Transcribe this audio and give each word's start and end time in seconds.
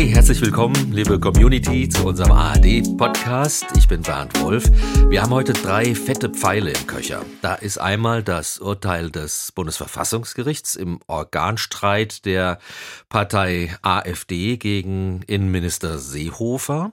Hey, 0.00 0.08
herzlich 0.08 0.40
willkommen, 0.40 0.92
liebe 0.92 1.20
Community, 1.20 1.86
zu 1.86 2.06
unserem 2.06 2.32
ARD-Podcast. 2.32 3.66
Ich 3.76 3.86
bin 3.86 4.00
Bernd 4.00 4.40
Wolf. 4.40 4.64
Wir 5.10 5.20
haben 5.20 5.34
heute 5.34 5.52
drei 5.52 5.94
fette 5.94 6.30
Pfeile 6.30 6.70
im 6.70 6.86
Köcher. 6.86 7.22
Da 7.42 7.56
ist 7.56 7.76
einmal 7.76 8.22
das 8.22 8.60
Urteil 8.60 9.10
des 9.10 9.52
Bundesverfassungsgerichts 9.52 10.74
im 10.76 11.00
Organstreit 11.06 12.24
der 12.24 12.60
Partei 13.10 13.76
AfD 13.82 14.56
gegen 14.56 15.20
Innenminister 15.26 15.98
Seehofer. 15.98 16.92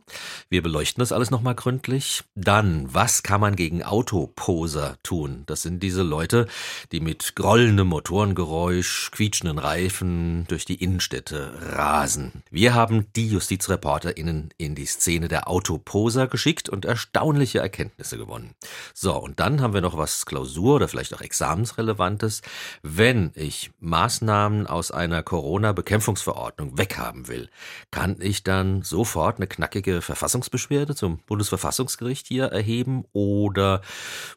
Wir 0.50 0.62
beleuchten 0.62 1.00
das 1.00 1.14
alles 1.14 1.32
nochmal 1.32 1.56
gründlich. 1.56 2.26
Dann, 2.36 2.94
was 2.94 3.24
kann 3.24 3.40
man 3.40 3.56
gegen 3.56 3.84
Autoposer 3.84 4.98
tun? 5.04 5.44
Das 5.46 5.62
sind 5.62 5.82
diese 5.82 6.04
Leute, 6.04 6.46
die 6.92 7.00
mit 7.00 7.38
grollendem 7.38 7.88
Motorengeräusch, 7.88 9.12
quietschenden 9.12 9.60
Reifen 9.60 10.44
durch 10.50 10.66
die 10.66 10.84
Innenstädte 10.84 11.54
rasen. 11.62 12.44
Wir 12.52 12.74
haben 12.74 12.97
haben 12.98 13.14
die 13.16 13.28
JustizreporterInnen 13.28 14.50
in 14.58 14.74
die 14.74 14.86
Szene 14.86 15.28
der 15.28 15.48
Autoposer 15.48 16.28
geschickt 16.28 16.68
und 16.68 16.86
erstaunliche 16.86 17.60
Erkenntnisse 17.60 18.18
gewonnen. 18.18 18.56
So, 18.94 19.16
und 19.16 19.40
dann 19.40 19.62
haben 19.62 19.74
wir 19.74 19.82
noch 19.82 19.98
was 19.98 20.26
Klausur 20.26 20.76
oder 20.76 20.88
vielleicht 20.88 21.14
auch 21.14 21.22
Examensrelevantes. 21.22 22.42
Wenn 22.82 23.32
ich 23.36 23.72
Maßnahmen 23.80 24.66
aus 24.66 24.90
einer 24.90 25.22
Corona-Bekämpfungsverordnung 25.22 26.78
weghaben 26.78 27.28
will, 27.28 27.50
kann 27.92 28.18
ich 28.20 28.44
dann 28.44 28.82
sofort 28.82 29.38
eine 29.38 29.48
knackige 29.48 30.02
Verfassungsbeschwerde 30.02 30.96
zum 30.96 31.20
Bundesverfassungsgericht 31.20 32.26
hier 32.28 32.46
erheben 32.46 33.06
oder 33.14 33.82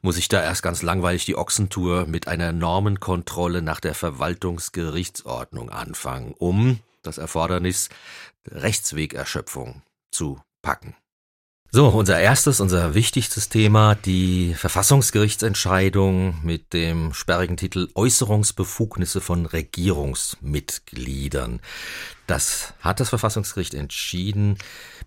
muss 0.03 0.19
ich 0.19 0.29
da 0.29 0.43
erst 0.43 0.63
ganz 0.63 0.83
langweilig 0.83 1.25
die 1.25 1.37
Ochsentour 1.37 2.07
mit 2.07 2.29
einer 2.29 2.53
Normenkontrolle 2.53 3.63
nach 3.63 3.81
der 3.81 3.95
Verwaltungsgerichtsordnung 3.95 5.71
anfangen, 5.71 6.35
um 6.37 6.81
das 7.03 7.19
Erfordernis 7.19 7.89
Rechtswegerschöpfung 8.49 9.83
zu 10.11 10.41
packen. 10.63 10.97
So, 11.73 11.87
unser 11.87 12.19
erstes, 12.19 12.59
unser 12.59 12.95
wichtigstes 12.95 13.49
Thema, 13.49 13.95
die 13.95 14.55
Verfassungsgerichtsentscheidung 14.55 16.41
mit 16.43 16.73
dem 16.73 17.15
sperrigen 17.15 17.57
Titel 17.57 17.89
Äußerungsbefugnisse 17.95 19.21
von 19.21 19.47
Regierungsmitgliedern. 19.47 21.61
Das 22.27 22.75
hat 22.81 22.99
das 22.99 23.11
Verfassungsgericht 23.11 23.75
entschieden. 23.75 24.59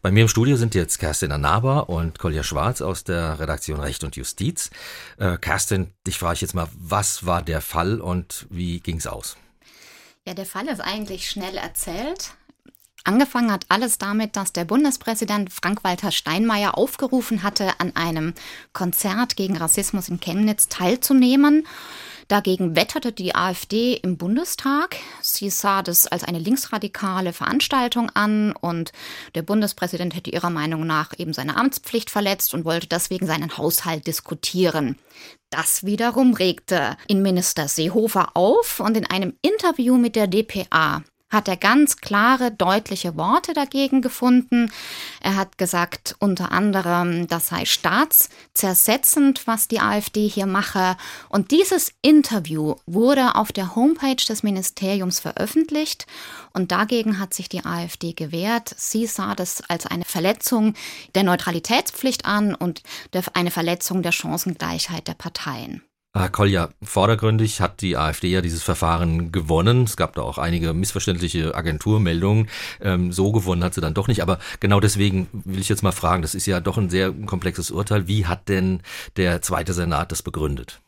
Bei 0.02 0.10
mir 0.10 0.22
im 0.22 0.30
Studio 0.30 0.56
sind 0.56 0.74
jetzt 0.74 1.00
Kerstin 1.00 1.34
Anaba 1.34 1.80
und 1.80 2.18
Kolja 2.18 2.44
Schwarz 2.44 2.82
aus 2.82 3.04
der 3.04 3.42
Redaktion 3.42 3.82
Recht 3.82 4.06
und 4.06 4.16
Justiz. 4.16 4.70
Äh, 5.18 5.38
Kerstin, 5.40 5.92
dich 6.08 6.18
frage 6.18 6.36
ich 6.36 6.42
jetzt 6.42 6.56
mal, 6.56 6.70
was 6.74 7.26
war 7.26 7.42
der 7.42 7.60
Fall 7.60 8.00
und 8.00 8.48
wie 8.50 8.80
ging's 8.80 9.06
aus? 9.06 9.36
Ja, 10.26 10.34
der 10.34 10.46
Fall 10.46 10.68
ist 10.68 10.80
eigentlich 10.80 11.30
schnell 11.30 11.58
erzählt. 11.58 12.36
Angefangen 13.04 13.52
hat 13.52 13.66
alles 13.68 13.98
damit, 13.98 14.38
dass 14.38 14.54
der 14.54 14.64
Bundespräsident 14.64 15.52
Frank-Walter 15.52 16.12
Steinmeier 16.12 16.78
aufgerufen 16.78 17.44
hatte, 17.44 17.82
an 17.82 17.94
einem 17.98 18.34
Konzert 18.72 19.36
gegen 19.36 19.58
Rassismus 19.58 20.08
in 20.08 20.22
Chemnitz 20.22 20.70
teilzunehmen. 20.70 21.68
Dagegen 22.28 22.76
wetterte 22.76 23.12
die 23.12 23.36
AfD 23.36 23.96
im 23.96 24.18
Bundestag. 24.18 24.96
Sie 25.22 25.50
sah 25.50 25.82
das 25.82 26.08
als 26.08 26.24
eine 26.24 26.40
linksradikale 26.40 27.34
Veranstaltung 27.34 28.10
an 28.12 28.54
und 28.54 28.92
der 29.36 29.42
Bundespräsident 29.42 30.16
hätte 30.16 30.32
ihrer 30.32 30.50
Meinung 30.50 30.86
nach 30.86 31.12
eben 31.18 31.34
seine 31.34 31.58
Amtspflicht 31.58 32.10
verletzt 32.10 32.54
und 32.54 32.66
wollte 32.66 32.88
deswegen 32.88 33.28
seinen 33.28 33.58
Haushalt 33.58 34.08
diskutieren. 34.08 34.98
Das 35.50 35.86
wiederum 35.86 36.34
regte 36.34 36.98
Innenminister 37.08 37.68
Seehofer 37.68 38.36
auf 38.36 38.80
und 38.80 38.98
in 38.98 39.06
einem 39.06 39.34
Interview 39.42 39.98
mit 39.98 40.16
der 40.16 40.28
DPA 40.28 41.04
hat 41.34 41.48
er 41.48 41.58
ganz 41.58 41.98
klare, 41.98 42.52
deutliche 42.52 43.18
Worte 43.18 43.54
dagegen 43.54 44.02
gefunden. 44.02 44.72
Er 45.20 45.36
hat 45.36 45.58
gesagt, 45.58 46.16
unter 46.20 46.52
anderem, 46.52 47.28
das 47.28 47.48
sei 47.48 47.66
staatszersetzend, 47.66 49.46
was 49.48 49.68
die 49.68 49.80
AfD 49.80 50.28
hier 50.28 50.46
mache. 50.46 50.96
Und 51.30 51.52
dieses 51.52 51.92
Interview 52.02 52.76
wurde 52.86 53.36
auf 53.36 53.52
der 53.52 53.76
Homepage 53.76 54.16
des 54.16 54.44
Ministeriums 54.44 55.20
veröffentlicht. 55.20 56.06
Und 56.54 56.72
dagegen 56.72 57.20
hat 57.20 57.34
sich 57.34 57.50
die 57.50 57.66
AfD 57.66 58.14
gewehrt. 58.14 58.74
Sie 58.78 59.08
sah 59.08 59.36
das 59.36 59.62
als 59.70 59.88
eine 59.88 60.06
Verletzung 60.06 60.76
der 61.16 61.24
Neutralitätspflicht 61.24 62.26
an 62.26 62.56
und 62.56 62.84
eine 63.34 63.52
Verletzung 63.52 64.04
der 64.04 64.12
Chancengleichheit 64.12 65.08
der 65.08 65.16
Parteien. 65.16 65.82
Herr 66.16 66.30
Kolja, 66.30 66.70
vordergründig 66.84 67.60
hat 67.60 67.82
die 67.82 67.98
AfD 67.98 68.28
ja 68.30 68.42
dieses 68.42 68.62
Verfahren 68.62 69.32
gewonnen. 69.32 69.86
Es 69.86 69.98
gab 69.98 70.14
da 70.14 70.22
auch 70.22 70.38
einige 70.38 70.72
missverständliche 70.76 71.56
Agenturmeldungen. 71.56 72.50
Ähm, 72.82 73.12
so 73.12 73.32
gewonnen 73.32 73.64
hat 73.64 73.74
sie 73.74 73.82
dann 73.82 73.96
doch 73.96 74.08
nicht. 74.08 74.22
Aber 74.22 74.38
genau 74.60 74.80
deswegen 74.80 75.28
will 75.34 75.60
ich 75.60 75.70
jetzt 75.70 75.82
mal 75.82 75.92
fragen, 75.92 76.22
das 76.22 76.36
ist 76.36 76.46
ja 76.46 76.60
doch 76.60 76.78
ein 76.78 76.92
sehr 76.92 77.12
komplexes 77.12 77.72
Urteil. 77.72 78.08
Wie 78.08 78.28
hat 78.28 78.48
denn 78.48 78.82
der 79.18 79.42
zweite 79.42 79.74
Senat 79.74 80.12
das 80.12 80.22
begründet? 80.22 80.82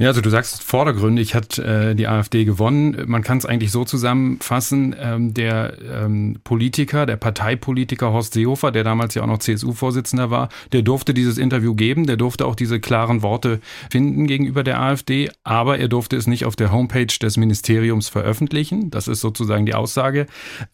Ja, 0.00 0.06
also 0.06 0.20
du 0.20 0.30
sagst 0.30 0.62
vordergründig 0.62 1.34
hat 1.34 1.58
äh, 1.58 1.96
die 1.96 2.06
AfD 2.06 2.44
gewonnen. 2.44 3.02
Man 3.06 3.24
kann 3.24 3.38
es 3.38 3.44
eigentlich 3.44 3.72
so 3.72 3.84
zusammenfassen, 3.84 4.94
ähm, 4.96 5.34
der 5.34 5.72
ähm, 5.82 6.38
Politiker, 6.44 7.04
der 7.04 7.16
Parteipolitiker 7.16 8.12
Horst 8.12 8.34
Seehofer, 8.34 8.70
der 8.70 8.84
damals 8.84 9.16
ja 9.16 9.22
auch 9.22 9.26
noch 9.26 9.38
CSU-Vorsitzender 9.38 10.30
war, 10.30 10.50
der 10.70 10.82
durfte 10.82 11.14
dieses 11.14 11.36
Interview 11.36 11.74
geben, 11.74 12.06
der 12.06 12.16
durfte 12.16 12.46
auch 12.46 12.54
diese 12.54 12.78
klaren 12.78 13.22
Worte 13.22 13.58
finden 13.90 14.28
gegenüber 14.28 14.62
der 14.62 14.80
AfD, 14.80 15.30
aber 15.42 15.80
er 15.80 15.88
durfte 15.88 16.14
es 16.14 16.28
nicht 16.28 16.44
auf 16.44 16.54
der 16.54 16.70
Homepage 16.70 17.06
des 17.20 17.36
Ministeriums 17.36 18.08
veröffentlichen. 18.08 18.92
Das 18.92 19.08
ist 19.08 19.20
sozusagen 19.20 19.66
die 19.66 19.74
Aussage. 19.74 20.26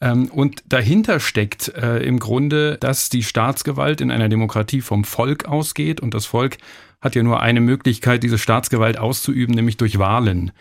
Ähm, 0.02 0.26
und 0.26 0.62
dahinter 0.68 1.18
steckt 1.18 1.68
äh, 1.68 2.00
im 2.00 2.18
Grunde, 2.18 2.76
dass 2.78 3.08
die 3.08 3.22
Staatsgewalt 3.22 4.02
in 4.02 4.10
einer 4.10 4.28
Demokratie 4.28 4.82
vom 4.82 5.02
Volk 5.02 5.46
ausgeht 5.46 6.00
und 6.00 6.12
das 6.12 6.26
Volk 6.26 6.58
hat 7.04 7.14
ja 7.14 7.22
nur 7.22 7.40
eine 7.40 7.60
Möglichkeit, 7.60 8.22
diese 8.22 8.38
Staatsgewalt 8.38 8.98
auszuüben, 8.98 9.54
nämlich 9.54 9.76
durch 9.76 9.98
Wahlen. 9.98 10.52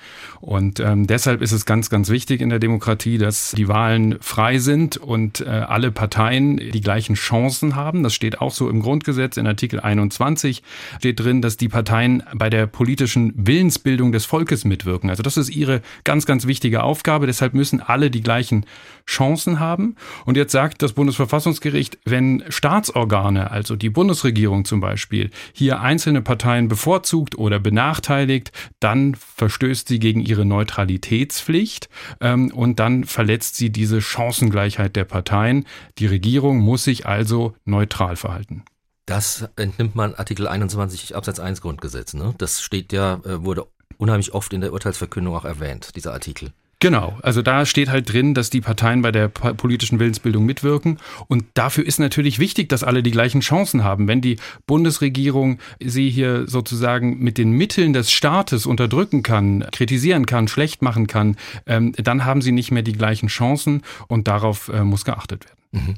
Und 0.42 0.82
ähm, 0.82 1.08
deshalb 1.08 1.42
ist 1.42 1.54
es 1.54 1.66
ganz, 1.66 1.90
ganz 1.90 2.10
wichtig 2.10 2.42
in 2.42 2.50
der 2.50 2.60
Demokratie, 2.60 3.18
dass 3.18 3.52
die 3.52 3.70
Wahlen 3.70 4.18
frei 4.20 4.58
sind 4.58 4.98
und 4.98 5.40
äh, 5.40 5.46
alle 5.46 5.92
Parteien 5.92 6.58
die 6.58 6.82
gleichen 6.82 7.16
Chancen 7.16 7.78
haben. 7.78 8.04
Das 8.04 8.14
steht 8.14 8.42
auch 8.42 8.52
so 8.52 8.70
im 8.70 8.82
Grundgesetz 8.82 9.38
in 9.38 9.48
Artikel 9.48 9.80
21 9.80 10.64
steht 11.00 11.20
drin, 11.22 11.42
dass 11.42 11.56
die 11.56 11.70
Parteien 11.70 12.24
bei 12.36 12.50
der 12.50 12.68
politischen 12.68 13.34
Willensbildung 13.38 14.12
des 14.12 14.26
Volkes 14.26 14.66
mitwirken. 14.66 15.10
Also 15.10 15.24
das 15.24 15.38
ist 15.38 15.50
ihre 15.50 15.82
ganz, 16.04 16.26
ganz 16.26 16.46
wichtige 16.46 16.84
Aufgabe. 16.84 17.26
Deshalb 17.26 17.54
müssen 17.54 17.80
alle 17.80 18.12
die 18.12 18.22
gleichen 18.22 18.66
Chancen 19.08 19.62
haben. 19.62 19.96
Und 20.26 20.36
jetzt 20.36 20.52
sagt 20.52 20.82
das 20.82 20.92
Bundesverfassungsgericht, 20.92 22.00
wenn 22.04 22.44
Staatsorgane, 22.50 23.50
also 23.50 23.78
die 23.78 23.90
Bundesregierung 23.90 24.66
zum 24.66 24.82
Beispiel, 24.82 25.30
hier 25.54 25.80
einzelne 25.80 26.22
Parteien 26.22 26.33
bevorzugt 26.36 27.38
oder 27.38 27.60
benachteiligt, 27.60 28.52
dann 28.80 29.16
verstößt 29.16 29.88
sie 29.88 30.00
gegen 30.00 30.20
ihre 30.20 30.46
Neutralitätspflicht 30.46 31.90
ähm, 32.22 32.52
und 32.52 32.80
dann 32.80 33.04
verletzt 33.04 33.56
sie 33.56 33.70
diese 33.70 34.02
Chancengleichheit 34.02 34.96
der 34.96 35.06
Parteien. 35.06 35.66
Die 35.98 36.08
Regierung 36.08 36.60
muss 36.60 36.84
sich 36.84 37.06
also 37.06 37.56
neutral 37.66 38.16
verhalten. 38.16 38.64
Das 39.06 39.50
entnimmt 39.58 39.96
man 39.96 40.16
Artikel 40.16 40.48
21 40.48 41.16
Absatz 41.16 41.40
1 41.40 41.62
Grundgesetz. 41.62 42.14
Ne? 42.14 42.34
Das 42.38 42.62
steht 42.62 42.94
ja, 42.94 43.16
äh, 43.26 43.44
wurde 43.44 43.68
unheimlich 43.98 44.34
oft 44.34 44.54
in 44.54 44.62
der 44.62 44.74
Urteilsverkündung 44.74 45.36
auch 45.36 45.46
erwähnt, 45.46 45.96
dieser 45.96 46.14
Artikel. 46.14 46.52
Genau, 46.84 47.18
also 47.22 47.42
da 47.42 47.66
steht 47.66 47.88
halt 47.88 48.12
drin, 48.12 48.34
dass 48.34 48.50
die 48.50 48.60
Parteien 48.60 49.02
bei 49.02 49.14
der 49.14 49.30
politischen 49.30 50.00
Willensbildung 50.00 50.46
mitwirken. 50.46 50.98
Und 51.30 51.46
dafür 51.54 51.86
ist 51.86 51.98
natürlich 51.98 52.40
wichtig, 52.40 52.68
dass 52.68 52.84
alle 52.84 53.02
die 53.02 53.12
gleichen 53.12 53.40
Chancen 53.40 53.86
haben. 53.86 54.10
Wenn 54.10 54.20
die 54.20 54.36
Bundesregierung 54.68 55.60
sie 55.80 56.10
hier 56.10 56.46
sozusagen 56.46 57.20
mit 57.20 57.38
den 57.38 57.54
Mitteln 57.54 57.94
des 57.94 58.12
Staates 58.12 58.66
unterdrücken 58.66 59.24
kann, 59.24 59.66
kritisieren 59.72 60.26
kann, 60.26 60.50
schlecht 60.50 60.82
machen 60.82 61.08
kann, 61.08 61.38
ähm, 61.68 61.94
dann 61.94 62.26
haben 62.26 62.42
sie 62.42 62.52
nicht 62.52 62.72
mehr 62.72 62.84
die 62.84 62.92
gleichen 62.92 63.30
Chancen 63.30 63.84
und 64.10 64.28
darauf 64.28 64.68
äh, 64.68 64.84
muss 64.84 65.06
geachtet 65.06 65.46
werden. 65.46 65.88
Mhm. 65.88 65.96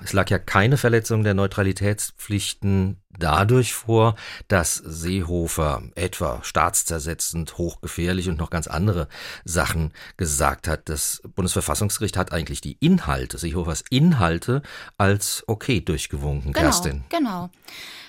Es 0.00 0.12
lag 0.12 0.30
ja 0.30 0.38
keine 0.38 0.76
Verletzung 0.76 1.22
der 1.22 1.34
Neutralitätspflichten 1.34 3.02
dadurch 3.18 3.74
vor, 3.74 4.16
dass 4.48 4.76
Seehofer 4.76 5.82
etwa 5.94 6.42
staatszersetzend, 6.42 7.58
hochgefährlich 7.58 8.28
und 8.28 8.38
noch 8.38 8.50
ganz 8.50 8.66
andere 8.66 9.08
Sachen 9.44 9.92
gesagt 10.16 10.66
hat. 10.66 10.88
Das 10.88 11.22
Bundesverfassungsgericht 11.34 12.16
hat 12.16 12.32
eigentlich 12.32 12.60
die 12.60 12.78
Inhalte, 12.80 13.38
Seehofers 13.38 13.84
Inhalte 13.90 14.62
als 14.98 15.44
okay 15.46 15.80
durchgewunken, 15.80 16.52
genau, 16.52 16.64
Kerstin. 16.64 17.04
Genau. 17.10 17.50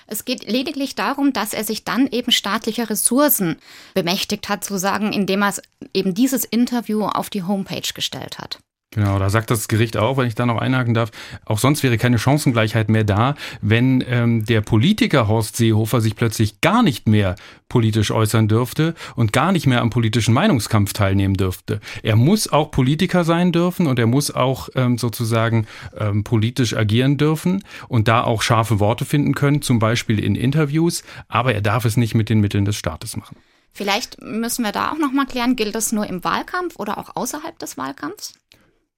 Es 0.06 0.24
geht 0.24 0.50
lediglich 0.50 0.94
darum, 0.94 1.32
dass 1.32 1.54
er 1.54 1.64
sich 1.64 1.84
dann 1.84 2.06
eben 2.06 2.30
staatlicher 2.30 2.90
Ressourcen 2.90 3.56
bemächtigt 3.94 4.48
hat, 4.48 4.64
zu 4.64 4.78
sagen, 4.78 5.12
indem 5.12 5.42
er 5.42 5.54
eben 5.94 6.14
dieses 6.14 6.44
Interview 6.44 7.04
auf 7.04 7.30
die 7.30 7.42
Homepage 7.42 7.92
gestellt 7.94 8.38
hat. 8.38 8.58
Genau, 8.94 9.18
da 9.18 9.28
sagt 9.28 9.50
das 9.50 9.66
Gericht 9.66 9.96
auch, 9.96 10.16
wenn 10.16 10.28
ich 10.28 10.36
da 10.36 10.46
noch 10.46 10.58
einhaken 10.58 10.94
darf, 10.94 11.10
auch 11.44 11.58
sonst 11.58 11.82
wäre 11.82 11.98
keine 11.98 12.18
Chancengleichheit 12.18 12.88
mehr 12.88 13.02
da, 13.02 13.34
wenn 13.60 14.04
ähm, 14.06 14.44
der 14.44 14.60
Politiker 14.60 15.26
Horst 15.26 15.56
Seehofer 15.56 16.00
sich 16.00 16.14
plötzlich 16.14 16.60
gar 16.60 16.84
nicht 16.84 17.08
mehr 17.08 17.34
politisch 17.68 18.12
äußern 18.12 18.46
dürfte 18.46 18.94
und 19.16 19.32
gar 19.32 19.50
nicht 19.50 19.66
mehr 19.66 19.80
am 19.80 19.90
politischen 19.90 20.32
Meinungskampf 20.32 20.92
teilnehmen 20.92 21.34
dürfte. 21.34 21.80
Er 22.04 22.14
muss 22.14 22.46
auch 22.46 22.70
Politiker 22.70 23.24
sein 23.24 23.50
dürfen 23.50 23.88
und 23.88 23.98
er 23.98 24.06
muss 24.06 24.30
auch 24.30 24.68
ähm, 24.76 24.96
sozusagen 24.96 25.66
ähm, 25.98 26.22
politisch 26.22 26.76
agieren 26.76 27.16
dürfen 27.16 27.64
und 27.88 28.06
da 28.06 28.22
auch 28.22 28.42
scharfe 28.42 28.78
Worte 28.78 29.04
finden 29.04 29.34
können, 29.34 29.60
zum 29.60 29.80
Beispiel 29.80 30.22
in 30.22 30.36
Interviews, 30.36 31.02
aber 31.26 31.52
er 31.52 31.62
darf 31.62 31.84
es 31.84 31.96
nicht 31.96 32.14
mit 32.14 32.28
den 32.28 32.38
Mitteln 32.38 32.64
des 32.64 32.76
Staates 32.76 33.16
machen. 33.16 33.36
Vielleicht 33.72 34.22
müssen 34.22 34.64
wir 34.64 34.70
da 34.70 34.92
auch 34.92 34.98
noch 34.98 35.10
mal 35.10 35.26
klären, 35.26 35.56
gilt 35.56 35.74
das 35.74 35.90
nur 35.90 36.06
im 36.06 36.22
Wahlkampf 36.22 36.76
oder 36.76 36.96
auch 36.96 37.16
außerhalb 37.16 37.58
des 37.58 37.76
Wahlkampfs? 37.76 38.34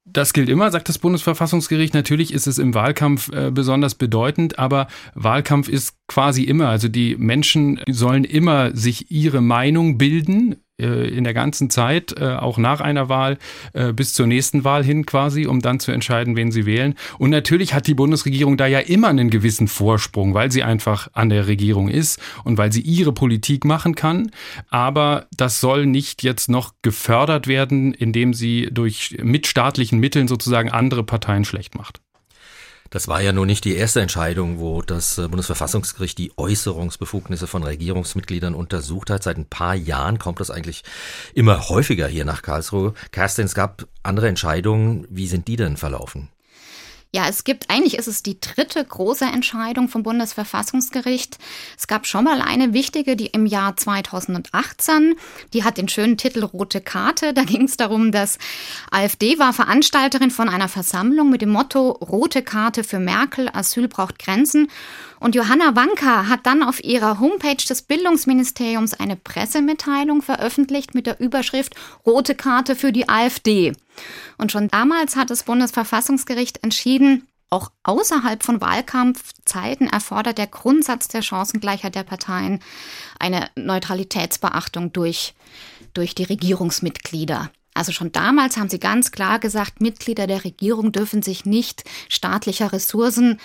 Das 0.09 0.33
gilt 0.33 0.49
immer, 0.49 0.71
sagt 0.71 0.89
das 0.89 0.99
Bundesverfassungsgericht. 0.99 1.93
Natürlich 1.93 2.33
ist 2.33 2.47
es 2.47 2.59
im 2.59 2.75
Wahlkampf 2.75 3.29
äh, 3.33 3.51
besonders 3.51 3.97
bedeutend, 3.97 4.59
aber 4.59 4.87
Wahlkampf 5.15 5.69
ist 5.69 5.97
quasi 6.07 6.45
immer. 6.45 6.69
Also 6.69 6.89
die 6.89 7.17
Menschen 7.17 7.81
sollen 7.91 8.25
immer 8.25 8.75
sich 8.75 9.11
ihre 9.11 9.41
Meinung 9.41 9.99
bilden 9.99 10.57
in 10.79 11.25
der 11.25 11.33
ganzen 11.33 11.71
Zeit, 11.71 12.15
äh, 12.21 12.35
auch 12.35 12.59
nach 12.59 12.81
einer 12.81 13.09
Wahl, 13.09 13.39
äh, 13.73 13.93
bis 13.93 14.13
zur 14.13 14.27
nächsten 14.27 14.63
Wahl 14.65 14.85
hin 14.85 15.07
quasi, 15.07 15.47
um 15.47 15.61
dann 15.61 15.81
zu 15.81 15.91
entscheiden, 15.91 16.37
wen 16.37 16.53
sie 16.53 16.67
wählen. 16.67 16.95
Und 17.19 17.31
natürlich 17.31 17.73
hat 17.73 17.87
die 17.87 17.95
Bundesregierung 17.95 18.57
da 18.57 18.67
ja 18.67 18.81
immer 18.81 19.09
einen 19.09 19.31
gewissen 19.31 19.69
Vorsprung, 19.69 20.35
weil 20.35 20.53
sie 20.53 20.63
einfach 20.63 21.09
an 21.15 21.31
der 21.31 21.47
Regierung 21.47 21.89
ist 21.89 22.21
und 22.45 22.59
weil 22.59 22.73
sie 22.73 22.83
ihre 22.83 23.13
Politik 23.13 23.65
machen 23.65 23.95
kann. 23.95 24.31
Aber 24.69 25.27
das 25.35 25.61
soll 25.61 25.87
nicht 25.87 26.23
jetzt 26.23 26.49
noch 26.51 26.75
gefördert 26.83 27.47
werden, 27.47 27.95
indem 27.95 28.35
sie 28.35 28.69
durch 28.71 29.17
mitstaatlichen 29.23 29.99
Mitteln 29.99 30.29
sozusagen 30.29 30.71
andere 30.71 31.05
Parteien 31.05 31.45
schlecht 31.45 31.75
macht. 31.75 32.01
Das 32.97 33.09
war 33.09 33.21
ja 33.21 33.31
nun 33.31 33.47
nicht 33.47 33.67
die 33.67 33.77
erste 33.77 34.01
Entscheidung, 34.01 34.59
wo 34.59 34.81
das 34.81 35.19
äh, 35.19 35.29
Bundesverfassungsgericht 35.29 36.17
die 36.17 36.33
Äußerungsbefugnisse 36.39 37.47
von 37.47 37.63
Regierungsmitgliedern 37.63 38.55
untersucht 38.55 39.11
hat. 39.11 39.23
Seit 39.23 39.37
ein 39.37 39.45
paar 39.45 39.75
Jahren 39.75 40.19
kommt 40.19 40.41
das 40.41 40.51
eigentlich 40.51 40.83
immer 41.35 41.69
häufiger 41.69 42.07
hier 42.07 42.25
nach 42.25 42.41
Karlsruhe. 42.41 42.95
Kerstin, 43.13 43.45
es 43.45 43.55
gab 43.55 43.87
andere 44.03 44.29
Entscheidungen. 44.29 45.07
Wie 45.11 45.27
sind 45.27 45.47
die 45.47 45.57
denn 45.57 45.77
verlaufen? 45.77 46.31
Ja, 47.17 47.29
es 47.31 47.45
gibt, 47.45 47.71
eigentlich 47.71 47.97
ist 47.97 48.09
es 48.09 48.23
die 48.23 48.39
dritte 48.43 48.85
große 48.85 49.25
Entscheidung 49.25 49.89
vom 49.89 50.03
Bundesverfassungsgericht. 50.03 51.39
Es 51.79 51.87
gab 51.87 52.07
schon 52.07 52.25
mal 52.25 52.43
eine 52.43 52.75
wichtige, 52.75 53.17
die 53.17 53.29
im 53.29 53.47
Jahr 53.47 53.75
2018, 53.75 55.15
die 55.55 55.65
hat 55.65 55.79
den 55.79 55.89
schönen 55.89 56.19
Titel 56.19 56.45
Rote 56.45 56.83
Karte. 56.83 57.33
Da 57.33 57.45
ging 57.45 57.63
es 57.63 57.79
darum, 57.79 58.13
dass 58.13 58.37
AfD 58.91 59.39
war 59.39 59.55
Veranstalterin 59.55 60.31
von 60.31 60.51
einer 60.51 60.69
Versammlung 60.69 61.31
mit 61.31 61.41
dem 61.41 61.53
Motto 61.53 61.93
Rote 61.93 62.43
Karte 62.43 62.85
für 62.85 62.99
Merkel, 62.99 63.49
Asyl 63.51 63.89
braucht 63.89 64.19
Grenzen. 64.19 64.69
Und 65.21 65.35
Johanna 65.35 65.75
Wanka 65.75 66.29
hat 66.29 66.45
dann 66.45 66.63
auf 66.63 66.83
ihrer 66.85 67.21
Homepage 67.21 67.57
des 67.57 67.83
Bildungsministeriums 67.83 68.95
eine 68.95 69.17
Pressemitteilung 69.17 70.23
veröffentlicht 70.23 70.95
mit 70.95 71.07
der 71.07 71.21
Überschrift 71.21 71.75
Rote 72.05 72.35
Karte 72.35 72.77
für 72.77 72.93
die 72.93 73.09
AfD. 73.09 73.73
Und 74.39 74.53
schon 74.53 74.69
damals 74.69 75.17
hat 75.17 75.31
das 75.31 75.45
Bundesverfassungsgericht 75.45 76.63
entschieden, 76.63 77.27
auch 77.49 77.71
außerhalb 77.85 78.43
von 78.43 78.61
Wahlkampfzeiten 78.61 79.89
erfordert 79.89 80.37
der 80.37 80.49
Grundsatz 80.49 81.07
der 81.09 81.23
Chancengleichheit 81.23 81.95
der 81.95 82.03
Parteien 82.03 82.61
eine 83.21 83.49
Neutralitätsbeachtung 83.55 84.93
durch, 84.93 85.35
durch 85.95 86.15
die 86.15 86.25
Regierungsmitglieder. 86.25 87.51
Also 87.77 87.93
schon 87.93 88.13
damals 88.13 88.57
haben 88.57 88.69
sie 88.69 88.81
ganz 88.81 89.11
klar 89.11 89.39
gesagt, 89.39 89.81
Mitglieder 89.81 90.27
der 90.27 90.45
Regierung 90.45 90.93
dürfen 90.93 91.23
sich 91.23 91.45
nicht 91.45 91.85
staatlicher 92.09 92.73
Ressourcen, 92.73 93.39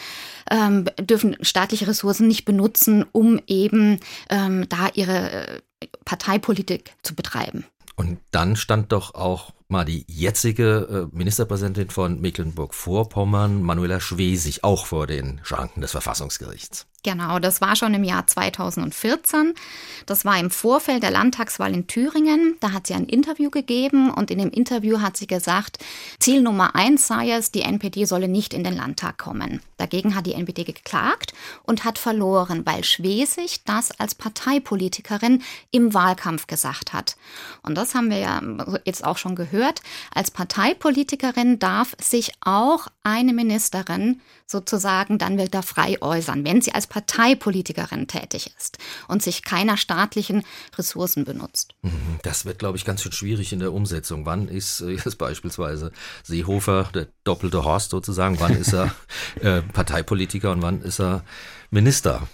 ähm, 0.49 0.85
dürfen 0.99 1.37
staatliche 1.41 1.87
Ressourcen 1.87 2.27
nicht 2.27 2.45
benutzen, 2.45 3.05
um 3.11 3.39
eben 3.47 3.99
ähm, 4.29 4.67
da 4.69 4.89
ihre 4.93 5.31
äh, 5.47 5.61
Parteipolitik 6.05 6.93
zu 7.03 7.13
betreiben. 7.13 7.65
Und 7.95 8.19
dann 8.31 8.55
stand 8.55 8.91
doch 8.91 9.13
auch 9.15 9.51
mal 9.71 9.85
die 9.85 10.05
jetzige 10.07 11.09
äh, 11.11 11.15
Ministerpräsidentin 11.15 11.89
von 11.89 12.21
Mecklenburg-Vorpommern, 12.21 13.63
Manuela 13.63 13.99
Schwesig, 13.99 14.63
auch 14.63 14.85
vor 14.85 15.07
den 15.07 15.39
Schranken 15.43 15.81
des 15.81 15.91
Verfassungsgerichts. 15.91 16.87
Genau, 17.03 17.39
das 17.39 17.61
war 17.61 17.75
schon 17.75 17.95
im 17.95 18.03
Jahr 18.03 18.27
2014. 18.27 19.55
Das 20.05 20.23
war 20.23 20.37
im 20.37 20.51
Vorfeld 20.51 21.01
der 21.01 21.09
Landtagswahl 21.09 21.73
in 21.73 21.87
Thüringen. 21.87 22.57
Da 22.59 22.73
hat 22.73 22.85
sie 22.85 22.93
ein 22.93 23.05
Interview 23.05 23.49
gegeben 23.49 24.11
und 24.11 24.29
in 24.29 24.37
dem 24.37 24.51
Interview 24.51 25.01
hat 25.01 25.17
sie 25.17 25.25
gesagt, 25.25 25.79
Ziel 26.19 26.43
Nummer 26.43 26.75
eins 26.75 27.07
sei 27.07 27.31
es, 27.31 27.51
die 27.51 27.63
NPD 27.63 28.05
solle 28.05 28.27
nicht 28.27 28.53
in 28.53 28.63
den 28.63 28.75
Landtag 28.75 29.17
kommen. 29.17 29.61
Dagegen 29.77 30.15
hat 30.15 30.27
die 30.27 30.35
NPD 30.35 30.63
geklagt 30.63 31.33
und 31.63 31.85
hat 31.85 31.97
verloren, 31.97 32.67
weil 32.67 32.83
Schwesig 32.83 33.63
das 33.65 33.99
als 33.99 34.13
Parteipolitikerin 34.13 35.41
im 35.71 35.95
Wahlkampf 35.95 36.45
gesagt 36.45 36.93
hat. 36.93 37.17
Und 37.63 37.79
das 37.79 37.95
haben 37.95 38.11
wir 38.11 38.19
ja 38.19 38.41
jetzt 38.85 39.03
auch 39.03 39.17
schon 39.17 39.35
gehört. 39.35 39.60
Als 40.13 40.31
Parteipolitikerin 40.31 41.59
darf 41.59 41.95
sich 41.99 42.31
auch 42.41 42.87
eine 43.03 43.33
Ministerin 43.33 44.21
sozusagen 44.45 45.17
dann 45.17 45.37
wieder 45.37 45.63
frei 45.63 46.01
äußern, 46.01 46.43
wenn 46.45 46.61
sie 46.61 46.73
als 46.73 46.87
Parteipolitikerin 46.87 48.07
tätig 48.07 48.51
ist 48.57 48.77
und 49.07 49.23
sich 49.23 49.43
keiner 49.43 49.77
staatlichen 49.77 50.43
Ressourcen 50.77 51.23
benutzt. 51.25 51.73
Mhm, 51.81 52.19
das 52.23 52.45
wird, 52.45 52.59
glaube 52.59 52.77
ich, 52.77 52.85
ganz 52.85 53.01
schön 53.01 53.13
schwierig 53.13 53.53
in 53.53 53.59
der 53.59 53.73
Umsetzung. 53.73 54.25
Wann 54.25 54.47
ist 54.47 54.81
äh, 54.81 54.91
jetzt 54.91 55.17
beispielsweise 55.17 55.91
Seehofer, 56.23 56.89
der 56.93 57.07
doppelte 57.23 57.63
Horst 57.63 57.91
sozusagen, 57.91 58.39
wann 58.39 58.55
ist 58.55 58.73
er 58.73 58.93
äh, 59.41 59.61
Parteipolitiker 59.61 60.51
und 60.51 60.61
wann 60.61 60.81
ist 60.81 60.99
er 60.99 61.23
Minister? 61.69 62.27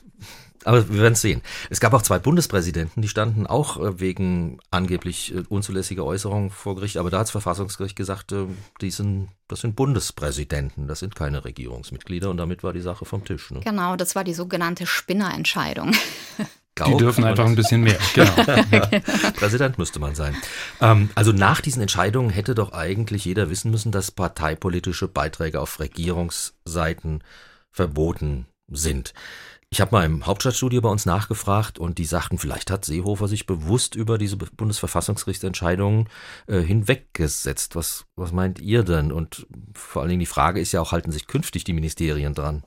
Aber 0.63 0.89
wir 0.89 1.01
werden 1.01 1.13
es 1.13 1.21
sehen. 1.21 1.42
Es 1.69 1.80
gab 1.80 1.94
auch 1.94 2.01
zwei 2.01 2.19
Bundespräsidenten, 2.19 3.01
die 3.01 3.07
standen 3.07 3.48
auch 3.48 3.77
äh, 3.77 4.00
wegen 4.00 4.59
angeblich 4.71 5.33
äh, 5.33 5.44
unzulässiger 5.50 6.04
Äußerungen 6.04 6.50
vor 6.50 6.75
Gericht. 6.75 6.98
Aber 6.98 7.09
da 7.09 7.18
hat 7.18 7.25
das 7.25 7.31
Verfassungsgericht 7.31 7.95
gesagt, 7.95 8.31
äh, 8.31 8.45
die 8.81 8.92
sind, 8.92 9.30
das 9.48 9.62
sind 9.62 9.75
Bundespräsidenten, 9.75 10.88
das 10.88 11.00
sind 11.00 11.15
keine 11.15 11.45
Regierungsmitglieder. 11.45 12.30
Und 12.30 12.38
damit 12.38 12.63
war 12.63 12.74
die 12.74 12.81
Sache 12.81 13.06
vom 13.06 13.24
Tisch. 13.24 13.51
Ne? 13.51 13.62
Genau, 13.62 13.95
das 13.95 14.15
war 14.15 14.24
die 14.24 14.33
sogenannte 14.33 14.86
Spinnerentscheidung. 14.86 15.92
Die 16.86 16.98
dürfen 16.98 17.24
einfach 17.24 17.45
ein 17.45 17.56
bisschen 17.56 17.81
mehr. 17.81 17.98
Genau. 18.13 18.31
Präsident 19.36 19.77
müsste 19.77 20.00
man 20.00 20.13
sein. 20.13 20.36
Ähm, 20.80 21.10
also 21.15 21.31
nach 21.31 21.62
diesen 21.62 21.81
Entscheidungen 21.81 22.30
hätte 22.30 22.53
doch 22.53 22.71
eigentlich 22.71 23.25
jeder 23.25 23.50
wissen 23.50 23.71
müssen, 23.71 23.92
dass 23.92 24.12
parteipolitische 24.12 25.08
Beiträge 25.08 25.60
auf 25.60 25.79
Regierungsseiten 25.79 27.24
verboten 27.72 28.46
sind. 28.70 29.13
Ich 29.69 29.81
habe 29.81 29.91
mal 29.91 30.05
im 30.05 30.25
Hauptstadtstudio 30.25 30.79
bei 30.79 30.89
uns 30.89 31.05
nachgefragt 31.05 31.77
und 31.77 31.97
die 31.97 32.05
sagten, 32.05 32.38
vielleicht 32.38 32.71
hat 32.71 32.86
Seehofer 32.86 33.27
sich 33.27 33.45
bewusst 33.45 33.95
über 33.95 34.17
diese 34.17 34.38
Bundesverfassungsgerichtsentscheidungen 34.38 36.07
äh, 36.47 36.62
hinweggesetzt. 36.62 37.75
Was, 37.75 38.05
was 38.15 38.31
meint 38.31 38.59
ihr 38.59 38.83
denn? 38.83 39.12
Und 39.12 39.45
vor 39.74 40.01
allen 40.01 40.09
Dingen 40.09 40.21
die 40.21 40.25
Frage 40.25 40.62
ist 40.62 40.71
ja 40.71 40.79
auch, 40.79 40.93
halten 40.93 41.12
sich 41.12 41.27
künftig 41.27 41.65
die 41.65 41.74
Ministerien 41.74 42.33
dran? 42.33 42.63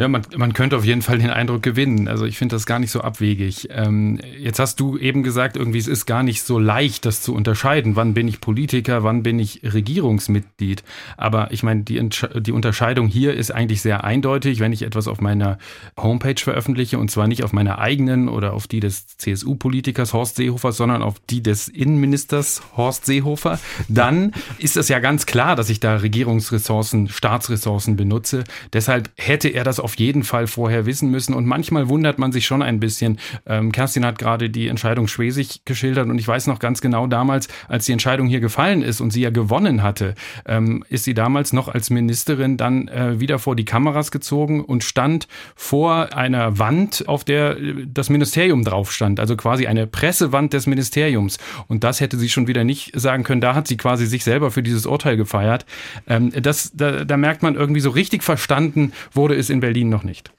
Ja, 0.00 0.08
man, 0.08 0.22
man 0.34 0.54
könnte 0.54 0.78
auf 0.78 0.84
jeden 0.86 1.02
Fall 1.02 1.18
den 1.18 1.28
Eindruck 1.28 1.62
gewinnen. 1.62 2.08
Also 2.08 2.24
ich 2.24 2.38
finde 2.38 2.56
das 2.56 2.64
gar 2.64 2.78
nicht 2.78 2.90
so 2.90 3.02
abwegig. 3.02 3.68
Ähm, 3.70 4.18
jetzt 4.38 4.58
hast 4.58 4.80
du 4.80 4.96
eben 4.96 5.22
gesagt, 5.22 5.58
irgendwie 5.58 5.76
es 5.76 5.88
ist 5.88 6.06
gar 6.06 6.22
nicht 6.22 6.42
so 6.42 6.58
leicht, 6.58 7.04
das 7.04 7.20
zu 7.20 7.34
unterscheiden. 7.34 7.96
Wann 7.96 8.14
bin 8.14 8.26
ich 8.26 8.40
Politiker, 8.40 9.02
wann 9.04 9.22
bin 9.22 9.38
ich 9.38 9.60
Regierungsmitglied? 9.62 10.84
Aber 11.18 11.52
ich 11.52 11.62
meine, 11.62 11.82
die, 11.82 12.00
die 12.36 12.52
Unterscheidung 12.52 13.08
hier 13.08 13.34
ist 13.34 13.50
eigentlich 13.50 13.82
sehr 13.82 14.02
eindeutig, 14.02 14.58
wenn 14.58 14.72
ich 14.72 14.84
etwas 14.84 15.06
auf 15.06 15.20
meiner 15.20 15.58
Homepage 15.98 16.40
veröffentliche 16.40 16.98
und 16.98 17.10
zwar 17.10 17.28
nicht 17.28 17.44
auf 17.44 17.52
meiner 17.52 17.78
eigenen 17.78 18.30
oder 18.30 18.54
auf 18.54 18.66
die 18.66 18.80
des 18.80 19.06
CSU-Politikers 19.18 20.14
Horst 20.14 20.36
Seehofer, 20.36 20.72
sondern 20.72 21.02
auf 21.02 21.16
die 21.28 21.42
des 21.42 21.68
Innenministers 21.68 22.62
Horst 22.74 23.04
Seehofer, 23.04 23.58
dann 23.88 24.32
ist 24.56 24.78
es 24.78 24.88
ja 24.88 24.98
ganz 24.98 25.26
klar, 25.26 25.56
dass 25.56 25.68
ich 25.68 25.78
da 25.78 25.96
Regierungsressourcen, 25.96 27.08
Staatsressourcen 27.08 27.96
benutze. 27.96 28.44
Deshalb 28.72 29.10
hätte 29.16 29.48
er 29.48 29.64
das 29.64 29.78
auf 29.78 29.89
auf 29.90 29.96
jeden 29.96 30.22
Fall 30.22 30.46
vorher 30.46 30.86
wissen 30.86 31.10
müssen. 31.10 31.34
Und 31.34 31.46
manchmal 31.46 31.88
wundert 31.88 32.18
man 32.18 32.30
sich 32.30 32.46
schon 32.46 32.62
ein 32.62 32.78
bisschen. 32.78 33.18
Ähm, 33.44 33.72
Kerstin 33.72 34.04
hat 34.04 34.18
gerade 34.18 34.48
die 34.48 34.68
Entscheidung 34.68 35.08
Schwesig 35.08 35.62
geschildert 35.64 36.08
und 36.08 36.16
ich 36.18 36.28
weiß 36.28 36.46
noch 36.46 36.60
ganz 36.60 36.80
genau 36.80 37.08
damals, 37.08 37.48
als 37.66 37.86
die 37.86 37.92
Entscheidung 37.92 38.28
hier 38.28 38.38
gefallen 38.38 38.82
ist 38.82 39.00
und 39.00 39.12
sie 39.12 39.22
ja 39.22 39.30
gewonnen 39.30 39.82
hatte, 39.82 40.14
ähm, 40.46 40.84
ist 40.88 41.04
sie 41.04 41.14
damals 41.14 41.52
noch 41.52 41.66
als 41.66 41.90
Ministerin 41.90 42.56
dann 42.56 42.86
äh, 42.86 43.18
wieder 43.18 43.40
vor 43.40 43.56
die 43.56 43.64
Kameras 43.64 44.12
gezogen 44.12 44.62
und 44.64 44.84
stand 44.84 45.26
vor 45.56 46.16
einer 46.16 46.60
Wand, 46.60 47.08
auf 47.08 47.24
der 47.24 47.58
äh, 47.58 47.86
das 47.92 48.10
Ministerium 48.10 48.62
drauf 48.62 48.92
stand. 48.92 49.18
Also 49.18 49.36
quasi 49.36 49.66
eine 49.66 49.88
Pressewand 49.88 50.52
des 50.52 50.68
Ministeriums. 50.68 51.38
Und 51.66 51.82
das 51.82 52.00
hätte 52.00 52.16
sie 52.16 52.28
schon 52.28 52.46
wieder 52.46 52.62
nicht 52.62 52.92
sagen 52.94 53.24
können. 53.24 53.40
Da 53.40 53.56
hat 53.56 53.66
sie 53.66 53.76
quasi 53.76 54.06
sich 54.06 54.22
selber 54.22 54.52
für 54.52 54.62
dieses 54.62 54.86
Urteil 54.86 55.16
gefeiert. 55.16 55.66
Ähm, 56.06 56.30
das, 56.30 56.70
da, 56.74 57.04
da 57.04 57.16
merkt 57.16 57.42
man 57.42 57.56
irgendwie 57.56 57.80
so 57.80 57.90
richtig 57.90 58.22
verstanden 58.22 58.92
wurde 59.12 59.34
es 59.34 59.50
in 59.50 59.58
Berlin 59.58 59.79
Berlin 59.80 59.88
noch 59.88 60.04
nicht. 60.04 60.32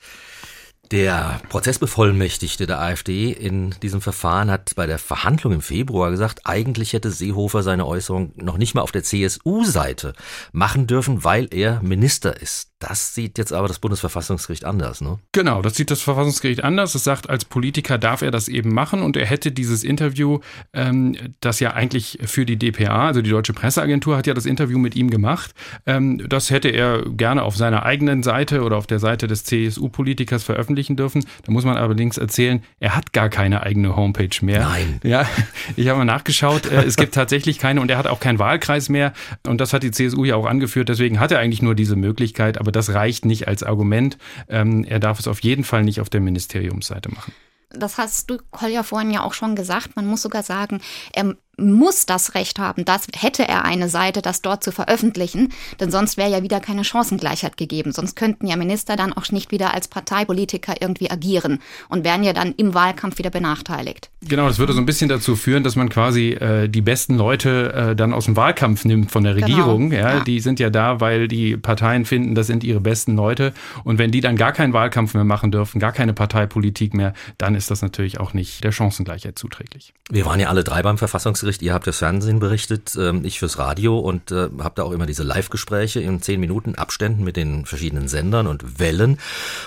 Der 0.92 1.42
Prozessbevollmächtigte 1.50 2.68
der 2.68 2.82
AfD 2.82 3.32
in 3.32 3.74
diesem 3.82 4.02
Verfahren 4.02 4.52
hat 4.52 4.76
bei 4.76 4.86
der 4.86 5.00
Verhandlung 5.00 5.54
im 5.54 5.62
Februar 5.62 6.12
gesagt, 6.12 6.42
eigentlich 6.44 6.92
hätte 6.94 7.12
Seehofer 7.12 7.64
seine 7.64 7.88
Äußerung 7.88 8.34
noch 8.36 8.58
nicht 8.58 8.76
mal 8.76 8.82
auf 8.82 8.92
der 8.92 9.04
CSU-Seite 9.04 10.14
machen 10.52 10.88
dürfen, 10.88 11.24
weil 11.24 11.48
er 11.52 11.82
Minister 11.82 12.42
ist. 12.42 12.71
Das 12.82 13.14
sieht 13.14 13.38
jetzt 13.38 13.54
aber 13.54 13.68
das 13.68 13.78
Bundesverfassungsgericht 13.78 14.66
anders, 14.66 15.02
ne? 15.02 15.20
Genau, 15.34 15.62
das 15.62 15.76
sieht 15.76 15.92
das 15.92 16.02
Verfassungsgericht 16.02 16.64
anders. 16.64 16.96
Es 16.96 17.04
sagt, 17.04 17.30
als 17.30 17.46
Politiker 17.46 18.00
darf 18.00 18.24
er 18.24 18.32
das 18.32 18.48
eben 18.48 18.74
machen 18.74 19.04
und 19.04 19.16
er 19.16 19.28
hätte 19.28 19.52
dieses 19.52 19.84
Interview, 19.84 20.40
ähm, 20.74 21.16
das 21.42 21.60
ja 21.60 21.74
eigentlich 21.74 22.18
für 22.26 22.44
die 22.44 22.58
DPA, 22.58 23.08
also 23.08 23.22
die 23.22 23.30
Deutsche 23.30 23.54
Presseagentur, 23.54 24.18
hat 24.18 24.26
ja 24.26 24.34
das 24.34 24.48
Interview 24.48 24.80
mit 24.80 24.96
ihm 24.96 25.12
gemacht. 25.12 25.54
Ähm, 25.86 26.28
das 26.28 26.50
hätte 26.50 26.70
er 26.70 27.04
gerne 27.04 27.44
auf 27.44 27.56
seiner 27.56 27.84
eigenen 27.84 28.24
Seite 28.24 28.64
oder 28.64 28.78
auf 28.78 28.88
der 28.88 28.98
Seite 28.98 29.28
des 29.28 29.44
CSU-Politikers 29.44 30.44
veröffentlichen 30.44 30.96
dürfen. 30.96 31.24
Da 31.46 31.52
muss 31.52 31.66
man 31.66 31.78
allerdings 31.78 32.18
erzählen, 32.18 32.64
er 32.80 32.96
hat 32.96 33.14
gar 33.14 33.30
keine 33.30 33.62
eigene 33.62 33.96
Homepage 33.96 34.44
mehr. 34.44 34.62
Nein. 34.62 35.00
Ja, 35.04 35.28
ich 35.76 35.88
habe 35.88 36.00
mal 36.00 36.06
nachgeschaut. 36.06 36.66
Äh, 36.66 36.84
es 36.84 36.96
gibt 36.96 37.14
tatsächlich 37.14 37.60
keine 37.60 37.80
und 37.80 37.92
er 37.92 38.00
hat 38.00 38.08
auch 38.08 38.20
keinen 38.20 38.40
Wahlkreis 38.40 38.90
mehr. 38.90 39.14
Und 39.46 39.62
das 39.62 39.72
hat 39.72 39.84
die 39.84 39.92
CSU 39.92 40.26
ja 40.26 40.36
auch 40.36 40.48
angeführt. 40.48 40.90
Deswegen 40.90 41.20
hat 41.20 41.32
er 41.32 41.38
eigentlich 41.38 41.62
nur 41.62 41.76
diese 41.76 41.96
Möglichkeit. 41.96 42.58
Aber 42.58 42.71
aber 42.72 42.80
das 42.80 42.94
reicht 42.94 43.26
nicht 43.26 43.48
als 43.48 43.64
Argument. 43.64 44.18
Ähm, 44.48 44.86
er 44.86 45.00
darf 45.00 45.20
es 45.20 45.28
auf 45.28 45.42
jeden 45.42 45.66
Fall 45.66 45.84
nicht 45.84 46.00
auf 46.00 46.10
der 46.10 46.22
Ministeriumsseite 46.22 47.10
machen. 47.10 47.34
Das 47.70 47.98
hast 47.98 48.30
du, 48.30 48.38
Kolja, 48.52 48.84
vorhin 48.84 49.12
ja 49.12 49.24
auch 49.24 49.34
schon 49.34 49.56
gesagt. 49.56 49.96
Man 49.96 50.06
muss 50.06 50.22
sogar 50.22 50.44
sagen, 50.44 50.82
er 51.14 51.36
muss 51.58 52.06
das 52.06 52.34
Recht 52.36 52.60
haben, 52.60 52.86
das 52.86 53.08
hätte 53.16 53.48
er 53.48 53.66
eine 53.66 53.90
Seite, 53.90 54.22
das 54.22 54.42
dort 54.42 54.64
zu 54.64 54.72
veröffentlichen, 54.72 55.50
denn 55.80 55.92
sonst 55.92 56.18
wäre 56.18 56.32
ja 56.32 56.44
wieder 56.44 56.60
keine 56.60 56.84
Chancengleichheit 56.84 57.58
gegeben. 57.58 57.92
Sonst 57.92 58.16
könnten 58.16 58.48
ja 58.48 58.56
Minister 58.56 58.96
dann 58.96 59.14
auch 59.14 59.30
nicht 59.32 59.52
wieder 59.52 59.74
als 59.74 59.88
Parteipolitiker 59.88 60.82
irgendwie 60.82 61.12
agieren 61.12 61.60
und 61.90 62.04
wären 62.04 62.24
ja 62.24 62.34
dann 62.34 62.54
im 62.54 62.74
Wahlkampf 62.74 63.18
wieder 63.18 63.30
benachteiligt. 63.30 64.10
Genau, 64.22 64.48
das 64.48 64.60
würde 64.60 64.74
so 64.74 64.80
ein 64.80 64.86
bisschen 64.86 65.10
dazu 65.10 65.36
führen, 65.36 65.64
dass 65.64 65.76
man 65.76 65.90
quasi 65.90 66.30
äh, 66.32 66.68
die 66.68 66.82
besten 66.82 67.18
Leute 67.18 67.74
äh, 67.74 67.96
dann 67.96 68.14
aus 68.14 68.26
dem 68.26 68.36
Wahlkampf 68.36 68.86
nimmt 68.86 69.12
von 69.12 69.24
der 69.24 69.34
genau. 69.34 69.48
Regierung. 69.48 69.90
Genau. 69.90 70.02
Ja, 70.02 70.18
ja, 70.18 70.24
Die 70.24 70.40
sind 70.40 70.60
ja 70.60 70.70
da, 70.70 71.00
weil 71.00 71.28
die 71.28 71.58
Parteien 71.58 72.06
finden, 72.06 72.36
das 72.36 72.48
sind 72.48 72.64
ihre 72.64 72.80
besten 72.80 73.16
Leute. 73.16 73.54
Und 73.84 73.98
wenn 73.98 74.12
die 74.12 74.22
dann 74.22 74.36
gar 74.36 74.52
keinen 74.52 74.74
Wahlkampf 74.74 75.14
mehr 75.14 75.24
machen 75.24 75.52
dürfen, 75.52 75.80
gar 75.80 75.92
keine 75.92 76.14
Parteipolitik 76.14 76.94
mehr, 76.94 77.14
dann 77.38 77.56
ist 77.56 77.72
das 77.72 77.82
natürlich 77.82 78.20
auch 78.20 78.34
nicht 78.34 78.64
der 78.64 78.72
Chancengleichheit 78.72 79.38
zuträglich. 79.38 79.94
Wir 80.10 80.26
waren 80.26 80.40
ja 80.40 80.50
alle 80.50 80.64
drei 80.64 80.82
beim 80.82 80.98
Verfassungsgericht 80.98 81.41
Bericht, 81.42 81.62
ihr 81.62 81.74
habt 81.74 81.86
das 81.88 81.98
Fernsehen 81.98 82.40
berichtet, 82.40 82.96
ähm, 82.98 83.26
ich 83.26 83.40
fürs 83.40 83.58
Radio 83.58 84.00
und 84.00 84.32
äh, 84.32 84.50
habt 84.60 84.78
da 84.78 84.84
auch 84.84 84.92
immer 84.92 85.06
diese 85.06 85.24
Live-Gespräche 85.24 86.00
in 86.00 86.22
zehn 86.22 86.40
Minuten 86.40 86.76
Abständen 86.76 87.24
mit 87.24 87.36
den 87.36 87.66
verschiedenen 87.66 88.08
Sendern 88.08 88.48
und 88.48 88.80
Wellen. 88.80 89.20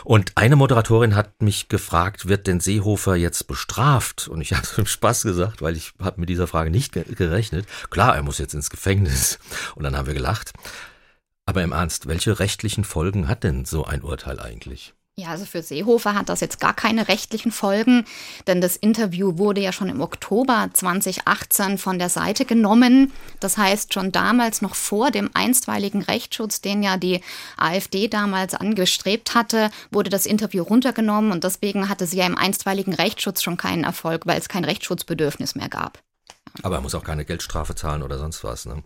Und 0.05 0.33
eine 0.35 0.57
Moderatorin 0.57 1.15
hat 1.15 1.43
mich 1.43 1.69
gefragt, 1.69 2.27
wird 2.29 2.47
denn 2.47 2.61
Seehofer 2.61 3.17
jetzt 3.17 3.47
bestraft? 3.47 4.29
Und 4.29 4.41
ich 4.41 4.53
habe 4.55 4.67
im 4.77 4.87
Spaß 4.87 5.23
gesagt, 5.23 5.63
weil 5.63 5.77
ich 5.77 5.93
habe 6.01 6.21
mit 6.21 6.29
dieser 6.29 6.47
Frage 6.47 6.71
nicht 6.71 6.93
gerechnet. 6.93 7.67
Klar, 7.91 8.17
er 8.17 8.23
muss 8.23 8.39
jetzt 8.39 8.55
ins 8.55 8.71
Gefängnis. 8.71 9.39
Und 9.75 9.85
dann 9.85 9.97
haben 9.97 10.07
wir 10.07 10.15
gelacht. 10.15 10.53
Aber 11.47 11.63
im 11.63 11.73
Ernst, 11.73 12.07
welche 12.07 12.39
rechtlichen 12.39 12.85
Folgen 12.85 13.29
hat 13.29 13.45
denn 13.45 13.65
so 13.65 13.85
ein 13.85 14.03
Urteil 14.03 14.41
eigentlich? 14.41 14.95
Ja, 15.17 15.29
also 15.29 15.45
für 15.45 15.63
Seehofer 15.63 16.15
hat 16.17 16.29
das 16.29 16.41
jetzt 16.41 16.59
gar 16.59 16.75
keine 16.75 17.07
rechtlichen 17.07 17.53
Folgen, 17.53 18.05
denn 18.49 18.61
das 18.61 18.77
Interview 18.77 19.39
wurde 19.39 19.61
ja 19.61 19.71
schon 19.71 19.89
im 19.89 20.01
Oktober 20.01 20.71
2018 20.73 21.79
von 21.79 22.01
der 22.01 22.09
Seite 22.09 22.45
genommen. 22.45 23.13
Das 23.39 23.57
heißt, 23.57 23.95
schon 23.95 24.11
damals, 24.11 24.61
noch 24.61 24.75
vor 24.75 25.13
dem 25.13 25.31
einstweiligen 25.33 26.03
Rechtsschutz, 26.03 26.63
den 26.63 26.83
ja 26.83 26.97
die 26.97 27.21
AfD 27.57 28.09
damals 28.09 28.55
angestrebt 28.55 29.37
hatte, 29.37 29.71
wurde 29.93 30.11
das 30.11 30.27
Interview 30.27 30.65
runtergenommen 30.65 31.31
und 31.31 31.45
deswegen 31.45 31.89
hatte 31.89 32.09
sie 32.09 32.17
ja 32.17 32.27
im 32.27 32.37
einstweiligen 32.37 32.95
Rechtsschutz 32.95 33.41
schon 33.41 33.57
keinen 33.57 33.85
Erfolg, 33.85 34.27
weil 34.27 34.41
es 34.41 34.49
kein 34.49 34.65
Rechtsschutzbedürfnis 34.65 35.55
mehr 35.55 35.69
gab. 35.69 36.01
Aber 36.65 36.75
er 36.75 36.81
muss 36.81 36.97
auch 36.97 37.05
keine 37.05 37.25
Geldstrafe 37.25 37.77
zahlen 37.77 38.03
oder 38.03 38.19
sonst 38.19 38.43
was, 38.43 38.67
ne? 38.67 38.83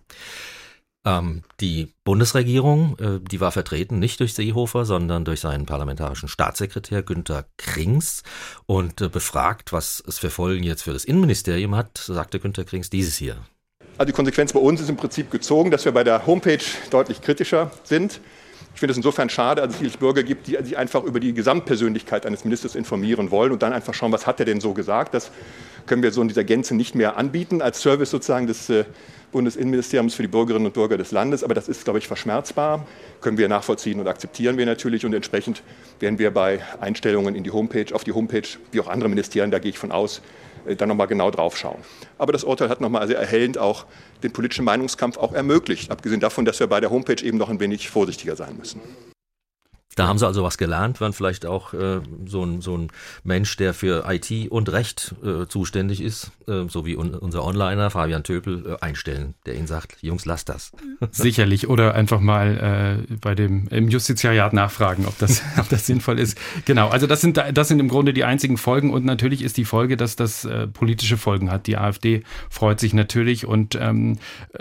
Ähm, 1.09 1.43
die 1.61 1.89
Bundesregierung, 2.05 2.97
äh, 2.99 3.21
die 3.21 3.41
war 3.41 3.51
vertreten 3.51 3.99
nicht 3.99 4.21
durch 4.21 4.35
Seehofer, 4.35 4.85
sondern 4.85 5.25
durch 5.25 5.41
seinen 5.41 5.65
parlamentarischen 5.65 6.29
Staatssekretär 6.29 7.03
Günter 7.03 7.47
Krings 7.57 8.23
und 8.67 9.01
äh, 9.01 9.09
befragt, 9.09 9.73
was 9.73 10.03
es 10.07 10.19
für 10.19 10.29
Folgen 10.29 10.65
jetzt 10.65 10.83
für 10.83 10.93
das 10.93 11.05
Innenministerium 11.05 11.75
hat, 11.75 11.97
sagte 11.99 12.41
Günter 12.41 12.65
Krings 12.65 12.91
dieses 12.91 13.17
hier. 13.17 13.39
Also 13.97 14.07
die 14.07 14.13
Konsequenz 14.13 14.53
bei 14.53 14.61
uns 14.61 14.81
ist 14.81 14.91
im 14.91 14.97
Prinzip 14.97 15.31
gezogen, 15.31 15.71
dass 15.71 15.85
wir 15.85 15.93
bei 15.93 16.05
der 16.05 16.27
Homepage 16.27 16.59
deutlich 16.91 17.23
kritischer 17.23 17.71
sind. 17.85 18.21
Ich 18.75 18.81
finde 18.81 18.93
es 18.93 18.97
insofern 18.97 19.31
schade, 19.31 19.63
dass 19.63 19.73
es 19.73 19.79
viele 19.79 19.91
Bürger 19.93 20.23
gibt, 20.23 20.47
die 20.47 20.57
sich 20.63 20.77
einfach 20.77 21.03
über 21.05 21.21
die 21.21 21.33
Gesamtpersönlichkeit 21.33 22.27
eines 22.27 22.45
Ministers 22.45 22.75
informieren 22.75 23.31
wollen 23.31 23.51
und 23.51 23.63
dann 23.63 23.73
einfach 23.73 23.95
schauen, 23.95 24.13
was 24.13 24.27
hat 24.27 24.41
er 24.41 24.47
denn 24.47 24.61
so 24.61 24.75
gesagt. 24.75 25.15
Das 25.15 25.31
können 25.89 26.03
wir 26.03 26.13
so 26.13 26.23
in 26.23 26.29
dieser 26.29 26.45
Gänze 26.45 26.77
nicht 26.77 26.95
mehr 26.95 27.17
anbieten 27.17 27.63
als 27.63 27.81
Service 27.81 28.11
sozusagen 28.11 28.47
des 28.47 28.71
äh, 28.71 28.85
Bundesinnenministeriums 29.33 30.15
für 30.15 30.23
die 30.23 30.29
Bürgerinnen 30.29 30.67
und 30.67 30.75
Bürger 30.75 30.97
des 30.97 31.11
Landes. 31.11 31.43
Aber 31.43 31.55
das 31.55 31.69
ist, 31.69 31.85
glaube 31.85 31.99
ich, 31.99 32.07
verschmerzbar, 32.07 32.87
können 33.21 33.39
wir 33.39 33.49
nachvollziehen 33.49 33.99
und 34.01 34.07
akzeptieren 34.07 34.57
wir 34.57 34.67
natürlich. 34.67 35.05
Und 35.05 35.15
entsprechend 35.15 35.63
werden 36.01 36.19
wir 36.19 36.31
bei 36.31 36.61
Einstellungen 36.81 37.35
in 37.35 37.45
die 37.45 37.51
Homepage, 37.51 37.93
auf 37.95 38.05
die 38.05 38.13
Homepage, 38.13 38.49
wie 38.71 38.81
auch 38.81 38.89
andere 38.89 39.09
Ministerien, 39.09 39.51
da 39.51 39.59
gehe 39.59 39.71
ich 39.71 39.79
von 39.79 39.91
aus, 39.91 40.23
äh, 40.67 40.77
dann 40.77 40.89
nochmal 40.89 41.09
genau 41.09 41.31
drauf 41.31 41.57
schauen. 41.57 41.79
Aber 42.19 42.33
das 42.33 42.45
Urteil 42.45 42.69
hat 42.69 42.81
nochmal 42.81 43.07
sehr 43.07 43.19
erhellend 43.19 43.59
auch 43.59 43.87
den 44.23 44.33
politischen 44.33 44.65
Meinungskampf 44.65 45.17
auch 45.17 45.33
ermöglicht, 45.33 45.91
abgesehen 45.91 46.21
davon, 46.21 46.45
dass 46.45 46.61
wir 46.61 46.67
bei 46.67 46.81
der 46.81 46.91
Homepage 46.91 47.23
eben 47.25 47.39
noch 47.39 47.51
ein 47.51 47.61
wenig 47.61 47.89
vorsichtiger 47.91 48.37
sein 48.37 48.57
müssen. 48.57 48.81
Da 49.99 50.07
haben 50.07 50.17
sie 50.17 50.27
also 50.27 50.45
was 50.45 50.59
gelernt, 50.59 51.01
waren 51.01 51.13
vielleicht 51.13 51.45
auch 51.45 51.75
äh, 51.75 52.01
so, 52.25 52.45
ein, 52.45 52.61
so 52.61 52.79
ein 52.79 52.89
Mensch, 53.25 53.57
der 53.57 53.75
für 53.75 54.05
IT 54.09 54.49
und 54.49 54.71
Recht 54.71 55.17
äh, 55.25 55.47
zuständig 55.49 56.01
ist, 56.01 56.31
äh, 56.47 56.69
so 56.69 56.87
wie 56.87 56.97
un 56.97 57.17
unser 57.17 57.45
Onliner 57.45 57.91
Fabian 57.91 58.23
Töpel 58.23 58.65
äh, 58.65 58.85
einstellen, 58.85 59.35
der 59.45 59.57
ihnen 59.57 59.67
sagt, 59.67 59.97
Jungs, 60.01 60.25
lasst 60.25 60.51
das. 60.51 60.71
Sicherlich. 61.11 61.69
Oder 61.69 61.97
einfach 61.97 62.21
mal 62.21 63.03
äh, 63.11 63.15
bei 63.17 63.35
dem 63.35 63.67
im 63.69 63.89
Justiziariat 63.89 64.53
nachfragen, 64.53 65.05
ob 65.05 65.19
das, 65.19 65.43
ob 65.59 65.69
das 65.69 65.87
sinnvoll 65.87 66.21
ist. 66.21 66.39
Genau, 66.65 66.91
also 66.91 67.09
das 67.09 67.21
sind, 67.21 67.37
das 67.53 67.67
sind 67.67 67.81
im 67.81 67.89
Grunde 67.89 68.13
die 68.13 68.23
einzigen 68.23 68.57
Folgen 68.57 68.93
und 68.93 69.05
natürlich 69.05 69.43
ist 69.43 69.57
die 69.57 69.65
Folge, 69.65 69.97
dass 69.97 70.15
das 70.15 70.45
äh, 70.45 70.69
politische 70.69 71.17
Folgen 71.17 71.51
hat. 71.51 71.67
Die 71.67 71.77
AfD 71.77 72.23
freut 72.51 72.79
sich 72.79 72.95
natürlich 72.95 73.47
und 73.47 73.75
ähm, 73.75 74.19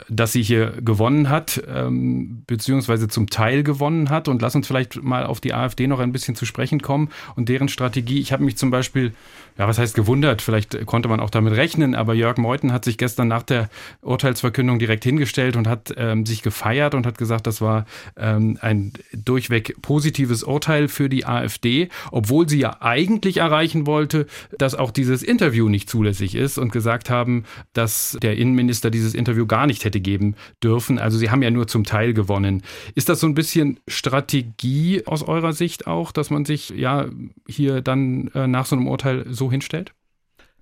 dass 0.10 0.32
sie 0.32 0.42
hier 0.42 0.72
gewonnen 0.82 1.30
hat, 1.30 1.62
ähm, 1.68 2.42
beziehungsweise 2.48 3.08
zum 3.08 3.30
Teil 3.30 3.62
gewonnen 3.62 4.10
hat. 4.10 4.28
Und 4.28 4.42
lass 4.42 4.56
uns 4.56 4.66
vielleicht 4.66 5.04
mal 5.04 5.27
auf 5.28 5.40
die 5.40 5.54
AfD 5.54 5.88
noch 5.88 6.00
ein 6.00 6.12
bisschen 6.12 6.36
zu 6.36 6.46
sprechen 6.46 6.82
kommen 6.82 7.10
und 7.36 7.50
deren 7.50 7.70
Strategie. 7.70 8.20
Ich 8.20 8.32
habe 8.32 8.44
mich 8.44 8.58
zum 8.58 8.72
Beispiel, 8.72 9.14
ja, 9.58 9.68
was 9.68 9.78
heißt 9.78 9.96
gewundert, 9.96 10.42
vielleicht 10.42 10.86
konnte 10.86 11.10
man 11.10 11.20
auch 11.20 11.30
damit 11.30 11.54
rechnen, 11.56 11.96
aber 11.96 12.14
Jörg 12.14 12.38
Meuthen 12.38 12.74
hat 12.74 12.86
sich 12.86 12.98
gestern 12.98 13.28
nach 13.28 13.44
der 13.44 13.70
Urteilsverkündung 14.02 14.80
direkt 14.80 15.04
hingestellt 15.04 15.56
und 15.56 15.68
hat 15.68 15.94
ähm, 15.98 16.26
sich 16.26 16.42
gefeiert 16.42 16.96
und 16.96 17.06
hat 17.06 17.18
gesagt, 17.18 17.48
das 17.48 17.62
war 17.62 17.86
ähm, 18.16 18.58
ein 18.62 18.94
durchweg 19.14 19.82
positives 19.82 20.44
Urteil 20.44 20.88
für 20.88 21.10
die 21.10 21.26
AfD, 21.26 21.90
obwohl 22.12 22.48
sie 22.50 22.60
ja 22.60 22.78
eigentlich 22.82 23.38
erreichen 23.38 23.86
wollte, 23.86 24.28
dass 24.58 24.76
auch 24.76 24.92
dieses 24.92 25.24
Interview 25.24 25.70
nicht 25.70 25.90
zulässig 25.90 26.36
ist 26.36 26.58
und 26.58 26.72
gesagt 26.72 27.10
haben, 27.10 27.44
dass 27.74 28.18
der 28.22 28.38
Innenminister 28.38 28.90
dieses 28.90 29.14
Interview 29.14 29.46
gar 29.46 29.68
nicht 29.68 29.84
hätte 29.86 30.00
geben 30.00 30.36
dürfen. 30.64 31.00
Also 31.00 31.18
sie 31.18 31.30
haben 31.30 31.42
ja 31.42 31.52
nur 31.52 31.68
zum 31.68 31.84
Teil 31.84 32.14
gewonnen. 32.14 32.64
Ist 32.96 33.10
das 33.10 33.20
so 33.20 33.28
ein 33.28 33.34
bisschen 33.34 33.80
Strategie 33.88 35.04
aus 35.08 35.24
eurer 35.24 35.54
Sicht 35.54 35.88
auch, 35.88 36.12
dass 36.12 36.30
man 36.30 36.46
sich 36.46 36.70
ja 36.70 37.06
hier 37.48 37.82
dann 37.82 38.30
äh, 38.34 38.48
nach 38.48 38.66
so 38.66 38.76
einem 38.76 38.88
Urteil 38.88 39.26
so 39.30 39.52
hinstellt? 39.52 39.94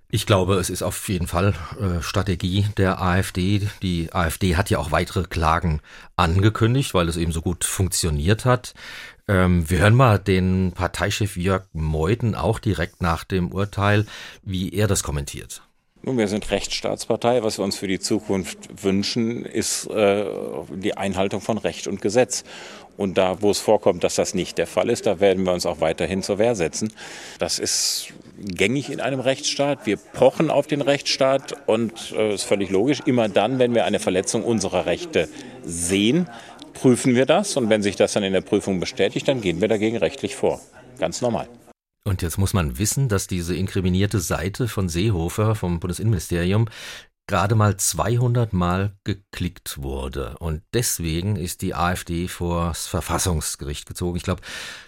Ich 0.08 0.24
glaube, 0.24 0.54
es 0.54 0.70
ist 0.70 0.82
auf 0.82 1.08
jeden 1.08 1.26
Fall 1.26 1.54
äh, 1.80 2.00
Strategie 2.00 2.66
der 2.76 3.02
AfD. 3.02 3.62
Die 3.82 4.12
AfD 4.12 4.54
hat 4.54 4.70
ja 4.70 4.78
auch 4.78 4.92
weitere 4.92 5.24
Klagen 5.24 5.80
angekündigt, 6.14 6.94
weil 6.94 7.08
es 7.08 7.16
eben 7.16 7.32
so 7.32 7.42
gut 7.42 7.64
funktioniert 7.64 8.44
hat. 8.44 8.74
Ähm, 9.26 9.68
wir 9.68 9.80
hören 9.80 9.96
mal 9.96 10.20
den 10.20 10.72
Parteichef 10.72 11.36
Jörg 11.36 11.64
Meuthen 11.72 12.36
auch 12.36 12.60
direkt 12.60 13.02
nach 13.02 13.24
dem 13.24 13.52
Urteil, 13.52 14.06
wie 14.42 14.72
er 14.72 14.86
das 14.86 15.02
kommentiert. 15.02 15.62
Nun, 16.02 16.18
wir 16.18 16.28
sind 16.28 16.48
Rechtsstaatspartei. 16.52 17.42
Was 17.42 17.58
wir 17.58 17.64
uns 17.64 17.74
für 17.74 17.88
die 17.88 17.98
Zukunft 17.98 18.84
wünschen, 18.84 19.44
ist 19.44 19.90
äh, 19.90 20.24
die 20.70 20.96
Einhaltung 20.96 21.40
von 21.40 21.58
Recht 21.58 21.88
und 21.88 22.00
Gesetz. 22.00 22.44
Und 22.96 23.18
da, 23.18 23.42
wo 23.42 23.50
es 23.50 23.58
vorkommt, 23.58 24.04
dass 24.04 24.14
das 24.14 24.34
nicht 24.34 24.58
der 24.58 24.66
Fall 24.66 24.88
ist, 24.88 25.06
da 25.06 25.20
werden 25.20 25.44
wir 25.44 25.52
uns 25.52 25.66
auch 25.66 25.80
weiterhin 25.80 26.22
zur 26.22 26.38
Wehr 26.38 26.54
setzen. 26.54 26.92
Das 27.38 27.58
ist 27.58 28.08
gängig 28.38 28.90
in 28.90 29.00
einem 29.00 29.20
Rechtsstaat. 29.20 29.86
Wir 29.86 29.96
pochen 29.96 30.50
auf 30.50 30.66
den 30.66 30.80
Rechtsstaat 30.80 31.54
und 31.66 31.92
es 31.92 32.12
äh, 32.12 32.34
ist 32.34 32.44
völlig 32.44 32.70
logisch. 32.70 33.00
Immer 33.04 33.28
dann, 33.28 33.58
wenn 33.58 33.74
wir 33.74 33.84
eine 33.84 33.98
Verletzung 33.98 34.44
unserer 34.44 34.86
Rechte 34.86 35.28
sehen, 35.62 36.28
prüfen 36.72 37.14
wir 37.14 37.26
das. 37.26 37.56
Und 37.56 37.68
wenn 37.68 37.82
sich 37.82 37.96
das 37.96 38.12
dann 38.12 38.22
in 38.22 38.32
der 38.32 38.40
Prüfung 38.40 38.80
bestätigt, 38.80 39.28
dann 39.28 39.40
gehen 39.40 39.60
wir 39.60 39.68
dagegen 39.68 39.96
rechtlich 39.96 40.36
vor. 40.36 40.60
Ganz 40.98 41.20
normal. 41.20 41.48
Und 42.04 42.22
jetzt 42.22 42.38
muss 42.38 42.54
man 42.54 42.78
wissen, 42.78 43.08
dass 43.08 43.26
diese 43.26 43.56
inkriminierte 43.56 44.20
Seite 44.20 44.68
von 44.68 44.88
Seehofer 44.88 45.56
vom 45.56 45.80
Bundesinnenministerium 45.80 46.68
gerade 47.26 47.56
mal 47.56 47.76
200 47.76 48.52
Mal 48.52 48.96
geklickt 49.04 49.82
wurde. 49.82 50.36
Und 50.38 50.62
deswegen 50.74 51.36
ist 51.36 51.62
die 51.62 51.74
AfD 51.74 52.28
vor 52.28 52.68
das 52.68 52.86
Verfassungsgericht 52.86 53.86
gezogen. 53.86 54.16
Ich 54.16 54.22
glaube, 54.22 54.42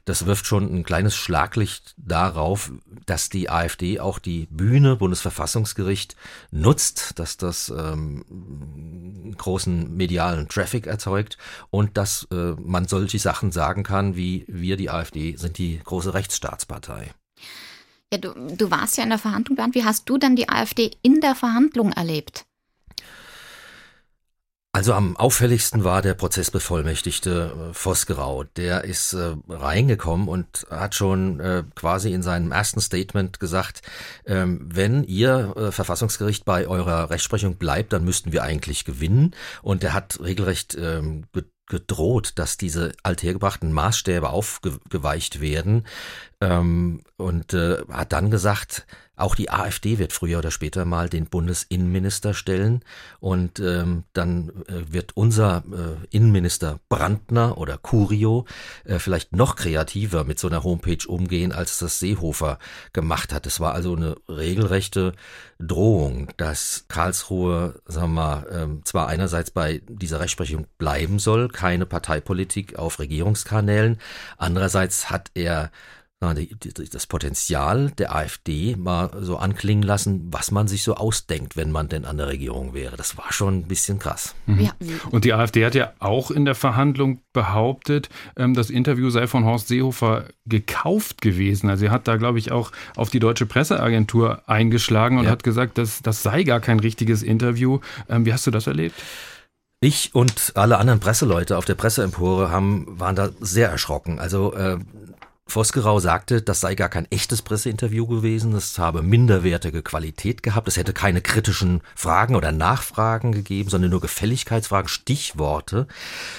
das 0.05 0.27
wirft 0.27 0.47
schon 0.47 0.73
ein 0.73 0.85
kleines 0.85 1.17
Schlaglicht 1.17 1.95
darauf, 1.97 2.71
dass 3.07 3.29
die 3.29 3.51
AfD 3.51 3.99
auch 3.99 4.19
die 4.19 4.47
Bühne 4.51 4.97
Bundesverfassungsgericht 4.97 6.17
nutzt, 6.51 7.19
dass 7.19 7.37
das 7.37 7.71
ähm, 7.77 9.35
großen 9.37 9.95
medialen 9.97 10.49
Traffic 10.49 10.87
erzeugt 10.87 11.39
und 11.71 11.97
dass 11.97 12.29
äh, 12.31 12.55
man 12.59 12.87
solche 12.87 13.19
Sachen 13.19 13.51
sagen 13.51 13.83
kann, 13.83 14.17
wie 14.17 14.45
wir, 14.49 14.77
die 14.77 14.91
AfD, 14.91 15.37
sind 15.37 15.59
die 15.59 15.81
große 15.83 16.15
Rechtsstaatspartei. 16.15 17.13
Ja, 18.13 18.19
du, 18.19 18.33
du 18.33 18.71
warst 18.71 18.97
ja 18.97 19.05
in 19.05 19.11
der 19.11 19.19
Verhandlung, 19.19 19.57
Bernd. 19.57 19.75
Wie 19.75 19.85
hast 19.85 20.09
du 20.09 20.17
denn 20.19 20.35
die 20.35 20.49
AfD 20.49 20.93
in 21.03 21.21
der 21.21 21.35
Verhandlung 21.35 21.93
erlebt? 21.93 22.47
Also 24.73 24.93
am 24.93 25.17
auffälligsten 25.17 25.83
war 25.83 26.03
der 26.03 26.15
Prozessbevollmächtigte 26.15 27.71
äh, 27.71 27.75
Vosgerau. 27.75 28.45
Der 28.45 28.85
ist 28.85 29.13
äh, 29.13 29.35
reingekommen 29.49 30.29
und 30.29 30.67
hat 30.71 30.95
schon 30.95 31.41
äh, 31.41 31.65
quasi 31.75 32.13
in 32.13 32.23
seinem 32.23 32.53
ersten 32.53 32.81
Statement 32.81 33.41
gesagt, 33.41 33.83
ähm, 34.25 34.61
wenn 34.63 35.05
ihr 35.05 35.55
äh, 35.57 35.73
Verfassungsgericht 35.73 36.45
bei 36.45 36.69
eurer 36.69 37.11
Rechtsprechung 37.11 37.57
bleibt, 37.57 37.93
dann 37.93 38.05
müssten 38.05 38.31
wir 38.31 38.43
eigentlich 38.43 38.85
gewinnen. 38.85 39.35
Und 39.63 39.83
er 39.83 39.95
hat 39.95 40.21
regelrecht 40.21 40.77
ähm, 40.79 41.25
gedroht, 41.69 42.33
dass 42.37 42.57
diese 42.57 42.93
althergebrachten 43.03 43.73
Maßstäbe 43.73 44.31
aufgeweicht 44.31 45.41
werden. 45.41 45.87
Ähm, 46.41 47.03
und 47.17 47.55
äh, 47.55 47.79
hat 47.91 48.13
dann 48.13 48.31
gesagt, 48.31 48.87
auch 49.19 49.35
die 49.35 49.51
AfD 49.51 49.99
wird 49.99 50.13
früher 50.13 50.39
oder 50.39 50.51
später 50.51 50.85
mal 50.85 51.09
den 51.09 51.27
Bundesinnenminister 51.27 52.35
stellen 52.35 52.85
und 53.21 53.61
ähm, 53.61 54.05
dann 54.13 54.51
äh, 54.69 54.93
wird 54.93 55.17
unser 55.17 55.65
äh, 55.73 56.17
Innenminister 56.17 56.81
Brandner 56.89 57.59
oder 57.59 57.79
Curio 57.79 58.47
äh, 58.85 58.99
vielleicht 58.99 59.35
noch 59.35 59.57
kreativer 59.57 60.25
mit 60.25 60.39
so 60.39 60.49
einer 60.49 60.65
Homepage 60.65 61.07
umgehen, 61.07 61.53
als 61.53 61.79
das 61.79 61.99
Seehofer 61.99 62.59
gemacht 62.93 63.33
hat. 63.33 63.47
Es 63.47 63.61
war 63.61 63.75
also 63.75 63.97
eine 63.97 64.17
regelrechte 64.29 65.13
Drohung, 65.59 66.29
dass 66.37 66.85
Karlsruhe, 66.89 67.81
sagen 67.87 68.15
wir 68.15 68.47
ähm, 68.53 68.83
zwar 68.85 69.09
einerseits 69.09 69.51
bei 69.51 69.83
dieser 69.89 70.21
Rechtsprechung 70.21 70.67
bleiben 70.79 71.19
soll, 71.19 71.49
keine 71.49 71.87
Parteipolitik 71.87 72.79
auf 72.79 72.99
Regierungskanälen, 73.01 73.99
andererseits 74.37 75.11
hat 75.11 75.31
er 75.35 75.71
das 76.21 77.07
Potenzial 77.07 77.93
der 77.93 78.15
AfD 78.15 78.75
mal 78.77 79.11
so 79.21 79.37
anklingen 79.37 79.85
lassen, 79.85 80.27
was 80.33 80.51
man 80.51 80.67
sich 80.67 80.83
so 80.83 80.97
ausdenkt, 80.97 81.57
wenn 81.57 81.71
man 81.71 81.89
denn 81.89 82.05
an 82.05 82.17
der 82.17 82.27
Regierung 82.27 82.75
wäre. 82.75 82.97
Das 82.97 83.17
war 83.17 83.33
schon 83.33 83.59
ein 83.59 83.69
bisschen 83.69 84.01
krass. 84.01 84.35
Mhm. 84.47 84.61
Ja. 84.61 84.73
Und 85.13 85.25
die 85.25 85.33
AfD 85.33 85.65
hat 85.65 85.77
ja 85.77 85.93
auch 86.01 86.33
in 86.33 86.45
der 86.45 86.57
Verhandlung 86.57 87.21
behauptet, 87.33 88.09
ähm, 88.37 88.55
das 88.55 88.69
Interview 88.69 89.11
sei 89.11 89.29
von 89.29 89.45
Horst 89.45 89.69
Seehofer 89.69 90.25
gekauft 90.45 91.23
gewesen. 91.23 91.71
Also 91.71 91.85
er 91.85 91.93
hat 91.93 92.09
da, 92.09 92.17
glaube 92.17 92.41
ich, 92.41 92.51
auch 92.51 92.73
auf 92.97 93.11
die 93.11 93.21
deutsche 93.21 93.47
Presseagentur 93.47 94.43
eingeschlagen 94.49 95.19
und 95.19 95.27
ja. 95.27 95.31
hat 95.31 95.45
gesagt, 95.45 95.79
dass 95.79 96.03
das 96.03 96.25
sei 96.25 96.43
gar 96.43 96.59
kein 96.59 96.81
richtiges 96.81 97.23
Interview. 97.23 97.79
Ähm, 98.09 98.27
wie 98.27 98.33
hast 98.33 98.45
du 98.45 98.51
das 98.51 98.67
erlebt? 98.67 98.97
Ich 99.81 100.13
und 100.17 100.53
alle 100.57 100.79
anderen 100.79 100.99
Presseleute 100.99 101.57
auf 101.57 101.65
der 101.65 101.77
Presseempore 101.77 102.51
haben, 102.51 102.99
waren 102.99 103.15
da 103.15 103.31
sehr 103.39 103.69
erschrocken. 103.71 104.19
Also 104.19 104.53
äh, 104.55 104.79
Vosgerau 105.49 105.99
sagte, 105.99 106.43
das 106.43 106.61
sei 106.61 106.75
gar 106.75 106.91
kein 106.91 107.11
echtes 107.11 107.41
Presseinterview 107.41 108.07
gewesen, 108.07 108.55
es 108.55 108.79
habe 108.79 109.03
minderwertige 109.03 109.83
Qualität 109.83 110.43
gehabt, 110.43 110.69
es 110.69 110.77
hätte 110.77 110.93
keine 110.93 111.23
kritischen 111.23 111.81
Fragen 111.95 112.37
oder 112.37 112.53
Nachfragen 112.53 113.33
gegeben, 113.33 113.71
sondern 113.71 113.91
nur 113.91 114.03
Gefälligkeitsfragen, 114.03 114.89
Stichworte. 114.89 115.87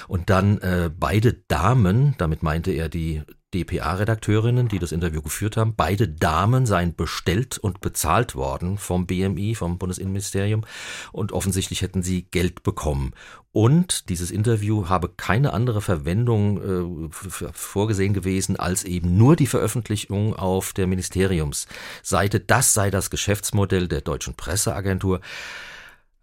Und 0.08 0.30
dann 0.30 0.60
äh, 0.60 0.92
beide 0.96 1.34
Damen, 1.34 2.14
damit 2.20 2.44
meinte 2.44 2.72
er 2.72 2.88
die 2.88 3.24
DPA-Redakteurinnen, 3.54 4.68
die 4.68 4.80
das 4.80 4.92
Interview 4.92 5.22
geführt 5.22 5.58
haben. 5.58 5.74
Beide 5.76 6.08
Damen 6.08 6.66
seien 6.66 6.96
bestellt 6.96 7.58
und 7.58 7.82
bezahlt 7.82 8.36
worden 8.36 8.78
vom 8.78 9.08
BMI, 9.08 9.56
vom 9.56 9.78
Bundesinnenministerium, 9.78 10.66
und 11.12 11.32
offensichtlich 11.32 11.82
hätten 11.82 12.04
sie 12.04 12.24
Geld 12.24 12.64
bekommen. 12.64 13.14
Und 13.52 14.10
dieses 14.10 14.30
Interview 14.30 14.90
habe 14.90 15.10
keine 15.10 15.54
andere 15.54 15.82
Verwendung 15.82 17.10
äh, 17.10 17.10
vorgesehen 17.52 18.14
gewesen 18.14 18.58
als 18.58 18.84
eben 18.84 19.18
nur 19.18 19.36
die 19.36 19.48
Veröffentlichung 19.48 20.36
auf 20.36 20.74
der 20.74 20.86
Ministeriumsseite. 20.86 22.40
Das 22.40 22.76
sei 22.76 22.92
das 22.92 23.10
Geschäftsmodell 23.10 23.88
der 23.88 24.02
deutschen 24.02 24.36
Presseagentur. 24.36 25.22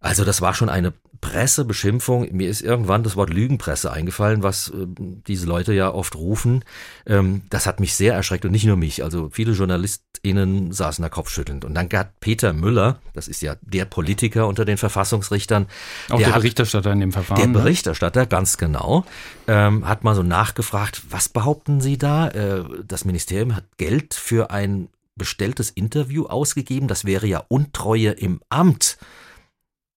Also 0.00 0.24
das 0.24 0.40
war 0.40 0.54
schon 0.54 0.68
eine 0.68 0.92
Pressebeschimpfung. 1.20 2.28
Mir 2.32 2.48
ist 2.48 2.61
irgendwann 2.61 3.02
das 3.02 3.16
Wort 3.16 3.30
Lügenpresse 3.30 3.90
eingefallen, 3.90 4.42
was 4.42 4.68
äh, 4.68 4.87
diese 5.26 5.46
Leute 5.46 5.72
ja 5.72 5.92
oft 5.92 6.14
rufen. 6.14 6.64
Ähm, 7.06 7.42
das 7.50 7.66
hat 7.66 7.80
mich 7.80 7.94
sehr 7.94 8.14
erschreckt 8.14 8.44
und 8.44 8.52
nicht 8.52 8.64
nur 8.64 8.76
mich. 8.76 9.02
Also 9.02 9.30
viele 9.32 9.52
JournalistInnen 9.52 10.72
saßen 10.72 11.02
da 11.02 11.09
kopfschüttelnd. 11.09 11.64
Und 11.64 11.74
dann 11.74 11.88
hat 11.92 12.20
Peter 12.20 12.52
Müller, 12.52 13.00
das 13.14 13.28
ist 13.28 13.42
ja 13.42 13.56
der 13.62 13.87
Politiker 13.87 14.46
unter 14.46 14.64
den 14.64 14.76
Verfassungsrichtern. 14.76 15.66
Auch 16.11 16.18
der, 16.18 16.28
der 16.28 16.35
Berichterstatter 16.37 16.92
in 16.92 17.00
dem 17.00 17.12
Verfahren. 17.12 17.40
Der 17.40 17.48
ne? 17.48 17.54
Berichterstatter, 17.54 18.26
ganz 18.26 18.59
genau, 18.59 19.04
ähm, 19.48 19.88
hat 19.88 20.04
mal 20.04 20.14
so 20.14 20.22
nachgefragt, 20.22 21.02
was 21.11 21.28
behaupten 21.28 21.80
Sie 21.80 21.98
da? 21.98 22.28
Äh, 22.28 22.64
das 22.87 23.04
Ministerium 23.04 23.56
hat 23.56 23.64
Geld 23.78 24.14
für 24.14 24.50
ein 24.50 24.88
bestelltes 25.16 25.70
Interview 25.70 26.26
ausgegeben. 26.26 26.88
Das 26.88 27.04
wäre 27.04 27.26
ja 27.26 27.42
Untreue 27.48 28.11
im 28.11 28.40
Amt. 28.50 28.98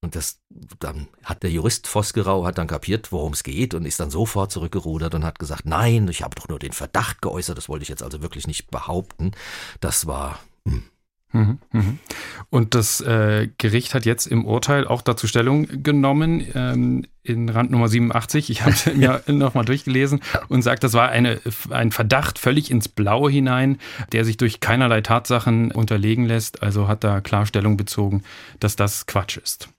Und 0.02 0.16
das, 0.16 0.40
dann 0.80 1.08
hat 1.24 1.44
der 1.44 1.52
Jurist 1.52 1.88
Vosgerau 1.88 2.46
hat 2.46 2.58
dann 2.58 2.68
kapiert, 2.68 3.12
worum 3.12 3.34
es 3.34 3.44
geht 3.44 3.74
und 3.74 3.86
ist 3.86 4.00
dann 4.00 4.10
sofort 4.10 4.52
zurückgerudert 4.52 5.14
und 5.14 5.26
hat 5.26 5.40
gesagt, 5.40 5.66
nein, 5.66 6.08
ich 6.08 6.24
habe 6.24 6.36
doch 6.36 6.48
nur 6.48 6.60
den 6.60 6.72
Verdacht 6.72 7.22
geäußert, 7.22 7.58
das 7.58 7.68
wollte 7.68 7.84
ich 7.84 7.90
jetzt 7.90 8.04
also 8.04 8.22
wirklich 8.22 8.48
nicht 8.48 8.72
behaupten. 8.72 9.32
Das 9.82 10.08
war. 10.08 10.40
Mh. 10.64 10.74
Hm. 10.74 10.84
Mhm, 11.32 11.60
mhm. 11.72 12.00
Und 12.50 12.74
das 12.74 13.02
äh, 13.02 13.50
Gericht 13.60 13.94
hat 13.94 14.06
jetzt 14.06 14.26
im 14.26 14.46
Urteil 14.46 14.88
auch 14.88 15.04
dazu 15.04 15.28
Stellung 15.28 15.84
genommen, 15.84 16.44
ähm, 16.56 17.06
in 17.22 17.50
Rand 17.50 17.70
Nummer 17.70 17.88
87, 17.88 18.50
ich 18.50 18.64
habe 18.64 18.74
mir 18.96 19.22
nochmal 19.28 19.66
durchgelesen 19.66 20.22
und 20.48 20.64
sagt, 20.64 20.84
das 20.84 20.94
war 20.94 21.10
eine, 21.10 21.40
ein 21.70 21.92
Verdacht 21.92 22.40
völlig 22.40 22.72
ins 22.72 22.88
Blaue 22.88 23.30
hinein, 23.30 23.78
der 24.12 24.26
sich 24.26 24.38
durch 24.38 24.60
keinerlei 24.60 25.02
Tatsachen 25.02 25.72
unterlegen 25.72 26.26
lässt. 26.26 26.64
Also 26.64 26.88
hat 26.88 27.04
da 27.04 27.22
Klarstellung 27.22 27.78
bezogen, 27.78 28.24
dass 28.60 28.76
das 28.76 29.06
Quatsch 29.06 29.38
ist. 29.38 29.70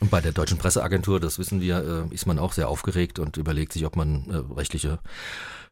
Und 0.00 0.10
bei 0.10 0.20
der 0.20 0.32
deutschen 0.32 0.58
Presseagentur, 0.58 1.18
das 1.18 1.38
wissen 1.38 1.60
wir, 1.60 2.06
äh, 2.10 2.14
ist 2.14 2.26
man 2.26 2.38
auch 2.38 2.52
sehr 2.52 2.68
aufgeregt 2.68 3.18
und 3.18 3.36
überlegt 3.36 3.72
sich, 3.72 3.84
ob 3.84 3.96
man 3.96 4.30
äh, 4.30 4.54
rechtliche 4.54 5.00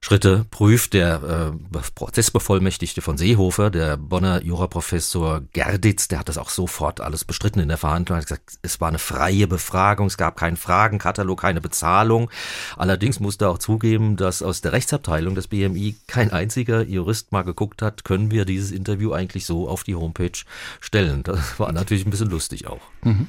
Schritte 0.06 0.46
prüft. 0.52 0.92
Der 0.92 1.52
äh, 1.72 1.78
Prozessbevollmächtigte 1.96 3.02
von 3.02 3.18
Seehofer, 3.18 3.70
der 3.70 3.96
Bonner 3.96 4.40
Juraprofessor 4.40 5.42
Gerditz, 5.52 6.06
der 6.06 6.20
hat 6.20 6.28
das 6.28 6.38
auch 6.38 6.48
sofort 6.48 7.00
alles 7.00 7.24
bestritten 7.24 7.58
in 7.58 7.66
der 7.66 7.76
Verhandlung. 7.76 8.16
Er 8.16 8.20
hat 8.20 8.28
gesagt, 8.28 8.52
es 8.62 8.80
war 8.80 8.86
eine 8.86 9.00
freie 9.00 9.48
Befragung, 9.48 10.06
es 10.06 10.16
gab 10.16 10.36
keinen 10.36 10.56
Fragenkatalog, 10.56 11.40
keine 11.40 11.60
Bezahlung. 11.60 12.30
Allerdings 12.76 13.18
musste 13.18 13.46
er 13.46 13.50
auch 13.50 13.58
zugeben, 13.58 14.14
dass 14.16 14.42
aus 14.42 14.60
der 14.60 14.70
Rechtsabteilung 14.70 15.34
des 15.34 15.48
BMI 15.48 15.96
kein 16.06 16.30
einziger 16.30 16.84
Jurist 16.84 17.32
mal 17.32 17.42
geguckt 17.42 17.82
hat, 17.82 18.04
können 18.04 18.30
wir 18.30 18.44
dieses 18.44 18.70
Interview 18.70 19.10
eigentlich 19.10 19.44
so 19.44 19.68
auf 19.68 19.82
die 19.82 19.96
Homepage 19.96 20.38
stellen. 20.78 21.24
Das 21.24 21.58
war 21.58 21.72
natürlich 21.72 22.06
ein 22.06 22.10
bisschen 22.10 22.30
lustig 22.30 22.68
auch. 22.68 22.82
Mhm. 23.02 23.26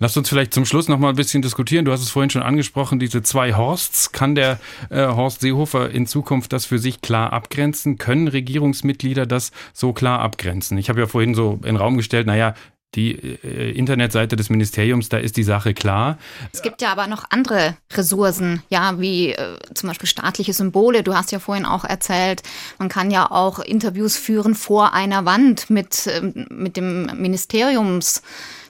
Lass 0.00 0.16
uns 0.16 0.28
vielleicht 0.28 0.54
zum 0.54 0.64
Schluss 0.64 0.88
noch 0.88 0.98
mal 0.98 1.10
ein 1.10 1.16
bisschen 1.16 1.42
diskutieren. 1.42 1.84
Du 1.84 1.92
hast 1.92 2.00
es 2.00 2.10
vorhin 2.10 2.30
schon 2.30 2.42
angesprochen, 2.42 2.98
diese 2.98 3.22
zwei 3.22 3.54
Horsts. 3.54 4.10
Kann 4.10 4.34
der 4.34 4.58
äh, 4.90 5.06
Horst 5.06 5.40
Seehofer 5.40 5.90
in 5.90 6.06
Zukunft 6.16 6.54
das 6.54 6.64
für 6.64 6.78
sich 6.78 7.02
klar 7.02 7.34
abgrenzen? 7.34 7.98
Können 7.98 8.26
Regierungsmitglieder 8.26 9.26
das 9.26 9.52
so 9.74 9.92
klar 9.92 10.20
abgrenzen? 10.20 10.78
Ich 10.78 10.88
habe 10.88 10.98
ja 11.00 11.06
vorhin 11.06 11.34
so 11.34 11.54
in 11.56 11.74
den 11.74 11.76
Raum 11.76 11.98
gestellt, 11.98 12.26
naja, 12.26 12.54
die 12.94 13.12
äh, 13.12 13.72
Internetseite 13.72 14.34
des 14.34 14.48
Ministeriums, 14.48 15.10
da 15.10 15.18
ist 15.18 15.36
die 15.36 15.42
Sache 15.42 15.74
klar. 15.74 16.16
Es 16.54 16.62
gibt 16.62 16.80
ja 16.80 16.90
aber 16.90 17.06
noch 17.06 17.24
andere 17.28 17.76
Ressourcen, 17.92 18.62
ja, 18.70 18.98
wie 18.98 19.32
äh, 19.32 19.58
zum 19.74 19.90
Beispiel 19.90 20.08
staatliche 20.08 20.54
Symbole. 20.54 21.02
Du 21.02 21.14
hast 21.14 21.32
ja 21.32 21.38
vorhin 21.38 21.66
auch 21.66 21.84
erzählt, 21.84 22.42
man 22.78 22.88
kann 22.88 23.10
ja 23.10 23.30
auch 23.30 23.58
Interviews 23.58 24.16
führen 24.16 24.54
vor 24.54 24.94
einer 24.94 25.26
Wand 25.26 25.68
mit, 25.68 26.06
äh, 26.06 26.22
mit 26.48 26.78
dem 26.78 27.10
Ministeriums. 27.20 28.22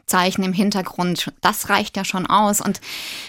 Zeichen 0.07 0.45
im 0.45 0.53
Hintergrund. 0.53 1.33
Das 1.41 1.69
reicht 1.69 1.97
ja 1.97 2.05
schon 2.05 2.27
aus. 2.27 2.61
Und 2.61 2.81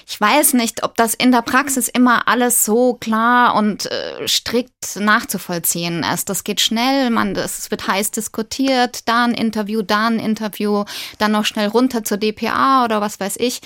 ich 0.08 0.20
weiß 0.20 0.54
nicht, 0.54 0.84
ob 0.84 0.96
das 0.96 1.13
in 1.13 1.32
der 1.32 1.42
Praxis 1.42 1.88
immer 1.88 2.28
alles 2.28 2.63
so 2.63 2.94
klar 2.94 3.56
und 3.56 3.92
äh, 3.92 4.28
strikt 4.28 4.96
nachzuvollziehen 4.98 6.04
ist. 6.04 6.30
Das 6.30 6.44
geht 6.44 6.62
schnell, 6.62 7.10
man, 7.10 7.36
es 7.36 7.72
wird 7.72 7.88
heiß 7.88 8.12
diskutiert, 8.12 9.08
da 9.08 9.26
ein 9.26 9.34
Interview, 9.34 9.82
da 9.82 10.08
ein 10.08 10.20
Interview, 10.20 10.86
dann 11.18 11.32
noch 11.32 11.46
schnell 11.46 11.68
runter 11.68 12.04
zur 12.04 12.18
DPA 12.18 12.86
oder 12.86 13.02
was 13.02 13.20
weiß 13.20 13.38
ich. 13.38 13.62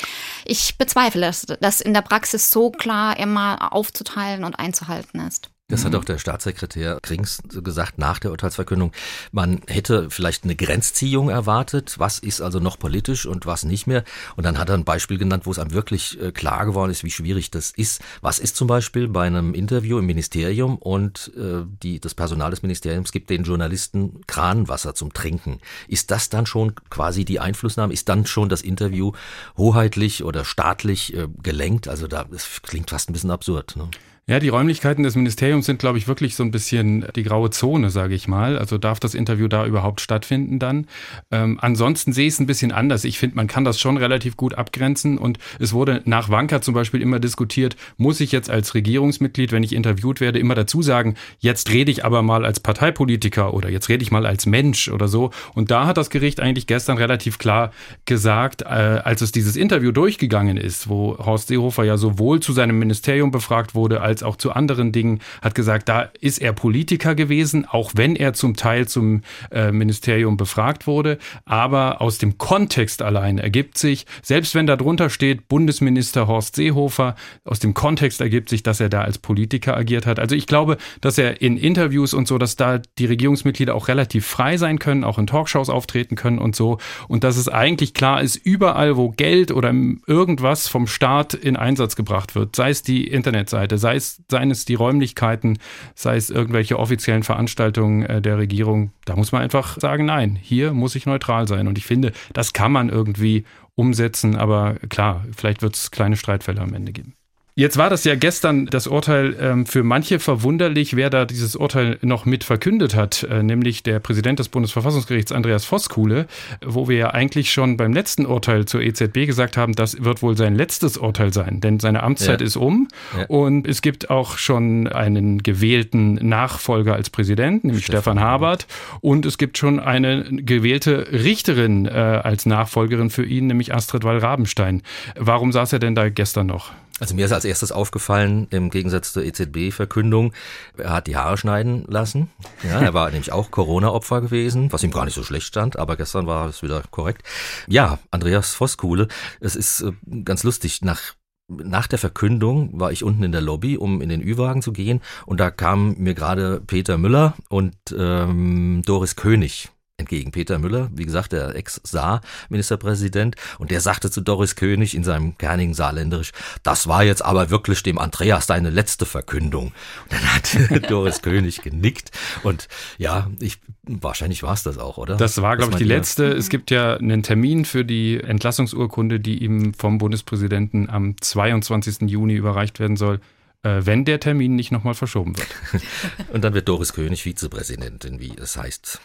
Ich 0.45 0.77
bezweifle, 0.77 1.21
dass 1.21 1.45
das 1.59 1.81
in 1.81 1.93
der 1.93 2.01
Praxis 2.01 2.49
so 2.49 2.71
klar 2.71 3.19
immer 3.19 3.73
aufzuteilen 3.73 4.45
und 4.45 4.57
einzuhalten 4.57 5.19
ist. 5.27 5.50
Das 5.71 5.85
hat 5.85 5.95
auch 5.95 6.03
der 6.03 6.17
Staatssekretär 6.17 6.99
Krings 7.01 7.41
gesagt 7.47 7.97
nach 7.97 8.19
der 8.19 8.31
Urteilsverkündung. 8.31 8.91
Man 9.31 9.61
hätte 9.67 10.09
vielleicht 10.09 10.43
eine 10.43 10.57
Grenzziehung 10.57 11.29
erwartet. 11.29 11.95
Was 11.97 12.19
ist 12.19 12.41
also 12.41 12.59
noch 12.59 12.77
politisch 12.77 13.25
und 13.25 13.45
was 13.45 13.63
nicht 13.63 13.87
mehr? 13.87 14.03
Und 14.35 14.45
dann 14.45 14.57
hat 14.57 14.67
er 14.67 14.75
ein 14.75 14.83
Beispiel 14.83 15.17
genannt, 15.17 15.45
wo 15.45 15.51
es 15.51 15.59
einem 15.59 15.71
wirklich 15.71 16.21
äh, 16.21 16.33
klar 16.33 16.65
geworden 16.65 16.91
ist, 16.91 17.05
wie 17.05 17.09
schwierig 17.09 17.51
das 17.51 17.71
ist. 17.71 18.01
Was 18.19 18.37
ist 18.37 18.57
zum 18.57 18.67
Beispiel 18.67 19.07
bei 19.07 19.25
einem 19.25 19.53
Interview 19.53 19.97
im 19.97 20.05
Ministerium 20.07 20.75
und 20.75 21.31
äh, 21.37 21.63
die, 21.81 22.01
das 22.01 22.15
Personal 22.15 22.51
des 22.51 22.63
Ministeriums 22.63 23.13
gibt 23.13 23.29
den 23.29 23.43
Journalisten 23.43 24.27
Kranwasser 24.27 24.93
zum 24.93 25.13
Trinken? 25.13 25.61
Ist 25.87 26.11
das 26.11 26.27
dann 26.27 26.45
schon 26.45 26.75
quasi 26.89 27.23
die 27.23 27.39
Einflussnahme? 27.39 27.93
Ist 27.93 28.09
dann 28.09 28.25
schon 28.25 28.49
das 28.49 28.61
Interview 28.61 29.13
hoheitlich 29.55 30.25
oder 30.25 30.43
staatlich 30.43 31.15
äh, 31.15 31.29
gelenkt? 31.41 31.87
Also 31.87 32.07
da, 32.07 32.25
das 32.25 32.61
klingt 32.61 32.89
fast 32.89 33.09
ein 33.09 33.13
bisschen 33.13 33.31
absurd. 33.31 33.77
Ne? 33.77 33.89
Ja, 34.27 34.39
die 34.39 34.49
Räumlichkeiten 34.49 35.01
des 35.01 35.15
Ministeriums 35.15 35.65
sind, 35.65 35.79
glaube 35.79 35.97
ich, 35.97 36.07
wirklich 36.07 36.35
so 36.35 36.43
ein 36.43 36.51
bisschen 36.51 37.05
die 37.15 37.23
graue 37.23 37.49
Zone, 37.49 37.89
sage 37.89 38.13
ich 38.13 38.27
mal. 38.27 38.55
Also 38.55 38.77
darf 38.77 38.99
das 38.99 39.15
Interview 39.15 39.47
da 39.47 39.65
überhaupt 39.65 39.99
stattfinden 39.99 40.59
dann? 40.59 40.85
Ähm, 41.31 41.57
ansonsten 41.59 42.13
sehe 42.13 42.27
ich 42.27 42.35
es 42.35 42.39
ein 42.39 42.45
bisschen 42.45 42.71
anders. 42.71 43.03
Ich 43.03 43.17
finde, 43.17 43.35
man 43.35 43.47
kann 43.47 43.65
das 43.65 43.79
schon 43.79 43.97
relativ 43.97 44.37
gut 44.37 44.53
abgrenzen 44.53 45.17
und 45.17 45.39
es 45.59 45.73
wurde 45.73 46.03
nach 46.05 46.29
Wanka 46.29 46.61
zum 46.61 46.75
Beispiel 46.75 47.01
immer 47.01 47.19
diskutiert, 47.19 47.75
muss 47.97 48.19
ich 48.19 48.31
jetzt 48.31 48.51
als 48.51 48.75
Regierungsmitglied, 48.75 49.51
wenn 49.51 49.63
ich 49.63 49.73
interviewt 49.73 50.21
werde, 50.21 50.37
immer 50.37 50.53
dazu 50.53 50.83
sagen, 50.83 51.15
jetzt 51.39 51.71
rede 51.71 51.91
ich 51.91 52.05
aber 52.05 52.21
mal 52.21 52.45
als 52.45 52.59
Parteipolitiker 52.59 53.55
oder 53.55 53.69
jetzt 53.69 53.89
rede 53.89 54.03
ich 54.03 54.11
mal 54.11 54.27
als 54.27 54.45
Mensch 54.45 54.87
oder 54.89 55.07
so. 55.07 55.31
Und 55.55 55.71
da 55.71 55.87
hat 55.87 55.97
das 55.97 56.11
Gericht 56.11 56.39
eigentlich 56.39 56.67
gestern 56.67 56.97
relativ 56.99 57.39
klar 57.39 57.71
gesagt, 58.05 58.61
äh, 58.61 58.65
als 58.65 59.21
es 59.21 59.31
dieses 59.31 59.55
Interview 59.55 59.91
durchgegangen 59.91 60.57
ist, 60.57 60.89
wo 60.89 61.17
Horst 61.17 61.47
Seehofer 61.47 61.85
ja 61.85 61.97
sowohl 61.97 62.39
zu 62.39 62.53
seinem 62.53 62.77
Ministerium 62.77 63.31
befragt 63.31 63.73
wurde, 63.73 63.99
als 64.11 64.23
auch 64.23 64.35
zu 64.35 64.51
anderen 64.51 64.91
Dingen, 64.91 65.19
hat 65.41 65.55
gesagt, 65.55 65.87
da 65.87 66.09
ist 66.19 66.41
er 66.41 66.51
Politiker 66.53 67.15
gewesen, 67.15 67.65
auch 67.65 67.91
wenn 67.95 68.15
er 68.15 68.33
zum 68.33 68.55
Teil 68.55 68.87
zum 68.87 69.21
äh, 69.51 69.71
Ministerium 69.71 70.35
befragt 70.35 70.85
wurde. 70.85 71.17
Aber 71.45 72.01
aus 72.01 72.17
dem 72.17 72.37
Kontext 72.37 73.01
allein 73.01 73.37
ergibt 73.37 73.77
sich, 73.77 74.05
selbst 74.21 74.53
wenn 74.53 74.67
da 74.67 74.75
drunter 74.75 75.09
steht 75.09 75.47
Bundesminister 75.47 76.27
Horst 76.27 76.57
Seehofer, 76.57 77.15
aus 77.45 77.59
dem 77.59 77.73
Kontext 77.73 78.19
ergibt 78.19 78.49
sich, 78.49 78.63
dass 78.63 78.81
er 78.81 78.89
da 78.89 79.01
als 79.01 79.17
Politiker 79.17 79.77
agiert 79.77 80.05
hat. 80.05 80.19
Also 80.19 80.35
ich 80.35 80.45
glaube, 80.45 80.77
dass 80.99 81.17
er 81.17 81.41
in 81.41 81.55
Interviews 81.55 82.13
und 82.13 82.27
so, 82.27 82.37
dass 82.37 82.57
da 82.57 82.79
die 82.97 83.05
Regierungsmitglieder 83.05 83.73
auch 83.73 83.87
relativ 83.87 84.27
frei 84.27 84.57
sein 84.57 84.77
können, 84.77 85.05
auch 85.05 85.17
in 85.17 85.27
Talkshows 85.27 85.69
auftreten 85.69 86.15
können 86.15 86.37
und 86.37 86.55
so. 86.55 86.79
Und 87.07 87.23
dass 87.23 87.37
es 87.37 87.47
eigentlich 87.47 87.93
klar 87.93 88.21
ist, 88.21 88.35
überall, 88.35 88.97
wo 88.97 89.09
Geld 89.09 89.51
oder 89.51 89.73
irgendwas 90.05 90.67
vom 90.67 90.85
Staat 90.85 91.33
in 91.33 91.55
Einsatz 91.55 91.95
gebracht 91.95 92.35
wird, 92.35 92.55
sei 92.57 92.71
es 92.71 92.83
die 92.83 93.07
Internetseite, 93.07 93.77
sei 93.77 93.95
es 93.95 94.00
es, 94.01 94.21
seien 94.29 94.51
es 94.51 94.65
die 94.65 94.75
Räumlichkeiten, 94.75 95.57
sei 95.95 96.15
es 96.15 96.29
irgendwelche 96.29 96.77
offiziellen 96.79 97.23
Veranstaltungen 97.23 98.03
äh, 98.03 98.21
der 98.21 98.37
Regierung, 98.37 98.91
da 99.05 99.15
muss 99.15 99.31
man 99.31 99.41
einfach 99.41 99.79
sagen, 99.79 100.05
nein, 100.05 100.37
hier 100.41 100.73
muss 100.73 100.95
ich 100.95 101.05
neutral 101.05 101.47
sein. 101.47 101.67
Und 101.67 101.77
ich 101.77 101.85
finde, 101.85 102.11
das 102.33 102.53
kann 102.53 102.71
man 102.71 102.89
irgendwie 102.89 103.45
umsetzen, 103.75 104.35
aber 104.35 104.75
klar, 104.89 105.25
vielleicht 105.35 105.61
wird 105.61 105.75
es 105.75 105.91
kleine 105.91 106.17
Streitfälle 106.17 106.61
am 106.61 106.73
Ende 106.73 106.91
geben. 106.91 107.15
Jetzt 107.61 107.77
war 107.77 107.91
das 107.91 108.05
ja 108.05 108.15
gestern 108.15 108.65
das 108.65 108.87
Urteil 108.87 109.37
ähm, 109.39 109.67
für 109.67 109.83
manche 109.83 110.17
verwunderlich, 110.17 110.95
wer 110.95 111.11
da 111.11 111.25
dieses 111.25 111.55
Urteil 111.55 111.99
noch 112.01 112.25
mit 112.25 112.43
verkündet 112.43 112.95
hat, 112.95 113.21
äh, 113.21 113.43
nämlich 113.43 113.83
der 113.83 113.99
Präsident 113.99 114.39
des 114.39 114.49
Bundesverfassungsgerichts 114.49 115.31
Andreas 115.31 115.63
Voskuhle, 115.63 116.25
wo 116.65 116.89
wir 116.89 116.97
ja 116.97 117.11
eigentlich 117.11 117.51
schon 117.51 117.77
beim 117.77 117.93
letzten 117.93 118.25
Urteil 118.25 118.65
zur 118.65 118.81
EZB 118.81 119.27
gesagt 119.27 119.57
haben, 119.57 119.73
das 119.73 120.03
wird 120.03 120.23
wohl 120.23 120.35
sein 120.35 120.55
letztes 120.55 120.97
Urteil 120.97 121.31
sein, 121.33 121.61
denn 121.61 121.79
seine 121.79 122.01
Amtszeit 122.01 122.41
ja. 122.41 122.47
ist 122.47 122.55
um 122.55 122.87
ja. 123.15 123.25
und 123.27 123.67
es 123.67 123.83
gibt 123.83 124.09
auch 124.09 124.39
schon 124.39 124.87
einen 124.87 125.43
gewählten 125.43 126.15
Nachfolger 126.15 126.95
als 126.95 127.11
Präsident, 127.11 127.63
nämlich 127.63 127.83
Stefan, 127.85 128.17
Stefan 128.17 128.19
Habert 128.21 128.65
und 129.01 129.23
es 129.27 129.37
gibt 129.37 129.59
schon 129.59 129.79
eine 129.79 130.23
gewählte 130.31 131.11
Richterin 131.11 131.85
äh, 131.85 131.91
als 131.91 132.47
Nachfolgerin 132.47 133.11
für 133.11 133.23
ihn, 133.23 133.45
nämlich 133.45 133.71
Astrid 133.71 134.03
Wall-Rabenstein. 134.03 134.81
Warum 135.15 135.51
saß 135.51 135.73
er 135.73 135.79
denn 135.79 135.93
da 135.93 136.09
gestern 136.09 136.47
noch? 136.47 136.71
Also 137.01 137.15
mir 137.15 137.25
ist 137.25 137.31
als 137.31 137.45
erstes 137.45 137.71
aufgefallen, 137.71 138.45
im 138.51 138.69
Gegensatz 138.69 139.11
zur 139.11 139.23
EZB-Verkündung, 139.23 140.33
er 140.77 140.93
hat 140.93 141.07
die 141.07 141.17
Haare 141.17 141.35
schneiden 141.35 141.83
lassen. 141.87 142.29
Ja, 142.61 142.79
er 142.79 142.93
war 142.93 143.09
nämlich 143.09 143.31
auch 143.31 143.49
Corona-Opfer 143.49 144.21
gewesen, 144.21 144.71
was 144.71 144.83
ihm 144.83 144.91
gar 144.91 145.05
nicht 145.05 145.15
so 145.15 145.23
schlecht 145.23 145.47
stand, 145.47 145.79
aber 145.79 145.97
gestern 145.97 146.27
war 146.27 146.47
es 146.47 146.61
wieder 146.61 146.83
korrekt. 146.91 147.23
Ja, 147.67 147.97
Andreas 148.11 148.53
Voskuhle, 148.53 149.07
es 149.39 149.55
ist 149.55 149.81
äh, 149.81 149.93
ganz 150.23 150.43
lustig, 150.43 150.83
nach 150.83 151.15
nach 151.47 151.87
der 151.87 151.99
Verkündung 151.99 152.79
war 152.79 152.93
ich 152.93 153.03
unten 153.03 153.23
in 153.23 153.33
der 153.33 153.41
Lobby, 153.41 153.77
um 153.77 153.99
in 153.99 154.07
den 154.07 154.21
Ü-Wagen 154.21 154.61
zu 154.61 154.71
gehen, 154.71 155.01
und 155.25 155.41
da 155.41 155.51
kamen 155.51 155.95
mir 155.97 156.13
gerade 156.13 156.61
Peter 156.65 156.97
Müller 156.97 157.33
und 157.49 157.75
ähm, 157.97 158.83
Doris 158.85 159.17
König 159.17 159.69
entgegen. 160.01 160.31
Peter 160.31 160.59
Müller, 160.59 160.89
wie 160.93 161.05
gesagt, 161.05 161.31
der 161.31 161.55
Ex-Saar-Ministerpräsident, 161.55 163.35
und 163.59 163.71
der 163.71 163.81
sagte 163.81 164.11
zu 164.11 164.21
Doris 164.21 164.55
König 164.55 164.95
in 164.95 165.03
seinem 165.03 165.37
kernigen 165.37 165.73
Saarländerisch, 165.73 166.31
das 166.63 166.87
war 166.87 167.03
jetzt 167.03 167.23
aber 167.23 167.49
wirklich 167.49 167.81
dem 167.83 167.97
Andreas 167.97 168.47
deine 168.47 168.69
letzte 168.69 169.05
Verkündung. 169.05 169.67
Und 169.67 170.11
dann 170.11 170.23
hat 170.33 170.89
Doris 170.91 171.21
König 171.21 171.61
genickt 171.61 172.11
und 172.43 172.67
ja, 172.97 173.29
ich, 173.39 173.59
wahrscheinlich 173.83 174.43
war 174.43 174.53
es 174.53 174.63
das 174.63 174.77
auch, 174.77 174.97
oder? 174.97 175.15
Das 175.15 175.41
war, 175.41 175.57
glaube 175.57 175.73
ich, 175.73 175.77
die 175.77 175.83
letzte. 175.83 176.25
Es 176.25 176.49
gibt 176.49 176.71
ja 176.71 176.97
einen 176.97 177.23
Termin 177.23 177.65
für 177.65 177.85
die 177.85 178.19
Entlassungsurkunde, 178.19 179.19
die 179.19 179.43
ihm 179.43 179.73
vom 179.73 179.97
Bundespräsidenten 179.97 180.89
am 180.89 181.15
22. 181.19 182.09
Juni 182.09 182.33
überreicht 182.33 182.79
werden 182.79 182.97
soll 182.97 183.19
äh, 183.63 183.85
wenn 183.85 184.05
der 184.05 184.19
Termin 184.19 184.55
nicht 184.55 184.71
nochmal 184.71 184.93
verschoben 184.93 185.37
wird. 185.37 185.47
Und 186.33 186.43
dann 186.43 186.53
wird 186.53 186.67
Doris 186.67 186.93
König 186.93 187.23
Vizepräsidentin, 187.23 188.19
wie 188.19 188.33
es 188.37 188.57
heißt. 188.57 188.99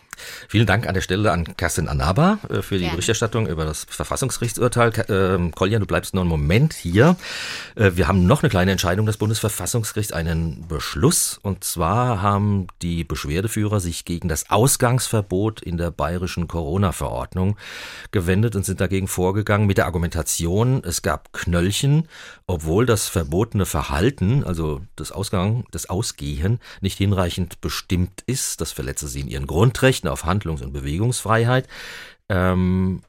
Vielen 0.49 0.67
Dank 0.67 0.87
an 0.87 0.95
der 0.95 1.01
Stelle 1.01 1.33
an 1.33 1.57
Kerstin 1.57 1.89
Anaba 1.89 2.39
äh, 2.49 2.63
für 2.63 2.79
die 2.79 2.85
ja. 2.85 2.91
Berichterstattung 2.91 3.47
über 3.47 3.65
das 3.65 3.87
Verfassungsgerichtsurteil. 3.89 4.93
Ähm, 5.09 5.53
Kolja, 5.53 5.79
du 5.79 5.87
bleibst 5.87 6.15
noch 6.15 6.23
einen 6.23 6.31
Moment 6.31 6.75
hier. 6.75 7.17
Äh, 7.75 7.93
wir 7.95 8.09
haben 8.09 8.27
noch 8.27 8.43
eine 8.43 8.51
kleine 8.51 8.73
Entscheidung 8.73 9.07
des 9.07 9.17
Bundesverfassungsgerichts, 9.17 10.13
einen 10.13 10.67
Beschluss. 10.69 11.39
Und 11.43 11.65
zwar 11.65 12.23
haben 12.23 12.67
die 12.83 13.05
Beschwerdeführer 13.05 13.81
sich 13.81 14.05
gegen 14.05 14.29
das 14.29 14.51
Ausgangsverbot 14.51 15.61
in 15.63 15.77
der 15.77 15.91
bayerischen 15.91 16.49
Corona-Verordnung 16.49 17.57
gewendet 18.11 18.57
und 18.57 18.65
sind 18.65 18.81
dagegen 18.81 19.09
vorgegangen 19.09 19.67
mit 19.67 19.79
der 19.79 19.87
Argumentation, 19.87 20.83
es 20.85 21.03
gab 21.03 21.33
Knöllchen, 21.33 22.09
obwohl 22.47 22.87
das 22.87 23.09
verbotene 23.09 23.67
Verhalten, 23.67 24.45
also 24.45 24.81
das 24.97 25.13
Ausgang, 25.13 25.65
das 25.71 25.89
Ausgehen, 25.89 26.61
nicht 26.81 26.99
hinreichend 26.99 27.61
bestimmt 27.61 28.23
ist. 28.27 28.61
Das 28.61 28.73
verletze 28.73 29.09
sie 29.09 29.21
in 29.21 29.29
ihren 29.29 29.47
Grundrechten 29.47 30.06
Rechten 30.07 30.09
auf 30.09 30.25
Handlungs- 30.25 30.63
und 30.63 30.73
Bewegungsfreiheit. 30.73 31.69
Ähm, 32.29 33.03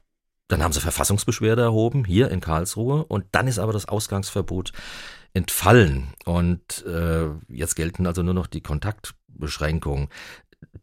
dann 0.48 0.62
haben 0.62 0.72
sie 0.72 0.80
Verfassungsbeschwerde 0.80 1.62
erhoben, 1.62 2.04
hier 2.04 2.30
in 2.30 2.40
Karlsruhe, 2.40 3.04
und 3.04 3.26
dann 3.32 3.48
ist 3.48 3.58
aber 3.58 3.72
das 3.72 3.86
Ausgangsverbot 3.86 4.72
entfallen. 5.34 6.14
Und 6.24 6.86
äh, 6.86 7.28
jetzt 7.48 7.76
gelten 7.76 8.06
also 8.06 8.22
nur 8.22 8.34
noch 8.34 8.46
die 8.46 8.62
Kontaktbeschränkungen. 8.62 10.08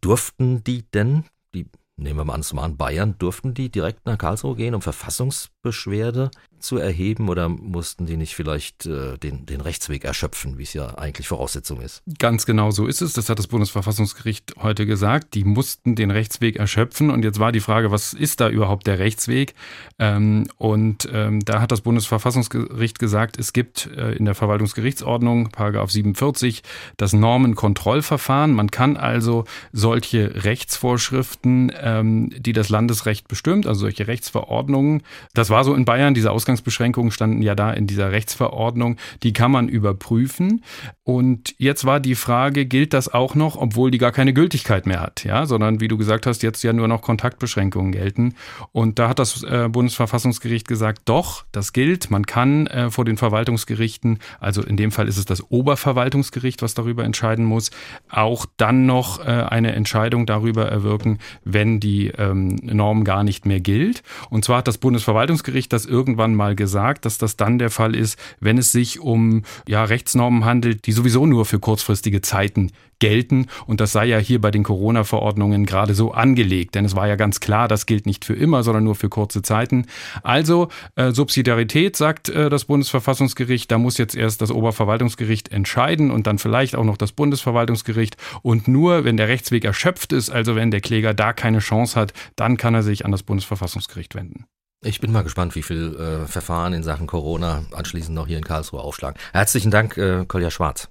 Durften 0.01 0.63
die 0.63 0.83
denn, 0.91 1.25
die 1.53 1.67
nehmen 1.97 2.19
wir 2.19 2.25
mal 2.25 2.35
an, 2.35 2.41
es 2.41 2.55
waren 2.55 2.77
Bayern, 2.77 3.17
durften 3.17 3.53
die 3.53 3.69
direkt 3.69 4.05
nach 4.05 4.17
Karlsruhe 4.17 4.55
gehen, 4.55 4.75
um 4.75 4.81
Verfassungsbeschwerde 4.81 6.29
zu 6.65 6.77
erheben 6.77 7.29
oder 7.29 7.47
mussten 7.47 8.05
die 8.05 8.17
nicht 8.17 8.35
vielleicht 8.35 8.85
äh, 8.85 9.17
den, 9.17 9.45
den 9.45 9.61
Rechtsweg 9.61 10.03
erschöpfen, 10.03 10.57
wie 10.57 10.63
es 10.63 10.73
ja 10.73 10.97
eigentlich 10.97 11.27
Voraussetzung 11.27 11.81
ist? 11.81 12.03
Ganz 12.19 12.45
genau 12.45 12.71
so 12.71 12.87
ist 12.87 13.01
es. 13.01 13.13
Das 13.13 13.29
hat 13.29 13.39
das 13.39 13.47
Bundesverfassungsgericht 13.47 14.55
heute 14.57 14.85
gesagt. 14.85 15.33
Die 15.33 15.43
mussten 15.43 15.95
den 15.95 16.11
Rechtsweg 16.11 16.57
erschöpfen. 16.57 17.09
Und 17.09 17.23
jetzt 17.23 17.39
war 17.39 17.51
die 17.51 17.59
Frage, 17.59 17.91
was 17.91 18.13
ist 18.13 18.41
da 18.41 18.49
überhaupt 18.49 18.87
der 18.87 18.99
Rechtsweg? 18.99 19.53
Ähm, 19.99 20.47
und 20.57 21.07
ähm, 21.11 21.39
da 21.45 21.61
hat 21.61 21.71
das 21.71 21.81
Bundesverfassungsgericht 21.81 22.99
gesagt, 22.99 23.39
es 23.39 23.53
gibt 23.53 23.87
äh, 23.95 24.13
in 24.13 24.25
der 24.25 24.35
Verwaltungsgerichtsordnung, 24.35 25.49
Paragraph 25.49 25.91
47, 25.91 26.63
das 26.97 27.13
Normenkontrollverfahren. 27.13 28.53
Man 28.53 28.71
kann 28.71 28.97
also 28.97 29.45
solche 29.71 30.43
Rechtsvorschriften, 30.43 31.71
ähm, 31.79 32.31
die 32.37 32.53
das 32.53 32.69
Landesrecht 32.69 33.27
bestimmt, 33.27 33.67
also 33.67 33.81
solche 33.81 34.07
Rechtsverordnungen, 34.07 35.03
das 35.33 35.49
war 35.49 35.63
so 35.63 35.73
in 35.73 35.85
Bayern, 35.85 36.13
diese 36.13 36.31
Ausgangs 36.31 36.54
Ausgangsbeschränkungen 36.55 37.11
standen 37.11 37.41
ja 37.41 37.55
da 37.55 37.71
in 37.71 37.87
dieser 37.87 38.11
Rechtsverordnung. 38.11 38.97
Die 39.23 39.33
kann 39.33 39.51
man 39.51 39.67
überprüfen. 39.67 40.63
Und 41.03 41.53
jetzt 41.57 41.85
war 41.85 41.99
die 41.99 42.15
Frage, 42.15 42.65
gilt 42.65 42.93
das 42.93 43.13
auch 43.13 43.35
noch, 43.35 43.57
obwohl 43.57 43.91
die 43.91 43.97
gar 43.97 44.11
keine 44.11 44.33
Gültigkeit 44.33 44.85
mehr 44.85 45.01
hat, 45.01 45.23
ja, 45.23 45.45
sondern 45.45 45.79
wie 45.79 45.87
du 45.87 45.97
gesagt 45.97 46.25
hast, 46.25 46.41
jetzt 46.43 46.63
ja 46.63 46.73
nur 46.73 46.87
noch 46.87 47.01
Kontaktbeschränkungen 47.01 47.91
gelten. 47.91 48.35
Und 48.71 48.97
da 48.97 49.09
hat 49.09 49.19
das 49.19 49.43
äh, 49.43 49.67
Bundesverfassungsgericht 49.69 50.67
gesagt, 50.67 51.03
doch, 51.05 51.45
das 51.51 51.73
gilt. 51.73 52.09
Man 52.09 52.25
kann 52.25 52.67
äh, 52.67 52.89
vor 52.89 53.05
den 53.05 53.17
Verwaltungsgerichten, 53.17 54.19
also 54.39 54.63
in 54.63 54.77
dem 54.77 54.91
Fall 54.91 55.07
ist 55.07 55.17
es 55.17 55.25
das 55.25 55.51
Oberverwaltungsgericht, 55.51 56.61
was 56.61 56.73
darüber 56.73 57.03
entscheiden 57.03 57.45
muss, 57.45 57.71
auch 58.09 58.45
dann 58.57 58.85
noch 58.85 59.19
äh, 59.19 59.29
eine 59.29 59.73
Entscheidung 59.73 60.25
darüber 60.25 60.67
erwirken, 60.67 61.19
wenn 61.43 61.79
die 61.79 62.07
ähm, 62.07 62.55
Norm 62.63 63.03
gar 63.03 63.23
nicht 63.23 63.45
mehr 63.45 63.59
gilt. 63.59 64.01
Und 64.29 64.45
zwar 64.45 64.59
hat 64.59 64.67
das 64.67 64.77
Bundesverwaltungsgericht 64.77 65.71
das 65.71 65.85
irgendwann 65.85 66.34
mal 66.35 66.55
gesagt, 66.55 67.05
dass 67.05 67.17
das 67.17 67.37
dann 67.37 67.59
der 67.59 67.69
Fall 67.69 67.95
ist, 67.95 68.19
wenn 68.39 68.57
es 68.57 68.71
sich 68.71 68.99
um 68.99 69.43
ja, 69.67 69.83
Rechtsnormen 69.83 70.45
handelt, 70.45 70.85
die 70.85 70.91
sowieso 70.91 71.25
nur 71.25 71.45
für 71.45 71.59
kurzfristige 71.59 72.21
Zeiten 72.21 72.71
gelten. 72.99 73.47
Und 73.65 73.81
das 73.81 73.91
sei 73.91 74.05
ja 74.05 74.17
hier 74.17 74.39
bei 74.39 74.51
den 74.51 74.63
Corona-Verordnungen 74.63 75.65
gerade 75.65 75.93
so 75.93 76.11
angelegt. 76.11 76.75
Denn 76.75 76.85
es 76.85 76.95
war 76.95 77.07
ja 77.07 77.15
ganz 77.15 77.39
klar, 77.39 77.67
das 77.67 77.85
gilt 77.85 78.05
nicht 78.05 78.25
für 78.25 78.33
immer, 78.33 78.63
sondern 78.63 78.83
nur 78.83 78.95
für 78.95 79.09
kurze 79.09 79.41
Zeiten. 79.41 79.85
Also 80.23 80.69
äh, 80.95 81.11
Subsidiarität, 81.11 81.95
sagt 81.95 82.29
äh, 82.29 82.49
das 82.49 82.65
Bundesverfassungsgericht. 82.65 83.71
Da 83.71 83.77
muss 83.77 83.97
jetzt 83.97 84.15
erst 84.15 84.41
das 84.41 84.51
Oberverwaltungsgericht 84.51 85.51
entscheiden 85.51 86.11
und 86.11 86.27
dann 86.27 86.39
vielleicht 86.39 86.75
auch 86.75 86.83
noch 86.83 86.97
das 86.97 87.11
Bundesverwaltungsgericht. 87.11 88.17
Und 88.41 88.67
nur 88.67 89.03
wenn 89.03 89.17
der 89.17 89.27
Rechtsweg 89.27 89.65
erschöpft 89.65 90.13
ist, 90.13 90.29
also 90.29 90.55
wenn 90.55 90.71
der 90.71 90.81
Kläger 90.81 91.13
da 91.13 91.33
keine 91.33 91.59
Chance 91.59 91.99
hat, 91.99 92.13
dann 92.35 92.57
kann 92.57 92.75
er 92.75 92.83
sich 92.83 93.05
an 93.05 93.11
das 93.11 93.23
Bundesverfassungsgericht 93.23 94.15
wenden. 94.15 94.45
Ich 94.85 95.01
bin 95.01 95.11
mal 95.11 95.23
gespannt, 95.23 95.55
wie 95.55 95.63
viel 95.63 95.95
äh, 95.95 96.27
Verfahren 96.27 96.73
in 96.73 96.83
Sachen 96.83 97.07
Corona 97.07 97.65
anschließend 97.71 98.13
noch 98.13 98.27
hier 98.27 98.37
in 98.37 98.43
Karlsruhe 98.43 98.81
aufschlagen. 98.81 99.19
Herzlichen 99.33 99.71
Dank, 99.71 99.97
äh, 99.97 100.25
Kolja 100.27 100.51
Schwarz. 100.51 100.89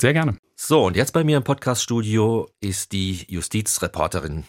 Sehr 0.00 0.12
gerne. 0.12 0.36
So, 0.56 0.84
und 0.84 0.96
jetzt 0.96 1.12
bei 1.12 1.22
mir 1.22 1.36
im 1.36 1.44
Podcaststudio 1.44 2.50
ist 2.60 2.90
die 2.90 3.24
Justizreporterin 3.28 4.42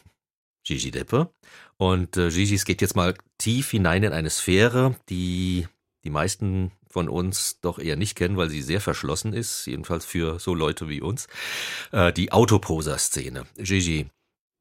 Gigi 0.64 0.90
Deppe. 0.90 1.32
Und 1.78 2.18
äh, 2.18 2.30
Gigi, 2.30 2.56
es 2.56 2.66
geht 2.66 2.82
jetzt 2.82 2.96
mal 2.96 3.14
tief 3.38 3.70
hinein 3.70 4.02
in 4.02 4.12
eine 4.12 4.32
Sphäre, 4.32 4.96
die 5.08 5.68
die 6.04 6.10
meisten 6.10 6.72
von 6.90 7.10
uns 7.10 7.60
doch 7.62 7.78
eher 7.78 7.96
nicht 7.96 8.16
kennen, 8.16 8.38
weil 8.38 8.50
sie 8.50 8.64
sehr 8.64 8.82
verschlossen 8.82 9.34
ist, 9.34 9.68
jedenfalls 9.68 10.06
für 10.06 10.40
so 10.40 10.56
Leute 10.56 10.90
wie 10.90 11.02
uns. 11.02 11.28
Äh, 11.92 12.12
die 12.12 12.32
Autoposer-Szene. 12.32 13.46
Gigi, 13.58 14.08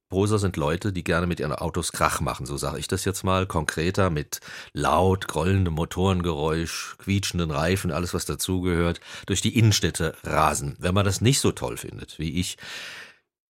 Poser 0.09 0.39
sind 0.39 0.57
Leute, 0.57 0.93
die 0.93 1.05
gerne 1.05 1.27
mit 1.27 1.41
ihren 1.41 1.53
Autos 1.53 1.93
Krach 1.93 2.21
machen, 2.21 2.47
so 2.47 2.57
sage 2.57 2.79
ich 2.79 2.89
das 2.89 3.05
jetzt 3.05 3.25
mal, 3.25 3.47
konkreter 3.47 4.11
mit 4.11 4.41
laut, 4.73 5.29
grollendem 5.29 5.75
Motorengeräusch, 5.75 6.97
quietschenden 6.99 7.51
Reifen, 7.51 7.93
alles 7.93 8.15
was 8.15 8.25
dazugehört, 8.25 9.01
durch 9.27 9.43
die 9.43 9.59
Innenstädte 9.59 10.17
rasen. 10.23 10.77
Wenn 10.79 10.95
man 10.95 11.05
das 11.05 11.21
nicht 11.21 11.41
so 11.41 11.53
toll 11.53 11.77
findet, 11.77 12.19
wie 12.19 12.41
ich, 12.41 12.57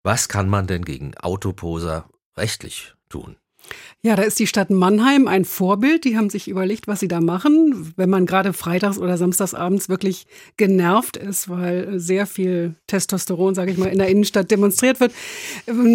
was 0.02 0.28
kann 0.28 0.48
man 0.48 0.66
denn 0.66 0.84
gegen 0.84 1.16
Autoposer 1.16 2.08
rechtlich 2.36 2.94
tun? 3.08 3.36
Ja, 4.02 4.14
da 4.14 4.22
ist 4.22 4.38
die 4.38 4.46
Stadt 4.46 4.70
Mannheim 4.70 5.26
ein 5.26 5.44
Vorbild. 5.44 6.04
Die 6.04 6.16
haben 6.16 6.30
sich 6.30 6.46
überlegt, 6.46 6.86
was 6.86 7.00
sie 7.00 7.08
da 7.08 7.20
machen. 7.20 7.92
Wenn 7.96 8.08
man 8.08 8.26
gerade 8.26 8.52
freitags 8.52 8.98
oder 8.98 9.16
samstagsabends 9.16 9.88
wirklich 9.88 10.26
genervt 10.56 11.16
ist, 11.16 11.48
weil 11.48 11.98
sehr 11.98 12.26
viel 12.26 12.76
Testosteron, 12.86 13.56
sage 13.56 13.72
ich 13.72 13.78
mal, 13.78 13.86
in 13.86 13.98
der 13.98 14.08
Innenstadt 14.08 14.50
demonstriert 14.52 15.00
wird. 15.00 15.12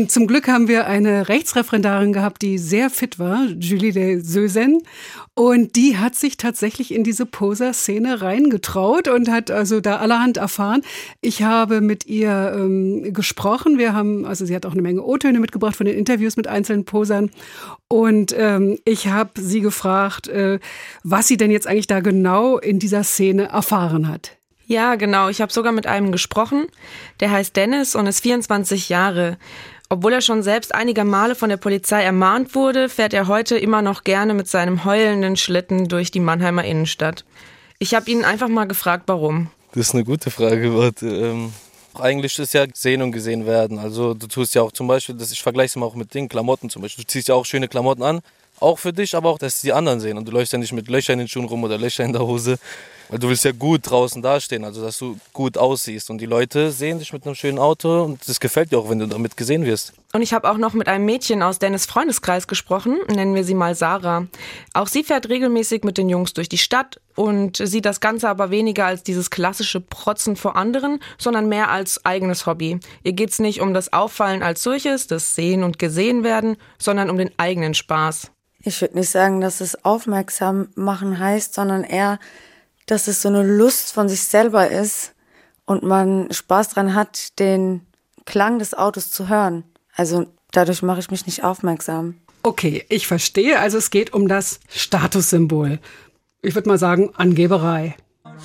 Zum 0.09 0.27
Glück 0.27 0.49
haben 0.49 0.67
wir 0.67 0.86
eine 0.86 1.29
Rechtsreferendarin 1.29 2.12
gehabt, 2.12 2.41
die 2.41 2.57
sehr 2.57 2.89
fit 2.89 3.19
war, 3.19 3.45
Julie 3.59 3.93
de 3.93 4.19
Sösen. 4.19 4.81
Und 5.36 5.75
die 5.75 5.97
hat 5.97 6.13
sich 6.13 6.38
tatsächlich 6.38 6.93
in 6.93 7.03
diese 7.03 7.25
Poser-Szene 7.25 8.21
reingetraut 8.21 9.07
und 9.07 9.29
hat 9.29 9.49
also 9.49 9.81
da 9.81 9.97
allerhand 9.97 10.38
erfahren. 10.38 10.83
Ich 11.21 11.41
habe 11.41 11.81
mit 11.81 12.05
ihr 12.05 12.53
ähm, 12.55 13.13
gesprochen. 13.13 13.79
Wir 13.79 13.93
haben, 13.93 14.25
also 14.25 14.45
sie 14.45 14.55
hat 14.55 14.67
auch 14.67 14.73
eine 14.73 14.83
Menge 14.83 15.01
O-Töne 15.01 15.39
mitgebracht 15.39 15.75
von 15.75 15.88
den 15.88 15.97
Interviews 15.97 16.38
mit 16.38 16.47
einzelnen 16.47 16.86
Posern. 16.86 17.31
Und 17.88 18.36
ähm, 18.38 18.80
ich 18.86 19.08
habe 19.08 19.41
sie 19.41 19.62
gefragt, 19.62 20.28
äh, 20.28 20.60
was 21.04 21.28
sie 21.28 21.38
denn 21.38 21.52
jetzt 21.52 21.67
eigentlich 21.67 21.88
da 21.88 21.99
genau 21.99 22.58
in 22.58 22.80
dieser 22.80 23.04
Szene 23.04 23.49
erfahren 23.49 24.08
hat. 24.08 24.38
Ja, 24.65 24.95
genau. 24.95 25.30
Ich 25.30 25.41
habe 25.41 25.52
sogar 25.52 25.71
mit 25.71 25.88
einem 25.88 26.12
gesprochen. 26.12 26.67
Der 27.19 27.32
heißt 27.32 27.56
Dennis 27.56 27.95
und 27.95 28.08
ist 28.08 28.21
24 28.21 28.89
Jahre. 28.89 29.38
Obwohl 29.89 30.13
er 30.13 30.21
schon 30.21 30.41
selbst 30.41 30.73
einige 30.73 31.04
Male 31.04 31.36
von 31.36 31.49
der 31.49 31.58
Polizei 31.58 32.02
ermahnt 32.02 32.56
wurde, 32.56 32.89
fährt 32.89 33.13
er 33.13 33.28
heute 33.28 33.58
immer 33.58 33.82
noch 33.82 34.04
gerne 34.04 34.34
mit 34.34 34.47
seinem 34.47 34.86
heulenden 34.86 35.36
Schlitten 35.36 35.88
durch 35.88 36.10
die 36.10 36.19
Mannheimer 36.19 36.63
Innenstadt. 36.63 37.26
Ich 37.78 37.93
habe 37.93 38.10
ihn 38.10 38.23
einfach 38.23 38.47
mal 38.47 38.65
gefragt, 38.65 39.04
warum. 39.08 39.52
Das 39.73 39.89
ist 39.89 39.93
eine 39.93 40.04
gute 40.04 40.32
Frage. 40.32 40.76
Warte, 40.76 41.08
ähm, 41.08 41.54
eigentlich 41.99 42.38
ist 42.39 42.53
ja 42.53 42.65
sehen 42.73 43.01
und 43.01 43.12
gesehen 43.12 43.45
werden. 43.45 43.79
Also 43.79 44.13
du 44.13 44.27
tust 44.27 44.56
ja 44.56 44.62
auch 44.62 44.71
zum 44.71 44.88
Beispiel, 44.88 45.15
das, 45.15 45.32
ich 45.32 45.41
vergleiche 45.41 45.67
es 45.67 45.75
mal 45.75 45.86
auch 45.86 45.95
mit 45.95 46.13
den 46.13 46.29
Klamotten 46.29 46.69
zum 46.69 46.82
Beispiel. 46.82 47.03
Du 47.03 47.08
ziehst 47.08 47.27
ja 47.27 47.36
auch 47.36 47.45
schöne 47.45 47.67
Klamotten 47.67 48.03
an, 48.03 48.21
auch 48.60 48.79
für 48.79 48.93
dich, 48.93 49.15
aber 49.15 49.29
auch, 49.29 49.38
dass 49.38 49.62
die 49.62 49.73
anderen 49.73 49.99
sehen. 49.99 50.17
Und 50.17 50.27
du 50.27 50.32
läufst 50.32 50.53
ja 50.53 50.60
nicht 50.60 50.73
mit 50.73 50.88
Löchern 50.88 51.13
in 51.13 51.25
den 51.25 51.27
Schuhen 51.27 51.45
rum 51.45 51.63
oder 51.63 51.77
Löchern 51.77 52.08
in 52.08 52.13
der 52.13 52.25
Hose. 52.25 52.58
Weil 53.13 53.19
du 53.19 53.30
willst 53.30 53.45
ja 53.45 53.52
gut 53.52 53.82
draußen 53.91 54.23
dastehen, 54.23 54.65
also 54.65 54.82
dass 54.82 54.97
du 54.97 55.19
gut 55.34 55.56
aussiehst. 55.56 56.10
Und 56.10 56.17
die 56.17 56.26
Leute 56.26 56.71
sehen 56.71 56.97
dich 56.97 57.13
mit 57.13 57.28
einem 57.28 57.36
schönen 57.36 57.60
Auto 57.60 58.02
und 58.02 58.28
das 58.28 58.39
gefällt 58.39 58.71
dir 58.71 58.80
auch, 58.80 58.89
wenn 58.89 58.97
du 58.97 59.06
damit 59.06 59.38
gesehen 59.38 59.65
wirst. 59.65 59.93
Und 60.13 60.23
ich 60.23 60.34
habe 60.34 60.49
auch 60.49 60.58
noch 60.58 60.73
mit 60.73 60.88
einem 60.88 61.06
Mädchen 61.06 61.43
aus 61.43 61.60
Dennis 61.60 61.86
Freundeskreis 61.86 62.47
gesprochen, 62.47 62.97
nennen 63.10 63.36
wir 63.36 63.43
sie 63.43 63.54
mal 63.54 63.76
Sarah. 63.76 64.26
Auch 64.73 64.88
sie 64.88 65.04
fährt 65.04 65.30
regelmäßig 65.30 65.84
mit 65.84 65.99
den 65.99 66.10
Jungs 66.10 66.34
durch 66.34 66.49
die 66.49 66.58
Stadt 66.58 66.99
und 67.15 67.58
sieht 67.58 67.86
das 67.86 67.99
Ganze 67.99 68.30
aber 68.30 68.49
weniger 68.49 68.88
als 68.88 69.04
dieses 69.04 69.30
klassische 69.30 69.80
Protzen 69.80 70.36
vor 70.36 70.56
anderen, 70.56 70.99
sondern 71.19 71.47
mehr 71.47 71.69
als 71.69 72.04
eigenes 72.06 72.47
Hobby. 72.47 72.80
Ihr 73.04 73.13
geht's 73.13 73.38
nicht 73.38 73.62
um 73.62 73.76
das 73.76 73.93
Auffallen 73.93 74.41
als 74.41 74.63
solches, 74.63 75.06
das 75.06 75.36
Sehen 75.36 75.62
und 75.62 75.78
Gesehen 75.78 76.23
werden, 76.23 76.58
sondern 76.80 77.12
um 77.12 77.19
den 77.19 77.30
eigenen 77.38 77.76
Spaß. 77.76 78.32
Ich 78.63 78.82
würde 78.82 78.97
nicht 78.97 79.12
sagen, 79.12 79.39
dass 79.39 79.62
es 79.62 79.86
aufmerksam 79.86 80.69
machen 80.73 81.19
heißt, 81.19 81.54
sondern 81.54 81.84
eher, 81.84 82.17
dass 82.86 83.08
es 83.08 83.22
so 83.22 83.30
eine 83.30 83.43
Lust 83.43 83.93
von 83.93 84.10
sich 84.10 84.24
selber 84.24 84.69
ist 84.69 85.13
und 85.65 85.84
man 85.84 86.32
Spaß 86.32 86.69
dran 86.69 86.93
hat, 86.93 87.39
den 87.39 87.82
Klang 88.26 88.60
des 88.60 88.74
Autos 88.74 89.12
zu 89.12 89.30
hören. 89.30 89.63
Also 89.96 90.28
dadurch 90.52 90.82
mache 90.82 91.00
ich 91.00 91.12
mich 91.12 91.26
nicht 91.26 91.43
aufmerksam. 91.43 92.15
Okay, 92.43 92.86
ich 92.89 93.08
verstehe. 93.08 93.60
Also 93.60 93.78
es 93.78 93.89
geht 93.89 94.13
um 94.13 94.28
das 94.28 94.60
Statussymbol. 94.69 95.80
Ich 96.41 96.56
würde 96.56 96.69
mal 96.69 96.78
sagen, 96.78 97.12
Angeberei. 97.15 97.96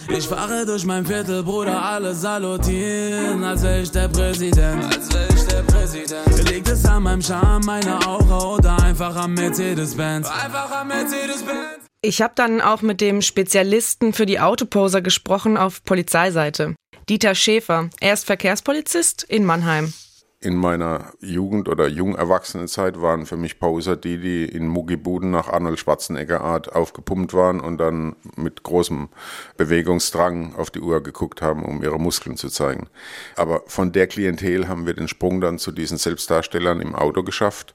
Ich 0.08 0.28
fahre 0.28 0.64
durch 0.64 0.84
mein 0.84 1.04
Viertel, 1.04 1.42
Bruder, 1.42 1.82
alle 1.82 2.14
salutieren, 2.14 3.42
als 3.42 3.62
wäre 3.62 3.82
ich 3.82 3.90
der 3.90 4.08
Präsident. 4.08 4.84
Als 4.84 5.12
wäre 5.12 5.28
ich 5.34 5.44
der 5.46 5.62
Präsident. 5.62 6.50
Liegt 6.50 6.68
es 6.68 6.84
an 6.84 7.02
meinem 7.02 7.22
Charme, 7.22 7.64
meiner 7.64 8.06
Aura 8.06 8.54
oder 8.54 8.82
einfach 8.82 9.16
am 9.16 9.34
Mercedes-Benz? 9.34 10.28
Einfach 10.28 10.70
am 10.70 10.88
Mercedes-Benz. 10.88 11.87
Ich 12.00 12.22
habe 12.22 12.32
dann 12.36 12.60
auch 12.60 12.80
mit 12.80 13.00
dem 13.00 13.22
Spezialisten 13.22 14.12
für 14.12 14.24
die 14.24 14.38
Autoposer 14.38 15.02
gesprochen 15.02 15.56
auf 15.56 15.82
Polizeiseite. 15.82 16.76
Dieter 17.08 17.34
Schäfer. 17.34 17.90
Er 18.00 18.12
ist 18.12 18.24
Verkehrspolizist 18.24 19.24
in 19.24 19.44
Mannheim. 19.44 19.92
In 20.40 20.54
meiner 20.54 21.12
Jugend- 21.20 21.68
oder 21.68 21.88
Jungerwachsenenzeit 21.88 23.02
waren 23.02 23.26
für 23.26 23.36
mich 23.36 23.58
Poser 23.58 23.96
die, 23.96 24.18
die 24.18 24.44
in 24.44 24.68
Muggibuden 24.68 25.32
nach 25.32 25.48
Arnold 25.48 25.80
Schwarzenegger 25.80 26.40
Art 26.42 26.72
aufgepumpt 26.72 27.34
waren 27.34 27.58
und 27.58 27.78
dann 27.78 28.14
mit 28.36 28.62
großem 28.62 29.08
Bewegungsdrang 29.56 30.54
auf 30.54 30.70
die 30.70 30.78
Uhr 30.78 31.02
geguckt 31.02 31.42
haben, 31.42 31.64
um 31.64 31.82
ihre 31.82 31.98
Muskeln 31.98 32.36
zu 32.36 32.48
zeigen. 32.48 32.88
Aber 33.34 33.64
von 33.66 33.90
der 33.90 34.06
Klientel 34.06 34.68
haben 34.68 34.86
wir 34.86 34.94
den 34.94 35.08
Sprung 35.08 35.40
dann 35.40 35.58
zu 35.58 35.72
diesen 35.72 35.98
Selbstdarstellern 35.98 36.80
im 36.80 36.94
Auto 36.94 37.24
geschafft. 37.24 37.74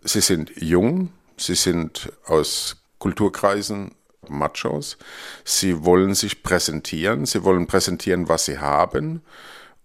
Sie 0.00 0.22
sind 0.22 0.52
jung, 0.56 1.10
sie 1.36 1.56
sind 1.56 2.10
aus 2.24 2.78
Kulturkreisen 2.98 3.92
Machos. 4.28 4.98
Sie 5.44 5.84
wollen 5.84 6.14
sich 6.14 6.42
präsentieren, 6.42 7.26
sie 7.26 7.44
wollen 7.44 7.66
präsentieren, 7.66 8.28
was 8.28 8.44
sie 8.44 8.58
haben. 8.58 9.22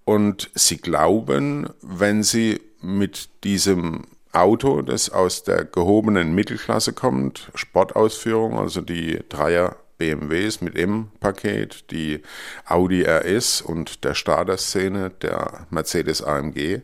Und 0.05 0.49
sie 0.53 0.77
glauben, 0.77 1.69
wenn 1.81 2.23
sie 2.23 2.61
mit 2.81 3.29
diesem 3.43 4.03
Auto, 4.33 4.81
das 4.81 5.09
aus 5.09 5.43
der 5.43 5.63
gehobenen 5.63 6.33
Mittelklasse 6.33 6.91
kommt, 6.91 7.51
Sportausführung, 7.55 8.57
also 8.57 8.81
die 8.81 9.19
Dreier 9.29 9.77
BMWs 9.97 10.59
mit 10.59 10.75
M-Paket, 10.75 11.91
die 11.91 12.21
Audi 12.65 13.03
RS 13.03 13.61
und 13.61 14.03
der 14.03 14.15
Starter-Szene, 14.15 15.11
der 15.21 15.67
Mercedes 15.69 16.21
AMG, 16.21 16.81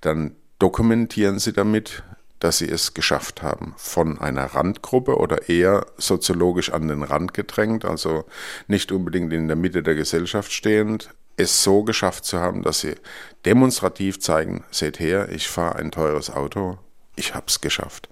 dann 0.00 0.36
dokumentieren 0.58 1.38
sie 1.38 1.52
damit, 1.52 2.04
dass 2.44 2.58
sie 2.58 2.68
es 2.68 2.92
geschafft 2.92 3.42
haben, 3.42 3.72
von 3.78 4.20
einer 4.20 4.44
Randgruppe 4.44 5.16
oder 5.16 5.48
eher 5.48 5.86
soziologisch 5.96 6.70
an 6.70 6.88
den 6.88 7.02
Rand 7.02 7.32
gedrängt, 7.32 7.86
also 7.86 8.26
nicht 8.66 8.92
unbedingt 8.92 9.32
in 9.32 9.48
der 9.48 9.56
Mitte 9.56 9.82
der 9.82 9.94
Gesellschaft 9.94 10.52
stehend, 10.52 11.08
es 11.38 11.62
so 11.62 11.84
geschafft 11.84 12.26
zu 12.26 12.38
haben, 12.40 12.62
dass 12.62 12.80
sie 12.80 12.96
demonstrativ 13.46 14.20
zeigen, 14.20 14.62
seht 14.70 15.00
her, 15.00 15.30
ich 15.30 15.48
fahre 15.48 15.76
ein 15.76 15.90
teures 15.90 16.28
Auto, 16.28 16.76
ich 17.16 17.34
habe 17.34 17.46
es 17.48 17.62
geschafft. 17.62 18.10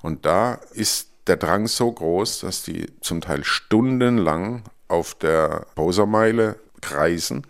Und 0.00 0.26
da 0.26 0.60
ist 0.74 1.08
der 1.26 1.36
Drang 1.36 1.66
so 1.66 1.90
groß, 1.90 2.38
dass 2.38 2.62
die 2.62 2.86
zum 3.00 3.20
Teil 3.20 3.42
stundenlang 3.42 4.62
auf 4.86 5.16
der 5.16 5.66
Posermeile 5.74 6.54
kreisen. 6.80 7.48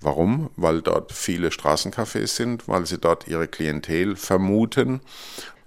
Warum? 0.00 0.50
Weil 0.56 0.80
dort 0.80 1.12
viele 1.12 1.50
Straßencafés 1.50 2.28
sind, 2.28 2.68
weil 2.68 2.86
sie 2.86 2.98
dort 2.98 3.28
ihre 3.28 3.48
Klientel 3.48 4.16
vermuten 4.16 5.00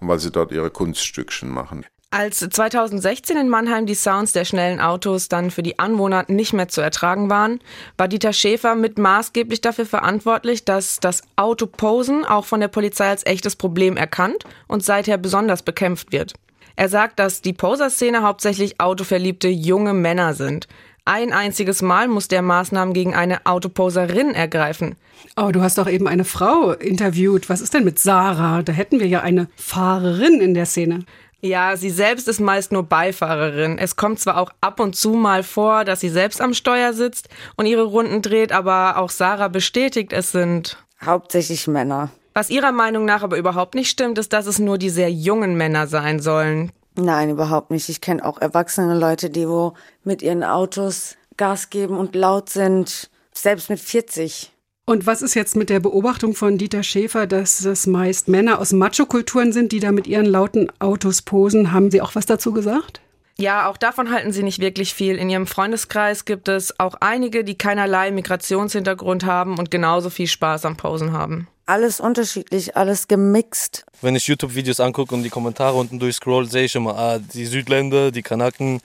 weil 0.08 0.20
sie 0.20 0.32
dort 0.32 0.52
ihre 0.52 0.70
Kunststückchen 0.70 1.50
machen. 1.50 1.86
Als 2.14 2.48
2016 2.48 3.38
in 3.38 3.50
Mannheim 3.50 3.88
die 3.88 3.96
Sounds 3.96 4.34
der 4.34 4.46
schnellen 4.46 4.80
Autos 4.80 5.30
dann 5.30 5.50
für 5.50 5.64
die 5.64 5.80
Anwohner 5.80 6.26
nicht 6.28 6.54
mehr 6.54 6.68
zu 6.68 6.80
ertragen 6.80 7.32
waren, 7.32 7.60
war 7.98 8.08
Dieter 8.08 8.34
Schäfer 8.34 8.76
mit 8.76 9.00
maßgeblich 9.00 9.62
dafür 9.62 9.88
verantwortlich, 9.88 10.64
dass 10.64 11.00
das 11.00 11.24
Autoposen 11.38 12.24
auch 12.24 12.46
von 12.46 12.60
der 12.60 12.68
Polizei 12.68 13.10
als 13.10 13.26
echtes 13.26 13.56
Problem 13.56 13.98
erkannt 13.98 14.44
und 14.68 14.84
seither 14.84 15.18
besonders 15.18 15.64
bekämpft 15.64 16.12
wird. 16.12 16.34
Er 16.76 16.88
sagt, 16.88 17.18
dass 17.18 17.42
die 17.42 17.54
Poser-Szene 17.54 18.22
hauptsächlich 18.22 18.80
autoverliebte 18.80 19.48
junge 19.48 19.94
Männer 19.96 20.36
sind. 20.36 20.68
Ein 21.06 21.34
einziges 21.34 21.82
Mal 21.82 22.08
muss 22.08 22.30
der 22.30 22.42
Maßnahmen 22.42 22.94
gegen 22.94 23.14
eine 23.14 23.46
Autoposerin 23.46 24.34
ergreifen. 24.34 24.96
Oh, 25.36 25.52
du 25.52 25.62
hast 25.62 25.78
doch 25.78 25.90
eben 25.90 26.08
eine 26.08 26.24
Frau 26.24 26.72
interviewt. 26.72 27.50
Was 27.50 27.60
ist 27.60 27.74
denn 27.74 27.84
mit 27.84 28.00
Sarah? 28.00 28.62
Da 28.62 28.72
hätten 28.72 29.02
wir 29.02 29.08
ja 29.08 29.20
eine 29.20 29.50
Fahrerin 29.58 30.40
in 30.40 30.54
der 30.54 30.66
Szene. 30.66 31.04
Ja, 31.42 31.76
sie 31.76 31.90
selbst 31.90 32.30
ist 32.30 32.40
meist 32.40 32.72
nur 32.72 32.84
Beifahrerin. 32.84 33.78
Es 33.78 33.98
kommt 33.98 34.22
zwar 34.22 34.38
auch 34.38 34.52
ab 34.62 34.80
und 34.80 34.96
zu 34.96 35.10
mal 35.12 35.44
vor, 35.44 35.84
dass 35.84 36.00
sie 36.00 36.08
selbst 36.08 36.40
am 36.40 36.54
Steuer 36.54 36.94
sitzt 36.94 37.28
und 37.58 37.66
ihre 37.66 37.84
Runden 37.84 38.22
dreht, 38.22 38.54
aber 38.54 38.96
auch 38.96 39.10
Sarah 39.10 39.50
bestätigt, 39.50 40.14
es 40.14 40.32
sind 40.32 40.78
hauptsächlich 41.04 41.68
Männer. 41.68 42.12
Was 42.34 42.50
ihrer 42.50 42.72
Meinung 42.72 43.04
nach 43.04 43.24
aber 43.24 43.38
überhaupt 43.38 43.76
nicht 43.76 43.90
stimmt, 43.90 44.18
ist, 44.20 44.32
dass 44.32 44.48
es 44.48 44.58
nur 44.58 44.78
die 44.78 44.90
sehr 44.90 45.12
jungen 45.12 45.58
Männer 45.58 45.88
sein 45.88 46.22
sollen. 46.22 46.72
Nein, 46.96 47.32
überhaupt 47.32 47.72
nicht. 47.72 47.90
Ich 47.90 48.02
kenne 48.02 48.24
auch 48.24 48.40
erwachsene 48.40 48.98
Leute, 48.98 49.30
die 49.30 49.48
wo 49.48 49.74
mit 50.04 50.22
ihren 50.22 50.44
Autos 50.44 51.16
Gas 51.38 51.70
geben 51.70 51.98
und 51.98 52.16
laut 52.16 52.50
sind, 52.50 53.10
selbst 53.34 53.70
mit 53.70 53.80
40. 53.80 54.52
Und 54.86 55.08
was 55.08 55.22
ist 55.22 55.34
jetzt 55.34 55.56
mit 55.56 55.70
der 55.70 55.80
Beobachtung 55.80 56.36
von 56.36 56.58
Dieter 56.58 56.84
Schäfer, 56.84 57.26
dass 57.26 57.62
das 57.62 57.88
meist 57.88 58.28
Männer 58.28 58.60
aus 58.60 58.74
Macho-Kulturen 58.74 59.54
sind, 59.54 59.72
die 59.72 59.80
da 59.80 59.92
mit 59.92 60.08
ihren 60.08 60.26
lauten 60.26 60.70
Autos 60.80 61.22
posen? 61.22 61.72
Haben 61.72 61.90
Sie 61.90 62.02
auch 62.02 62.16
was 62.16 62.26
dazu 62.26 62.52
gesagt? 62.52 63.02
Ja, 63.38 63.68
auch 63.70 63.78
davon 63.78 64.12
halten 64.12 64.32
sie 64.32 64.44
nicht 64.44 64.60
wirklich 64.60 64.94
viel. 64.94 65.16
In 65.18 65.30
ihrem 65.30 65.48
Freundeskreis 65.48 66.26
gibt 66.26 66.48
es 66.48 66.80
auch 66.80 66.96
einige, 67.00 67.44
die 67.44 67.58
keinerlei 67.58 68.12
Migrationshintergrund 68.12 69.26
haben 69.26 69.58
und 69.58 69.72
genauso 69.72 70.10
viel 70.10 70.28
Spaß 70.28 70.66
am 70.66 70.78
Posen 70.78 71.14
haben. 71.14 71.48
Alles 71.66 72.02
unterschiedlich, 72.02 72.76
alles 72.76 73.08
gemixt. 73.08 73.86
Wenn 74.02 74.18
ich 74.18 74.28
YouTube-Videos 74.28 74.82
angucke 74.82 75.16
und 75.16 75.24
die 75.24 75.30
Kommentare 75.30 75.76
unten 75.76 75.98
durchscroll, 75.98 76.50
sehe 76.50 76.66
ich 76.66 76.76
immer, 76.76 76.98
ah, 76.98 77.20
die 77.20 77.46
Südländer, 77.46 78.12
die 78.12 78.22
Kanaken, 78.22 78.82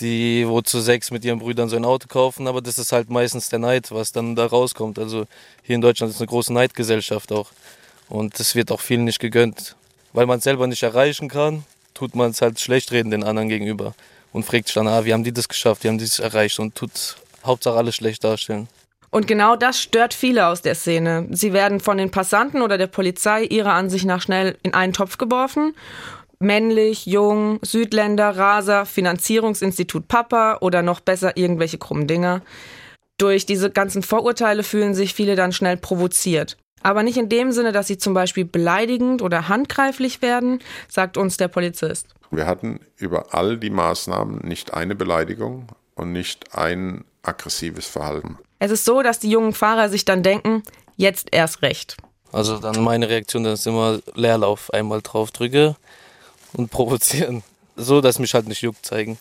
die 0.00 0.48
wo 0.48 0.62
zu 0.62 0.80
sechs 0.80 1.10
mit 1.10 1.22
ihren 1.26 1.38
Brüdern 1.38 1.68
so 1.68 1.76
ein 1.76 1.84
Auto 1.84 2.06
kaufen, 2.08 2.46
aber 2.46 2.62
das 2.62 2.78
ist 2.78 2.92
halt 2.92 3.10
meistens 3.10 3.50
der 3.50 3.58
Neid, 3.58 3.90
was 3.90 4.12
dann 4.12 4.36
da 4.36 4.46
rauskommt. 4.46 4.98
Also 4.98 5.26
hier 5.62 5.74
in 5.74 5.82
Deutschland 5.82 6.10
ist 6.10 6.20
eine 6.20 6.28
große 6.28 6.52
Neidgesellschaft 6.52 7.30
auch. 7.30 7.50
Und 8.08 8.40
das 8.40 8.54
wird 8.54 8.72
auch 8.72 8.80
vielen 8.80 9.04
nicht 9.04 9.18
gegönnt. 9.18 9.76
Weil 10.14 10.24
man 10.24 10.38
es 10.38 10.44
selber 10.44 10.66
nicht 10.66 10.82
erreichen 10.82 11.28
kann, 11.28 11.64
tut 11.92 12.16
man 12.16 12.30
es 12.30 12.40
halt 12.40 12.58
schlecht 12.58 12.90
reden 12.90 13.10
den 13.10 13.22
anderen 13.22 13.50
gegenüber. 13.50 13.94
Und 14.32 14.44
fragt 14.44 14.68
sich 14.68 14.74
dann, 14.74 14.88
ah, 14.88 15.04
wie 15.04 15.12
haben 15.12 15.24
die 15.24 15.32
das 15.32 15.48
geschafft, 15.48 15.84
wie 15.84 15.88
haben 15.88 15.98
die 15.98 16.04
es 16.04 16.20
erreicht 16.20 16.58
und 16.58 16.74
tut 16.74 17.16
Hauptsache 17.44 17.76
alles 17.76 17.96
schlecht 17.96 18.24
darstellen. 18.24 18.68
Und 19.10 19.26
genau 19.26 19.56
das 19.56 19.80
stört 19.80 20.12
viele 20.12 20.46
aus 20.46 20.62
der 20.62 20.74
Szene. 20.74 21.26
Sie 21.30 21.52
werden 21.52 21.80
von 21.80 21.96
den 21.96 22.10
Passanten 22.10 22.62
oder 22.62 22.76
der 22.76 22.88
Polizei 22.88 23.44
ihrer 23.44 23.72
Ansicht 23.72 24.04
nach 24.04 24.20
schnell 24.20 24.58
in 24.62 24.74
einen 24.74 24.92
Topf 24.92 25.16
geworfen. 25.18 25.74
Männlich, 26.40 27.06
jung, 27.06 27.58
Südländer, 27.62 28.36
Raser, 28.36 28.86
Finanzierungsinstitut 28.86 30.06
Papa 30.08 30.58
oder 30.60 30.82
noch 30.82 31.00
besser 31.00 31.36
irgendwelche 31.36 31.78
krummen 31.78 32.06
Dinger. 32.06 32.42
Durch 33.16 33.46
diese 33.46 33.70
ganzen 33.70 34.02
Vorurteile 34.02 34.62
fühlen 34.62 34.94
sich 34.94 35.14
viele 35.14 35.34
dann 35.34 35.52
schnell 35.52 35.76
provoziert. 35.76 36.56
Aber 36.82 37.02
nicht 37.02 37.16
in 37.16 37.28
dem 37.28 37.50
Sinne, 37.50 37.72
dass 37.72 37.88
sie 37.88 37.98
zum 37.98 38.14
Beispiel 38.14 38.44
beleidigend 38.44 39.20
oder 39.20 39.48
handgreiflich 39.48 40.22
werden, 40.22 40.60
sagt 40.88 41.16
uns 41.16 41.36
der 41.36 41.48
Polizist. 41.48 42.14
Wir 42.30 42.46
hatten 42.46 42.78
über 42.96 43.34
all 43.34 43.58
die 43.58 43.70
Maßnahmen 43.70 44.46
nicht 44.46 44.74
eine 44.74 44.94
Beleidigung 44.94 45.66
und 45.96 46.12
nicht 46.12 46.56
ein 46.56 47.04
aggressives 47.22 47.86
Verhalten. 47.86 48.38
Es 48.58 48.70
ist 48.70 48.84
so, 48.84 49.02
dass 49.02 49.18
die 49.18 49.30
jungen 49.30 49.52
Fahrer 49.52 49.88
sich 49.88 50.04
dann 50.04 50.22
denken, 50.22 50.62
jetzt 50.96 51.28
erst 51.32 51.62
recht. 51.62 51.96
Also 52.32 52.58
dann 52.58 52.82
meine 52.82 53.08
Reaktion 53.08 53.44
dann 53.44 53.54
ist 53.54 53.66
immer 53.66 54.00
Leerlauf, 54.14 54.72
einmal 54.72 55.00
drauf 55.02 55.30
drücke 55.30 55.76
und 56.52 56.70
provozieren. 56.70 57.42
So, 57.76 58.00
dass 58.00 58.18
mich 58.18 58.34
halt 58.34 58.48
nicht 58.48 58.62
juckt, 58.62 58.84
zeigen. 58.84 59.18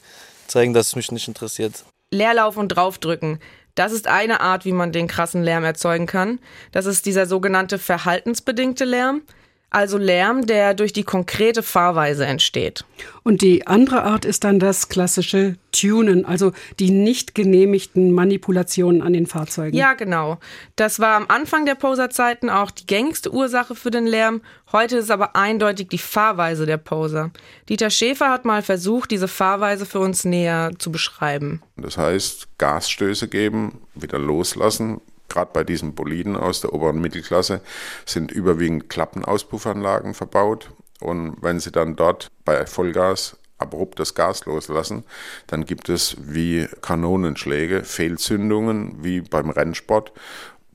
Zeigen, 0.48 0.74
dass 0.74 0.88
es 0.88 0.96
mich 0.96 1.12
nicht 1.12 1.28
interessiert. 1.28 1.84
Leerlauf 2.12 2.58
und 2.58 2.70
draufdrücken. 2.70 3.40
Das 3.76 3.92
ist 3.92 4.08
eine 4.08 4.40
Art, 4.42 4.66
wie 4.66 4.72
man 4.72 4.92
den 4.92 5.08
krassen 5.08 5.44
Lärm 5.44 5.64
erzeugen 5.64 6.08
kann. 6.08 6.40
Das 6.72 6.88
ist 6.88 7.06
dieser 7.06 7.28
sogenannte 7.28 7.78
verhaltensbedingte 7.78 8.86
Lärm. 8.86 9.22
Also 9.70 9.98
Lärm, 9.98 10.48
der 10.48 10.74
durch 10.74 10.94
die 10.94 11.04
konkrete 11.04 11.62
Fahrweise 11.62 12.26
entsteht. 12.26 12.86
Und 13.24 13.42
die 13.42 13.68
andere 13.68 14.04
Art 14.04 14.24
ist 14.24 14.46
dann 14.46 14.60
das 14.60 14.88
klassische 14.88 15.56
Tunen, 15.74 16.26
also 16.26 16.54
die 16.80 16.90
nicht 16.90 17.36
genehmigten 17.36 18.14
Manipulationen 18.14 19.02
an 19.02 19.12
den 19.12 19.28
Fahrzeugen. 19.28 19.76
Ja, 19.76 19.94
genau. 19.94 20.40
Das 20.78 21.02
war 21.02 21.18
am 21.18 21.26
Anfang 21.28 21.66
der 21.66 21.76
Poser-Zeiten 21.76 22.50
auch 22.50 22.72
die 22.72 22.88
gängigste 22.88 23.34
Ursache 23.34 23.76
für 23.76 23.92
den 23.92 24.08
Lärm. 24.08 24.42
Heute 24.72 24.98
ist 24.98 25.12
aber 25.12 25.36
eindeutig 25.36 25.90
die 25.90 25.98
Fahrweise 25.98 26.66
der 26.66 26.78
Poser. 26.78 27.32
Dieter 27.68 27.90
Schäfer 27.90 28.30
hat 28.30 28.46
mal 28.46 28.62
versucht, 28.62 29.12
diese 29.12 29.28
Fahrweise 29.28 29.86
für 29.86 30.00
uns 30.00 30.24
näher 30.24 30.72
zu 30.80 30.94
beschreiben. 30.94 31.62
Das 31.76 31.98
heißt, 31.98 32.48
Gasstöße 32.58 33.28
geben, 33.28 33.82
wieder 33.96 34.18
loslassen, 34.18 35.02
gerade 35.30 35.52
bei 35.54 35.64
diesen 35.64 35.96
Boliden 35.96 36.36
aus 36.36 36.62
der 36.62 36.74
oberen 36.74 37.00
Mittelklasse 37.00 37.62
sind 38.06 38.32
überwiegend 38.32 38.90
Klappenauspuffanlagen 38.90 40.14
verbaut. 40.14 40.72
Und 41.00 41.38
wenn 41.42 41.60
sie 41.60 41.72
dann 41.72 41.96
dort 41.96 42.32
bei 42.44 42.66
Vollgas 42.66 43.38
abrupt 43.58 44.00
das 44.00 44.14
Gas 44.14 44.46
loslassen, 44.46 45.04
dann 45.48 45.66
gibt 45.66 45.90
es 45.90 46.16
wie 46.20 46.68
Kanonenschläge, 46.82 47.84
Fehlzündungen 47.84 49.04
wie 49.04 49.22
beim 49.22 49.50
Rennsport. 49.50 50.12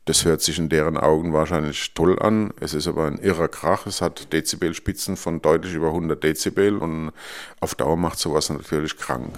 Das 0.05 0.25
hört 0.25 0.41
sich 0.41 0.59
in 0.59 0.69
deren 0.69 0.97
Augen 0.97 1.33
wahrscheinlich 1.33 1.95
toll 1.95 2.19
an. 2.21 2.53
Es 2.59 2.75
ist 2.75 2.89
aber 2.89 3.07
ein 3.07 3.19
irrer 3.19 3.47
Krach. 3.47 3.87
Es 3.87 4.01
hat 4.01 4.33
Dezibelspitzen 4.33 5.17
von 5.17 5.41
deutlich 5.41 5.75
über 5.75 5.89
100 5.89 6.23
Dezibel 6.23 6.77
und 6.79 7.13
auf 7.61 7.77
Dauer 7.77 7.97
macht 7.97 8.19
sowas 8.19 8.51
natürlich 8.51 8.97
krank. 8.97 9.31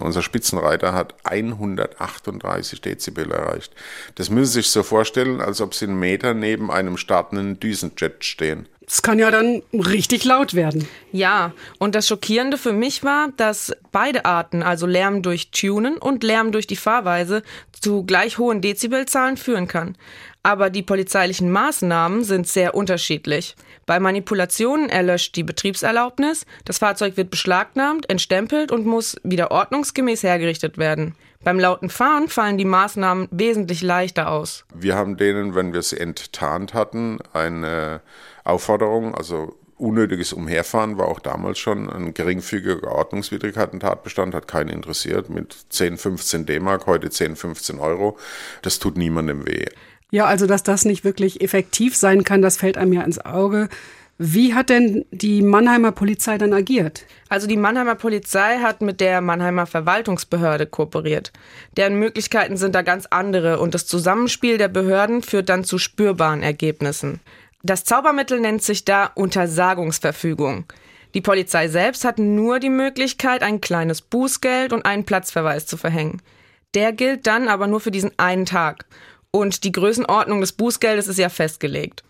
Unser 0.00 0.22
Spitzenreiter 0.22 0.92
hat 0.94 1.14
138 1.24 2.80
Dezibel 2.80 3.30
erreicht. 3.30 3.72
Das 4.14 4.30
müssen 4.30 4.46
Sie 4.46 4.60
sich 4.60 4.70
so 4.70 4.82
vorstellen, 4.82 5.40
als 5.40 5.60
ob 5.60 5.74
Sie 5.74 5.86
einen 5.86 5.98
Meter 5.98 6.34
neben 6.34 6.70
einem 6.70 6.96
startenden 6.96 7.60
Düsenjet 7.60 8.24
stehen. 8.24 8.66
Das 8.90 9.02
kann 9.02 9.20
ja 9.20 9.30
dann 9.30 9.62
richtig 9.72 10.24
laut 10.24 10.54
werden. 10.54 10.88
Ja, 11.12 11.52
und 11.78 11.94
das 11.94 12.08
Schockierende 12.08 12.58
für 12.58 12.72
mich 12.72 13.04
war, 13.04 13.28
dass 13.36 13.72
beide 13.92 14.24
Arten, 14.24 14.64
also 14.64 14.84
Lärm 14.84 15.22
durch 15.22 15.52
Tunen 15.52 15.96
und 15.96 16.24
Lärm 16.24 16.50
durch 16.50 16.66
die 16.66 16.74
Fahrweise, 16.74 17.44
zu 17.70 18.02
gleich 18.02 18.38
hohen 18.38 18.60
Dezibelzahlen 18.60 19.36
führen 19.36 19.68
kann. 19.68 19.96
Aber 20.42 20.70
die 20.70 20.82
polizeilichen 20.82 21.50
Maßnahmen 21.50 22.24
sind 22.24 22.48
sehr 22.48 22.74
unterschiedlich. 22.74 23.56
Bei 23.84 24.00
Manipulationen 24.00 24.88
erlöscht 24.88 25.36
die 25.36 25.42
Betriebserlaubnis, 25.42 26.46
das 26.64 26.78
Fahrzeug 26.78 27.16
wird 27.16 27.30
beschlagnahmt, 27.30 28.08
entstempelt 28.08 28.72
und 28.72 28.86
muss 28.86 29.16
wieder 29.22 29.50
ordnungsgemäß 29.50 30.22
hergerichtet 30.22 30.78
werden. 30.78 31.14
Beim 31.42 31.58
lauten 31.58 31.90
Fahren 31.90 32.28
fallen 32.28 32.58
die 32.58 32.64
Maßnahmen 32.64 33.28
wesentlich 33.30 33.82
leichter 33.82 34.30
aus. 34.30 34.64
Wir 34.74 34.94
haben 34.94 35.16
denen, 35.16 35.54
wenn 35.54 35.72
wir 35.72 35.82
sie 35.82 35.98
enttarnt 35.98 36.74
hatten, 36.74 37.18
eine 37.32 38.00
Aufforderung, 38.44 39.14
also 39.14 39.56
unnötiges 39.80 40.32
Umherfahren 40.32 40.98
war 40.98 41.08
auch 41.08 41.20
damals 41.20 41.58
schon 41.58 41.88
ein 41.88 42.12
geringfügiger 42.12 42.92
Ordnungswidrigkeiten-Tatbestand, 42.92 44.34
hat 44.34 44.46
keinen 44.46 44.68
interessiert, 44.68 45.30
mit 45.30 45.56
10, 45.70 45.96
15 45.96 46.46
D-Mark, 46.46 46.86
heute 46.86 47.10
10, 47.10 47.36
15 47.36 47.78
Euro. 47.78 48.18
Das 48.62 48.78
tut 48.78 48.98
niemandem 48.98 49.46
weh. 49.46 49.64
Ja, 50.10 50.26
also 50.26 50.46
dass 50.46 50.62
das 50.62 50.84
nicht 50.84 51.04
wirklich 51.04 51.40
effektiv 51.40 51.96
sein 51.96 52.24
kann, 52.24 52.42
das 52.42 52.56
fällt 52.56 52.76
einem 52.76 52.92
ja 52.92 53.02
ins 53.02 53.24
Auge. 53.24 53.68
Wie 54.22 54.52
hat 54.52 54.68
denn 54.68 55.06
die 55.12 55.40
Mannheimer 55.40 55.92
Polizei 55.92 56.36
dann 56.36 56.52
agiert? 56.52 57.06
Also 57.30 57.46
die 57.46 57.56
Mannheimer 57.56 57.94
Polizei 57.94 58.58
hat 58.58 58.82
mit 58.82 59.00
der 59.00 59.22
Mannheimer 59.22 59.64
Verwaltungsbehörde 59.64 60.66
kooperiert. 60.66 61.32
Deren 61.78 61.94
Möglichkeiten 61.94 62.58
sind 62.58 62.74
da 62.74 62.82
ganz 62.82 63.06
andere 63.06 63.58
und 63.60 63.72
das 63.72 63.86
Zusammenspiel 63.86 64.58
der 64.58 64.68
Behörden 64.68 65.22
führt 65.22 65.48
dann 65.48 65.64
zu 65.64 65.78
spürbaren 65.78 66.42
Ergebnissen. 66.42 67.20
Das 67.62 67.84
Zaubermittel 67.84 68.40
nennt 68.40 68.62
sich 68.62 68.84
da 68.84 69.06
Untersagungsverfügung. 69.06 70.64
Die 71.14 71.22
Polizei 71.22 71.68
selbst 71.68 72.04
hat 72.04 72.18
nur 72.18 72.58
die 72.60 72.68
Möglichkeit, 72.68 73.42
ein 73.42 73.62
kleines 73.62 74.02
Bußgeld 74.02 74.74
und 74.74 74.84
einen 74.84 75.04
Platzverweis 75.04 75.64
zu 75.64 75.78
verhängen. 75.78 76.20
Der 76.74 76.92
gilt 76.92 77.26
dann 77.26 77.48
aber 77.48 77.66
nur 77.66 77.80
für 77.80 77.90
diesen 77.90 78.12
einen 78.18 78.46
Tag. 78.46 78.84
Und 79.32 79.64
die 79.64 79.72
Größenordnung 79.72 80.40
des 80.40 80.52
Bußgeldes 80.52 81.08
ist 81.08 81.18
ja 81.18 81.28
festgelegt. 81.28 82.02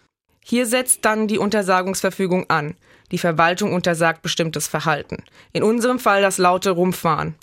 Hier 0.42 0.66
setzt 0.66 1.04
dann 1.04 1.28
die 1.28 1.38
Untersagungsverfügung 1.38 2.48
an. 2.48 2.74
Die 3.12 3.18
Verwaltung 3.18 3.72
untersagt 3.72 4.22
bestimmtes 4.22 4.66
Verhalten. 4.68 5.22
In 5.52 5.62
unserem 5.62 5.98
Fall 5.98 6.22
das 6.22 6.38
laute 6.38 6.70
Rumfahren. 6.70 7.35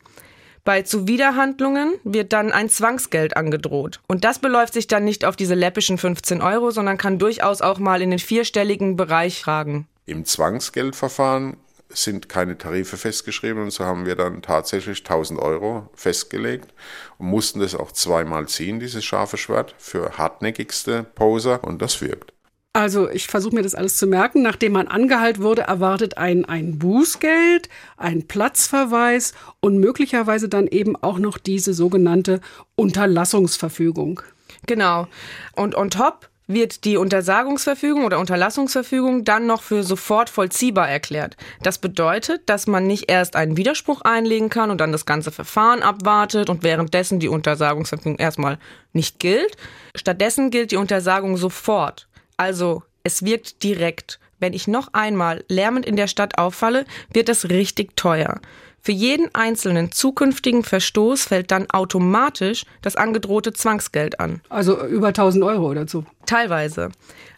Bei 0.63 0.81
Zuwiderhandlungen 0.81 1.93
wird 2.03 2.33
dann 2.33 2.51
ein 2.51 2.67
Zwangsgeld 2.67 3.37
angedroht. 3.37 4.01
Und 4.07 4.25
das 4.25 4.39
beläuft 4.39 4.73
sich 4.73 4.87
dann 4.87 5.05
nicht 5.05 5.23
auf 5.23 5.37
diese 5.37 5.53
läppischen 5.53 5.97
15 5.97 6.41
Euro, 6.41 6.71
sondern 6.71 6.97
kann 6.97 7.19
durchaus 7.19 7.61
auch 7.61 7.79
mal 7.79 8.01
in 8.01 8.09
den 8.09 8.19
vierstelligen 8.19 8.97
Bereich 8.97 9.47
ragen. 9.47 9.87
Im 10.05 10.25
Zwangsgeldverfahren 10.25 11.55
sind 11.89 12.29
keine 12.29 12.57
Tarife 12.57 12.97
festgeschrieben 12.97 13.63
und 13.63 13.71
so 13.71 13.85
haben 13.85 14.05
wir 14.05 14.15
dann 14.15 14.41
tatsächlich 14.41 14.99
1000 14.99 15.39
Euro 15.39 15.89
festgelegt 15.93 16.73
und 17.17 17.27
mussten 17.27 17.59
das 17.59 17.75
auch 17.75 17.91
zweimal 17.91 18.47
ziehen, 18.47 18.79
dieses 18.79 19.05
scharfe 19.05 19.37
Schwert, 19.37 19.75
für 19.77 20.17
hartnäckigste 20.17 21.05
Poser 21.15 21.63
und 21.63 21.81
das 21.81 22.01
wirkt. 22.01 22.33
Also 22.77 23.09
ich 23.09 23.25
versuche 23.25 23.55
mir 23.55 23.63
das 23.63 23.73
alles 23.73 23.97
zu 23.97 24.05
merken. 24.05 24.43
Nachdem 24.43 24.73
man 24.73 24.87
angehalten 24.87 25.41
wurde, 25.41 25.63
erwartet 25.63 26.19
ein, 26.19 26.45
ein 26.45 26.77
Bußgeld, 26.77 27.69
ein 27.97 28.27
Platzverweis 28.27 29.33
und 29.61 29.79
möglicherweise 29.79 30.47
dann 30.47 30.67
eben 30.67 30.95
auch 30.95 31.17
noch 31.17 31.39
diese 31.39 31.73
sogenannte 31.73 32.39
Unterlassungsverfügung. 32.75 34.21
Genau. 34.67 35.07
Und 35.53 35.73
on 35.73 35.89
top 35.89 36.29
wird 36.47 36.85
die 36.85 36.97
Untersagungsverfügung 36.97 38.05
oder 38.05 38.19
Unterlassungsverfügung 38.19 39.25
dann 39.25 39.45
noch 39.45 39.61
für 39.61 39.83
sofort 39.83 40.29
vollziehbar 40.29 40.89
erklärt. 40.89 41.35
Das 41.61 41.77
bedeutet, 41.77 42.49
dass 42.49 42.67
man 42.67 42.87
nicht 42.87 43.11
erst 43.11 43.35
einen 43.35 43.57
Widerspruch 43.57 44.01
einlegen 44.01 44.49
kann 44.49 44.71
und 44.71 44.79
dann 44.79 44.93
das 44.93 45.05
ganze 45.05 45.31
Verfahren 45.31 45.83
abwartet 45.83 46.49
und 46.49 46.63
währenddessen 46.63 47.19
die 47.19 47.27
Untersagungsverfügung 47.27 48.17
erstmal 48.17 48.57
nicht 48.93 49.19
gilt. 49.19 49.57
Stattdessen 49.95 50.49
gilt 50.49 50.71
die 50.71 50.77
Untersagung 50.77 51.37
sofort. 51.37 52.07
Also 52.37 52.83
es 53.03 53.23
wirkt 53.23 53.63
direkt. 53.63 54.19
Wenn 54.39 54.53
ich 54.53 54.67
noch 54.67 54.93
einmal 54.93 55.43
lärmend 55.49 55.85
in 55.85 55.95
der 55.95 56.07
Stadt 56.07 56.37
auffalle, 56.37 56.85
wird 57.11 57.27
es 57.27 57.49
richtig 57.49 57.97
teuer. 57.97 58.39
Für 58.87 58.93
jeden 58.93 59.27
einzelnen 59.35 59.91
zukünftigen 59.91 60.63
Verstoß 60.63 61.25
fällt 61.25 61.51
dann 61.51 61.69
automatisch 61.69 62.63
das 62.81 62.95
angedrohte 62.95 63.51
Zwangsgeld 63.51 64.21
an. 64.21 64.39
Also 64.47 64.81
über 64.81 65.07
1000 65.07 65.43
Euro 65.43 65.69
oder 65.71 65.89
so. 65.89 66.05
Teilweise. 66.25 66.91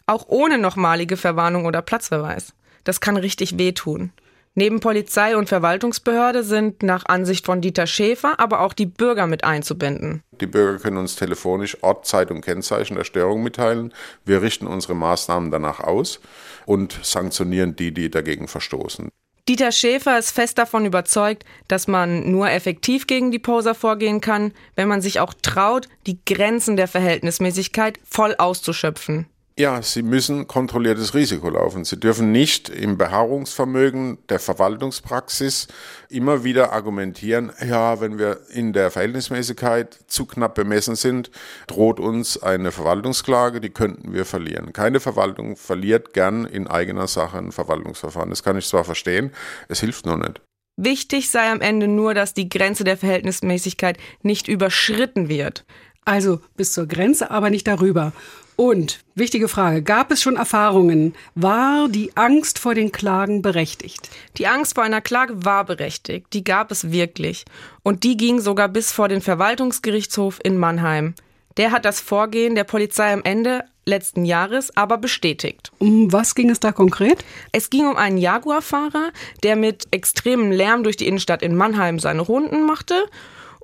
Auch 0.06 0.28
ohne 0.28 0.58
nochmalige 0.58 1.16
Verwarnung 1.16 1.66
oder 1.66 1.82
Platzverweis. 1.82 2.52
Das 2.84 3.00
kann 3.00 3.16
richtig 3.16 3.58
wehtun. 3.58 4.12
Neben 4.54 4.78
Polizei 4.78 5.36
und 5.36 5.48
Verwaltungsbehörde 5.48 6.44
sind 6.44 6.84
nach 6.84 7.06
Ansicht 7.06 7.46
von 7.46 7.60
Dieter 7.60 7.88
Schäfer 7.88 8.38
aber 8.38 8.60
auch 8.60 8.72
die 8.72 8.86
Bürger 8.86 9.26
mit 9.26 9.42
einzubinden. 9.42 10.22
Die 10.40 10.46
Bürger 10.46 10.78
können 10.78 10.98
uns 10.98 11.16
telefonisch 11.16 11.78
Ort, 11.82 12.06
Zeit 12.06 12.30
und 12.30 12.42
Kennzeichen 12.42 12.94
der 12.94 13.02
Störung 13.02 13.42
mitteilen. 13.42 13.92
Wir 14.24 14.40
richten 14.40 14.68
unsere 14.68 14.94
Maßnahmen 14.94 15.50
danach 15.50 15.80
aus 15.80 16.20
und 16.64 16.96
sanktionieren 17.02 17.74
die, 17.74 17.92
die 17.92 18.08
dagegen 18.08 18.46
verstoßen. 18.46 19.10
Dieter 19.48 19.72
Schäfer 19.72 20.18
ist 20.18 20.30
fest 20.30 20.58
davon 20.58 20.86
überzeugt, 20.86 21.44
dass 21.68 21.88
man 21.88 22.30
nur 22.30 22.50
effektiv 22.50 23.06
gegen 23.06 23.30
die 23.30 23.38
Poser 23.38 23.74
vorgehen 23.74 24.20
kann, 24.20 24.52
wenn 24.76 24.88
man 24.88 25.00
sich 25.00 25.20
auch 25.20 25.34
traut, 25.34 25.88
die 26.06 26.18
Grenzen 26.24 26.76
der 26.76 26.88
Verhältnismäßigkeit 26.88 27.98
voll 28.08 28.34
auszuschöpfen. 28.36 29.26
Ja, 29.58 29.82
sie 29.82 30.02
müssen 30.02 30.46
kontrolliertes 30.46 31.12
Risiko 31.12 31.50
laufen. 31.50 31.84
Sie 31.84 32.00
dürfen 32.00 32.32
nicht 32.32 32.70
im 32.70 32.96
Beharrungsvermögen 32.96 34.18
der 34.28 34.38
Verwaltungspraxis 34.38 35.68
immer 36.08 36.44
wieder 36.44 36.72
argumentieren, 36.72 37.52
ja, 37.66 38.00
wenn 38.00 38.18
wir 38.18 38.40
in 38.54 38.72
der 38.72 38.90
Verhältnismäßigkeit 38.90 39.98
zu 40.06 40.24
knapp 40.24 40.54
bemessen 40.54 40.96
sind, 40.96 41.30
droht 41.66 42.00
uns 42.00 42.42
eine 42.42 42.72
Verwaltungsklage, 42.72 43.60
die 43.60 43.70
könnten 43.70 44.14
wir 44.14 44.24
verlieren. 44.24 44.72
Keine 44.72 44.98
Verwaltung 44.98 45.56
verliert 45.56 46.14
gern 46.14 46.46
in 46.46 46.66
eigener 46.66 47.06
Sache 47.06 47.36
ein 47.36 47.52
Verwaltungsverfahren. 47.52 48.30
Das 48.30 48.42
kann 48.42 48.56
ich 48.56 48.66
zwar 48.66 48.84
verstehen, 48.84 49.30
es 49.68 49.80
hilft 49.80 50.06
nur 50.06 50.16
nicht. 50.16 50.40
Wichtig 50.76 51.28
sei 51.28 51.50
am 51.50 51.60
Ende 51.60 51.88
nur, 51.88 52.14
dass 52.14 52.32
die 52.32 52.48
Grenze 52.48 52.84
der 52.84 52.96
Verhältnismäßigkeit 52.96 53.98
nicht 54.22 54.48
überschritten 54.48 55.28
wird. 55.28 55.66
Also 56.06 56.40
bis 56.56 56.72
zur 56.72 56.86
Grenze, 56.86 57.30
aber 57.30 57.50
nicht 57.50 57.66
darüber. 57.66 58.12
Und 58.60 59.00
wichtige 59.14 59.48
Frage, 59.48 59.82
gab 59.82 60.10
es 60.10 60.20
schon 60.20 60.36
Erfahrungen? 60.36 61.14
War 61.34 61.88
die 61.88 62.14
Angst 62.14 62.58
vor 62.58 62.74
den 62.74 62.92
Klagen 62.92 63.40
berechtigt? 63.40 64.10
Die 64.36 64.46
Angst 64.46 64.74
vor 64.74 64.84
einer 64.84 65.00
Klage 65.00 65.46
war 65.46 65.64
berechtigt, 65.64 66.26
die 66.34 66.44
gab 66.44 66.70
es 66.70 66.92
wirklich. 66.92 67.46
Und 67.82 68.04
die 68.04 68.18
ging 68.18 68.38
sogar 68.38 68.68
bis 68.68 68.92
vor 68.92 69.08
den 69.08 69.22
Verwaltungsgerichtshof 69.22 70.40
in 70.44 70.58
Mannheim. 70.58 71.14
Der 71.56 71.72
hat 71.72 71.86
das 71.86 72.00
Vorgehen 72.00 72.54
der 72.54 72.64
Polizei 72.64 73.10
am 73.10 73.22
Ende 73.24 73.64
letzten 73.86 74.26
Jahres 74.26 74.76
aber 74.76 74.98
bestätigt. 74.98 75.72
Um 75.78 76.12
was 76.12 76.34
ging 76.34 76.50
es 76.50 76.60
da 76.60 76.70
konkret? 76.70 77.24
Es 77.52 77.70
ging 77.70 77.86
um 77.86 77.96
einen 77.96 78.18
Jaguar-Fahrer, 78.18 79.12
der 79.42 79.56
mit 79.56 79.88
extremem 79.90 80.52
Lärm 80.52 80.82
durch 80.82 80.98
die 80.98 81.08
Innenstadt 81.08 81.40
in 81.40 81.56
Mannheim 81.56 81.98
seine 81.98 82.20
Runden 82.20 82.66
machte 82.66 83.06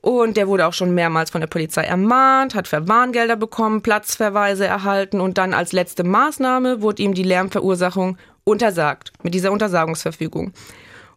und 0.06 0.36
der 0.36 0.46
wurde 0.46 0.68
auch 0.68 0.72
schon 0.72 0.94
mehrmals 0.94 1.30
von 1.30 1.40
der 1.40 1.48
Polizei 1.48 1.82
ermahnt, 1.82 2.54
hat 2.54 2.68
Verwarngelder 2.68 3.34
bekommen, 3.34 3.82
Platzverweise 3.82 4.64
erhalten 4.64 5.20
und 5.20 5.36
dann 5.36 5.52
als 5.52 5.72
letzte 5.72 6.04
Maßnahme 6.04 6.80
wurde 6.80 7.02
ihm 7.02 7.12
die 7.12 7.24
Lärmverursachung 7.24 8.16
untersagt 8.44 9.12
mit 9.24 9.34
dieser 9.34 9.50
Untersagungsverfügung. 9.50 10.52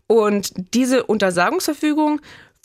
Und 0.07 0.73
diese 0.73 1.03
Untersagungsverfügung 1.03 2.19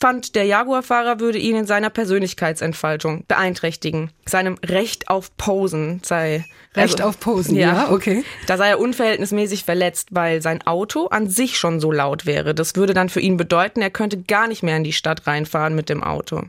fand 0.04 0.34
der 0.34 0.44
Jaguar-Fahrer 0.44 1.18
würde 1.18 1.38
ihn 1.38 1.56
in 1.56 1.64
seiner 1.64 1.88
Persönlichkeitsentfaltung 1.88 3.24
beeinträchtigen. 3.26 4.10
Seinem 4.26 4.56
Recht 4.62 5.08
auf 5.08 5.34
Posen 5.38 6.02
sei. 6.04 6.44
Recht 6.74 7.00
also, 7.00 7.04
auf 7.04 7.20
Posen, 7.20 7.56
ja, 7.56 7.72
ja, 7.72 7.90
okay. 7.90 8.22
Da 8.46 8.58
sei 8.58 8.68
er 8.68 8.80
unverhältnismäßig 8.80 9.64
verletzt, 9.64 10.08
weil 10.10 10.42
sein 10.42 10.60
Auto 10.66 11.06
an 11.06 11.30
sich 11.30 11.56
schon 11.56 11.80
so 11.80 11.90
laut 11.90 12.26
wäre. 12.26 12.54
Das 12.54 12.76
würde 12.76 12.92
dann 12.92 13.08
für 13.08 13.20
ihn 13.20 13.38
bedeuten, 13.38 13.80
er 13.80 13.88
könnte 13.88 14.20
gar 14.20 14.46
nicht 14.46 14.62
mehr 14.62 14.76
in 14.76 14.84
die 14.84 14.92
Stadt 14.92 15.26
reinfahren 15.26 15.74
mit 15.74 15.88
dem 15.88 16.04
Auto. 16.04 16.42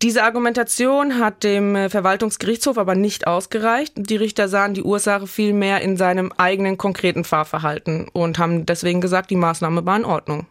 Diese 0.00 0.22
Argumentation 0.22 1.18
hat 1.18 1.44
dem 1.44 1.76
äh, 1.76 1.90
Verwaltungsgerichtshof 1.90 2.78
aber 2.78 2.94
nicht 2.94 3.26
ausgereicht. 3.26 3.92
Die 3.96 4.16
Richter 4.16 4.48
sahen 4.48 4.72
die 4.72 4.82
Ursache 4.82 5.26
vielmehr 5.26 5.82
in 5.82 5.98
seinem 5.98 6.32
eigenen 6.38 6.78
konkreten 6.78 7.24
Fahrverhalten 7.24 8.08
und 8.08 8.38
haben 8.38 8.64
deswegen 8.64 9.02
gesagt, 9.02 9.30
die 9.30 9.36
Maßnahme 9.36 9.84
war 9.84 9.98
in 9.98 10.06
Ordnung. 10.06 10.46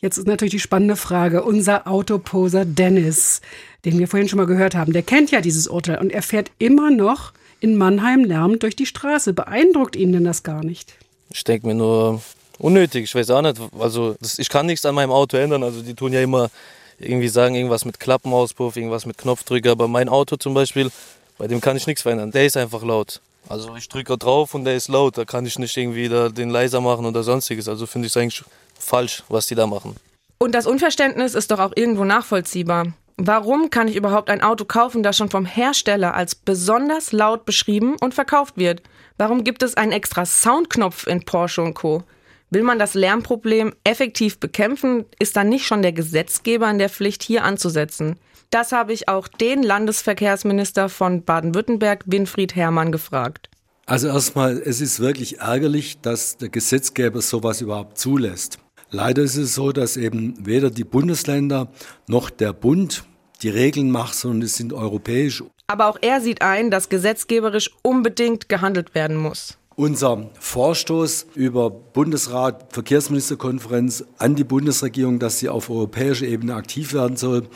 Jetzt 0.00 0.18
ist 0.18 0.26
natürlich 0.26 0.52
die 0.52 0.60
spannende 0.60 0.96
Frage. 0.96 1.42
Unser 1.42 1.86
Autoposer 1.86 2.64
Dennis, 2.64 3.40
den 3.84 3.98
wir 3.98 4.08
vorhin 4.08 4.28
schon 4.28 4.36
mal 4.36 4.46
gehört 4.46 4.74
haben, 4.74 4.92
der 4.92 5.02
kennt 5.02 5.30
ja 5.30 5.40
dieses 5.40 5.68
Urteil 5.68 5.98
und 5.98 6.12
er 6.12 6.22
fährt 6.22 6.50
immer 6.58 6.90
noch 6.90 7.32
in 7.60 7.76
Mannheim 7.76 8.24
lärmend 8.24 8.62
durch 8.62 8.76
die 8.76 8.86
Straße. 8.86 9.32
Beeindruckt 9.32 9.96
ihn 9.96 10.12
denn 10.12 10.24
das 10.24 10.42
gar 10.42 10.62
nicht? 10.62 10.94
Ich 11.30 11.44
denke 11.44 11.66
mir 11.66 11.74
nur, 11.74 12.22
unnötig, 12.58 13.04
ich 13.04 13.14
weiß 13.14 13.30
auch 13.30 13.42
nicht. 13.42 13.56
Also 13.78 14.16
das, 14.20 14.38
ich 14.38 14.48
kann 14.48 14.66
nichts 14.66 14.84
an 14.84 14.94
meinem 14.94 15.10
Auto 15.10 15.38
ändern. 15.38 15.62
Also 15.62 15.82
die 15.82 15.94
tun 15.94 16.12
ja 16.12 16.20
immer 16.20 16.50
irgendwie 16.98 17.28
sagen, 17.28 17.54
irgendwas 17.54 17.84
mit 17.84 17.98
Klappenauspuff, 17.98 18.76
irgendwas 18.76 19.06
mit 19.06 19.16
Knopfdrücker. 19.18 19.72
Aber 19.72 19.88
mein 19.88 20.08
Auto 20.08 20.36
zum 20.36 20.52
Beispiel, 20.52 20.90
bei 21.38 21.46
dem 21.46 21.60
kann 21.60 21.76
ich 21.76 21.86
nichts 21.86 22.02
verändern. 22.02 22.30
Der 22.30 22.46
ist 22.46 22.56
einfach 22.56 22.82
laut. 22.82 23.20
Also 23.48 23.74
ich 23.76 23.88
drücke 23.88 24.18
drauf 24.18 24.54
und 24.54 24.64
der 24.64 24.76
ist 24.76 24.88
laut. 24.88 25.16
Da 25.16 25.24
kann 25.24 25.46
ich 25.46 25.58
nicht 25.58 25.76
irgendwie 25.76 26.08
den 26.32 26.50
leiser 26.50 26.80
machen 26.80 27.06
oder 27.06 27.22
sonstiges. 27.22 27.68
Also 27.68 27.86
finde 27.86 28.06
ich 28.06 28.12
es 28.12 28.16
eigentlich 28.16 28.44
falsch, 28.86 29.22
was 29.28 29.46
die 29.46 29.54
da 29.54 29.66
machen. 29.66 29.96
Und 30.38 30.54
das 30.54 30.66
Unverständnis 30.66 31.34
ist 31.34 31.50
doch 31.50 31.58
auch 31.58 31.72
irgendwo 31.74 32.04
nachvollziehbar. 32.04 32.92
Warum 33.18 33.70
kann 33.70 33.88
ich 33.88 33.96
überhaupt 33.96 34.28
ein 34.28 34.42
Auto 34.42 34.66
kaufen, 34.66 35.02
das 35.02 35.16
schon 35.16 35.30
vom 35.30 35.46
Hersteller 35.46 36.14
als 36.14 36.34
besonders 36.34 37.12
laut 37.12 37.46
beschrieben 37.46 37.96
und 38.00 38.12
verkauft 38.12 38.58
wird? 38.58 38.82
Warum 39.16 39.42
gibt 39.42 39.62
es 39.62 39.76
einen 39.76 39.92
extra 39.92 40.26
Soundknopf 40.26 41.06
in 41.06 41.24
Porsche 41.24 41.62
und 41.62 41.74
Co? 41.74 42.02
Will 42.50 42.62
man 42.62 42.78
das 42.78 42.92
Lärmproblem 42.92 43.74
effektiv 43.84 44.38
bekämpfen, 44.38 45.06
ist 45.18 45.36
dann 45.36 45.48
nicht 45.48 45.66
schon 45.66 45.82
der 45.82 45.92
Gesetzgeber 45.92 46.70
in 46.70 46.78
der 46.78 46.90
Pflicht, 46.90 47.22
hier 47.22 47.42
anzusetzen. 47.42 48.18
Das 48.50 48.70
habe 48.70 48.92
ich 48.92 49.08
auch 49.08 49.26
den 49.26 49.62
Landesverkehrsminister 49.62 50.88
von 50.88 51.24
Baden-Württemberg, 51.24 52.04
Winfried 52.06 52.54
Herrmann, 52.54 52.92
gefragt. 52.92 53.48
Also 53.86 54.08
erstmal, 54.08 54.58
es 54.58 54.80
ist 54.80 55.00
wirklich 55.00 55.38
ärgerlich, 55.38 56.00
dass 56.02 56.36
der 56.36 56.50
Gesetzgeber 56.50 57.22
sowas 57.22 57.60
überhaupt 57.60 57.98
zulässt. 57.98 58.58
Leider 58.96 59.24
ist 59.24 59.36
es 59.36 59.54
so, 59.54 59.72
dass 59.72 59.98
eben 59.98 60.46
weder 60.46 60.70
die 60.70 60.82
Bundesländer 60.82 61.68
noch 62.08 62.30
der 62.30 62.54
Bund 62.54 63.04
die 63.42 63.50
Regeln 63.50 63.90
macht, 63.90 64.14
sondern 64.14 64.40
es 64.40 64.56
sind 64.56 64.72
europäisch. 64.72 65.44
Aber 65.66 65.88
auch 65.88 65.98
er 66.00 66.22
sieht 66.22 66.40
ein, 66.40 66.70
dass 66.70 66.88
gesetzgeberisch 66.88 67.70
unbedingt 67.82 68.48
gehandelt 68.48 68.94
werden 68.94 69.18
muss. 69.18 69.58
Unser 69.74 70.30
Vorstoß 70.40 71.26
über 71.34 71.68
Bundesrat, 71.68 72.72
Verkehrsministerkonferenz 72.72 74.02
an 74.16 74.34
die 74.34 74.44
Bundesregierung, 74.44 75.18
dass 75.18 75.40
sie 75.40 75.50
auf 75.50 75.68
europäischer 75.68 76.24
Ebene 76.24 76.54
aktiv 76.54 76.94
werden 76.94 77.18
soll, 77.18 77.50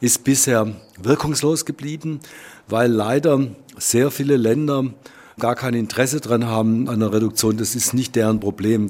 ist 0.00 0.24
bisher 0.24 0.76
wirkungslos 0.98 1.66
geblieben, 1.66 2.20
weil 2.68 2.90
leider 2.90 3.48
sehr 3.76 4.10
viele 4.10 4.38
Länder 4.38 4.94
gar 5.38 5.56
kein 5.56 5.74
Interesse 5.74 6.22
daran 6.22 6.46
haben 6.46 6.88
an 6.88 7.00
der 7.00 7.12
Reduktion. 7.12 7.58
Das 7.58 7.74
ist 7.74 7.92
nicht 7.92 8.16
deren 8.16 8.40
Problem. 8.40 8.88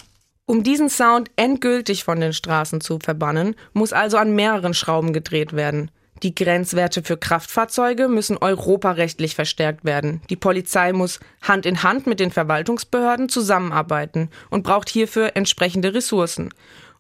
Um 0.49 0.63
diesen 0.63 0.89
Sound 0.89 1.29
endgültig 1.35 2.05
von 2.05 2.21
den 2.21 2.33
Straßen 2.33 2.81
zu 2.81 3.01
verbannen, 3.03 3.57
muss 3.73 3.93
also 3.93 4.17
an 4.17 4.37
mehreren 4.37 4.75
Schrauben 4.75 5.13
gedreht 5.13 5.55
werden. 5.55 5.91
Die 6.23 6.37
Grenzwerte 6.37 7.03
für 7.03 7.17
Kraftfahrzeuge 7.17 8.07
müssen 8.07 8.39
europarechtlich 8.39 9.35
verstärkt 9.35 9.85
werden. 9.85 10.23
Die 10.31 10.37
Polizei 10.37 10.93
muss 10.93 11.19
Hand 11.43 11.67
in 11.67 11.83
Hand 11.83 12.07
mit 12.07 12.21
den 12.21 12.31
Verwaltungsbehörden 12.31 13.29
zusammenarbeiten 13.29 14.31
und 14.49 14.63
braucht 14.63 14.89
hierfür 14.89 15.33
entsprechende 15.35 15.93
Ressourcen. 15.93 16.55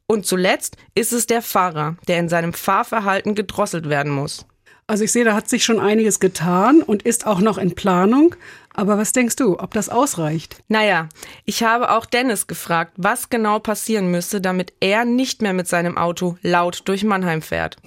Und 0.08 0.26
zuletzt 0.26 0.76
ist 0.96 1.12
es 1.12 1.26
der 1.26 1.40
Fahrer, 1.40 1.96
der 2.08 2.18
in 2.18 2.28
seinem 2.28 2.52
Fahrverhalten 2.52 3.36
gedrosselt 3.36 3.88
werden 3.88 4.12
muss. 4.12 4.44
Also 4.88 5.02
ich 5.02 5.10
sehe, 5.10 5.24
da 5.24 5.34
hat 5.34 5.48
sich 5.48 5.64
schon 5.64 5.80
einiges 5.80 6.20
getan 6.20 6.82
und 6.82 7.02
ist 7.02 7.26
auch 7.26 7.40
noch 7.40 7.58
in 7.58 7.74
Planung. 7.74 8.36
Aber 8.76 8.98
was 8.98 9.12
denkst 9.12 9.36
du, 9.36 9.58
ob 9.58 9.72
das 9.72 9.88
ausreicht? 9.88 10.62
Naja, 10.68 11.08
ich 11.46 11.62
habe 11.62 11.90
auch 11.90 12.04
Dennis 12.04 12.46
gefragt, 12.46 12.92
was 12.96 13.30
genau 13.30 13.58
passieren 13.58 14.10
müsste, 14.10 14.42
damit 14.42 14.74
er 14.80 15.06
nicht 15.06 15.40
mehr 15.40 15.54
mit 15.54 15.66
seinem 15.66 15.96
Auto 15.96 16.36
laut 16.42 16.82
durch 16.84 17.02
Mannheim 17.02 17.40
fährt. 17.40 17.78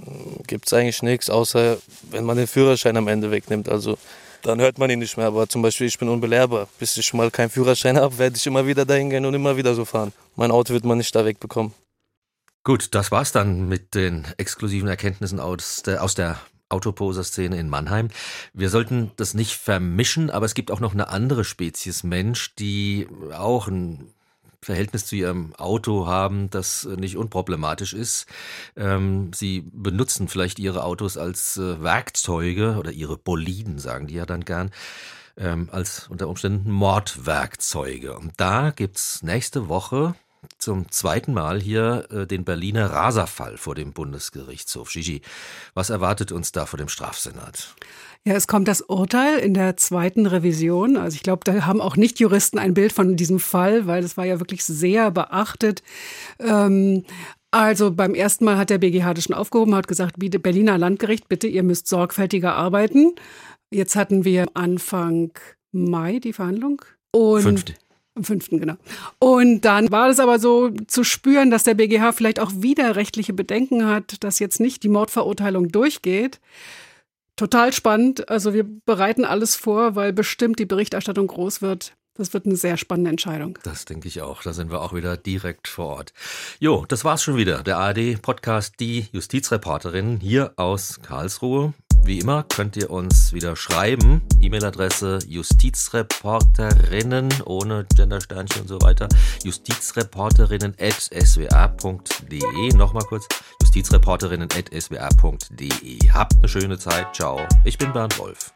Gibt 0.48 0.66
es 0.66 0.74
eigentlich 0.74 1.04
nichts, 1.04 1.30
außer 1.30 1.78
wenn 2.10 2.24
man 2.26 2.38
den 2.38 2.48
Führerschein 2.48 2.98
am 2.98 3.08
Ende 3.08 3.30
wegnimmt. 3.30 3.70
Also 3.70 4.00
dann 4.42 4.60
hört 4.60 4.80
man 4.80 4.90
ihn 4.90 4.98
nicht 4.98 5.16
mehr. 5.16 5.28
Aber 5.28 5.48
zum 5.48 5.62
Beispiel, 5.62 5.86
ich 5.86 6.00
bin 6.00 6.10
unbelehrbar. 6.10 6.68
Bis 6.80 6.98
ich 6.98 7.14
mal 7.14 7.30
keinen 7.30 7.52
Führerschein 7.52 7.98
habe, 7.98 8.18
werde 8.18 8.38
ich 8.38 8.48
immer 8.48 8.66
wieder 8.66 8.84
dahin 8.84 9.12
gehen 9.12 9.28
und 9.28 9.36
immer 9.36 9.58
wieder 9.58 9.76
so 9.76 9.86
fahren. 9.86 10.12
Mein 10.36 10.50
Auto 10.50 10.74
wird 10.74 10.86
man 10.86 10.98
nicht 10.98 11.16
da 11.16 11.24
wegbekommen. 11.24 11.72
Gut, 12.64 12.96
das 12.96 13.12
war's 13.12 13.32
dann 13.32 13.68
mit 13.68 13.94
den 13.94 14.28
exklusiven 14.38 14.90
Erkenntnissen 14.90 15.40
aus 15.40 15.84
der, 15.84 16.04
aus 16.04 16.16
der 16.16 16.40
Autoposer-Szene 16.70 17.60
in 17.60 17.70
Mannheim. 17.70 18.10
Wir 18.54 18.70
sollten 18.70 19.12
das 19.18 19.34
nicht 19.34 19.56
vermischen, 19.56 20.30
aber 20.30 20.46
es 20.46 20.54
gibt 20.54 20.72
auch 20.72 20.80
noch 20.80 20.94
eine 20.94 21.10
andere 21.10 21.44
Spezies 21.44 22.04
Mensch, 22.04 22.56
die 22.56 23.08
auch 23.32 23.68
ein 23.68 24.14
Verhältnis 24.62 25.06
zu 25.06 25.16
ihrem 25.16 25.56
Auto 25.56 26.06
haben, 26.06 26.50
das 26.50 26.84
nicht 26.86 27.18
unproblematisch 27.18 27.94
ist. 27.94 28.26
Ähm, 28.76 29.32
sie 29.34 29.62
benutzen 29.72 30.28
vielleicht 30.28 30.60
ihre 30.60 30.84
Autos 30.84 31.18
als 31.18 31.58
äh, 31.58 31.82
Werkzeuge 31.82 32.76
oder 32.78 32.92
ihre 32.92 33.18
Boliden, 33.18 33.80
sagen 33.80 34.08
die 34.08 34.16
ja 34.16 34.26
dann 34.26 34.44
gern, 34.44 34.72
ähm, 35.38 35.70
als 35.72 36.08
unter 36.10 36.28
Umständen 36.28 36.72
Mordwerkzeuge. 36.72 38.18
Und 38.18 38.34
da 38.38 38.72
gibt's 38.72 39.24
nächste 39.24 39.70
Woche 39.70 40.14
zum 40.58 40.92
zweiten 40.92 41.34
Mal 41.34 41.60
hier 41.60 42.08
äh, 42.12 42.28
den 42.28 42.44
Berliner 42.46 42.88
Raserfall 42.92 43.58
vor 43.58 43.76
dem 43.76 43.94
Bundesgerichtshof. 43.94 44.92
Gigi, 44.92 45.22
was 45.74 45.90
erwartet 45.90 46.32
uns 46.32 46.52
da 46.52 46.66
vor 46.66 46.78
dem 46.78 46.90
Strafsenat? 46.90 47.76
Ja, 48.26 48.34
es 48.34 48.48
kommt 48.48 48.68
das 48.68 48.82
Urteil 48.82 49.40
in 49.40 49.54
der 49.54 49.78
zweiten 49.78 50.26
Revision. 50.26 50.98
Also 50.98 51.16
ich 51.16 51.24
glaube, 51.24 51.42
da 51.46 51.66
haben 51.66 51.82
auch 51.82 51.96
Nicht-Juristen 51.96 52.60
ein 52.60 52.74
Bild 52.74 52.92
von 52.92 53.16
diesem 53.16 53.40
Fall, 53.40 53.88
weil 53.88 54.04
es 54.04 54.18
war 54.18 54.26
ja 54.26 54.40
wirklich 54.40 54.64
sehr 54.66 55.12
beachtet. 55.12 55.84
Ähm, 56.40 57.06
also 57.52 57.92
beim 57.92 58.14
ersten 58.14 58.46
Mal 58.46 58.58
hat 58.58 58.70
der 58.70 58.78
BGH 58.78 59.14
das 59.14 59.24
schon 59.24 59.36
aufgehoben, 59.36 59.74
hat 59.74 59.88
gesagt, 59.88 60.16
Berliner 60.18 60.78
Landgericht, 60.78 61.30
bitte, 61.30 61.48
ihr 61.48 61.64
müsst 61.64 61.88
sorgfältiger 61.88 62.56
arbeiten. 62.56 63.16
Jetzt 63.72 63.96
hatten 63.96 64.26
wir 64.26 64.48
Anfang 64.54 65.32
Mai 65.72 66.20
die 66.20 66.34
Verhandlung. 66.34 66.82
Und 67.12 67.42
Fünfte. 67.42 67.74
Am 68.20 68.26
fünften, 68.26 68.60
genau. 68.60 68.76
Und 69.20 69.62
dann 69.62 69.90
war 69.92 70.10
es 70.10 70.20
aber 70.20 70.40
so 70.40 70.72
zu 70.88 71.06
spüren, 71.06 71.52
dass 71.52 71.64
der 71.64 71.76
BGH 71.76 72.12
vielleicht 72.12 72.42
auch 72.42 72.52
wieder 72.54 72.98
rechtliche 72.98 73.32
Bedenken 73.32 73.86
hat, 73.86 74.22
dass 74.26 74.40
jetzt 74.40 74.60
nicht 74.60 74.84
die 74.84 74.90
Mordverurteilung 74.90 75.72
durchgeht. 75.72 76.42
Total 77.38 77.72
spannend. 77.72 78.28
Also 78.28 78.54
wir 78.54 78.66
bereiten 78.86 79.24
alles 79.24 79.56
vor, 79.56 79.96
weil 79.96 80.12
bestimmt 80.12 80.60
die 80.60 80.66
Berichterstattung 80.66 81.28
groß 81.28 81.62
wird. 81.62 81.94
Das 82.16 82.34
wird 82.34 82.46
eine 82.46 82.58
sehr 82.58 82.76
spannende 82.76 83.12
Entscheidung. 83.12 83.58
Das 83.64 83.86
denke 83.86 84.10
ich 84.10 84.22
auch. 84.22 84.44
Da 84.44 84.52
sind 84.52 84.70
wir 84.70 84.82
auch 84.82 84.94
wieder 84.94 85.16
direkt 85.16 85.70
vor 85.70 85.86
Ort. 85.86 86.14
Jo, 86.60 86.84
das 86.90 87.06
war's 87.06 87.24
schon 87.24 87.38
wieder. 87.38 87.64
Der 87.64 87.78
ARD-Podcast 87.78 88.82
Die 88.82 89.08
Justizreporterin 89.14 90.20
hier 90.20 90.52
aus 90.58 91.00
Karlsruhe. 91.02 91.74
Wie 92.04 92.20
immer 92.20 92.44
könnt 92.44 92.78
ihr 92.78 92.90
uns 92.90 93.34
wieder 93.34 93.56
schreiben. 93.56 94.22
E-Mail-Adresse 94.42 95.20
justizreporterinnen 95.28 97.30
ohne 97.46 97.86
Gendersternchen 97.96 98.64
und 98.64 98.68
so 98.68 98.82
weiter. 98.82 99.08
Justizreporterinnen 99.44 100.74
at 100.80 101.10
swa.de. 101.12 102.74
Nochmal 102.76 103.04
kurz. 103.04 103.28
Justizreporterinnen 103.62 104.50
at 104.52 104.72
swa.de. 104.82 106.10
Habt 106.12 106.38
eine 106.38 106.48
schöne 106.48 106.80
Zeit. 106.80 107.16
Ciao. 107.16 107.40
Ich 107.64 107.78
bin 107.78 107.94
Bernd 107.94 108.18
Wolf. 108.18 108.52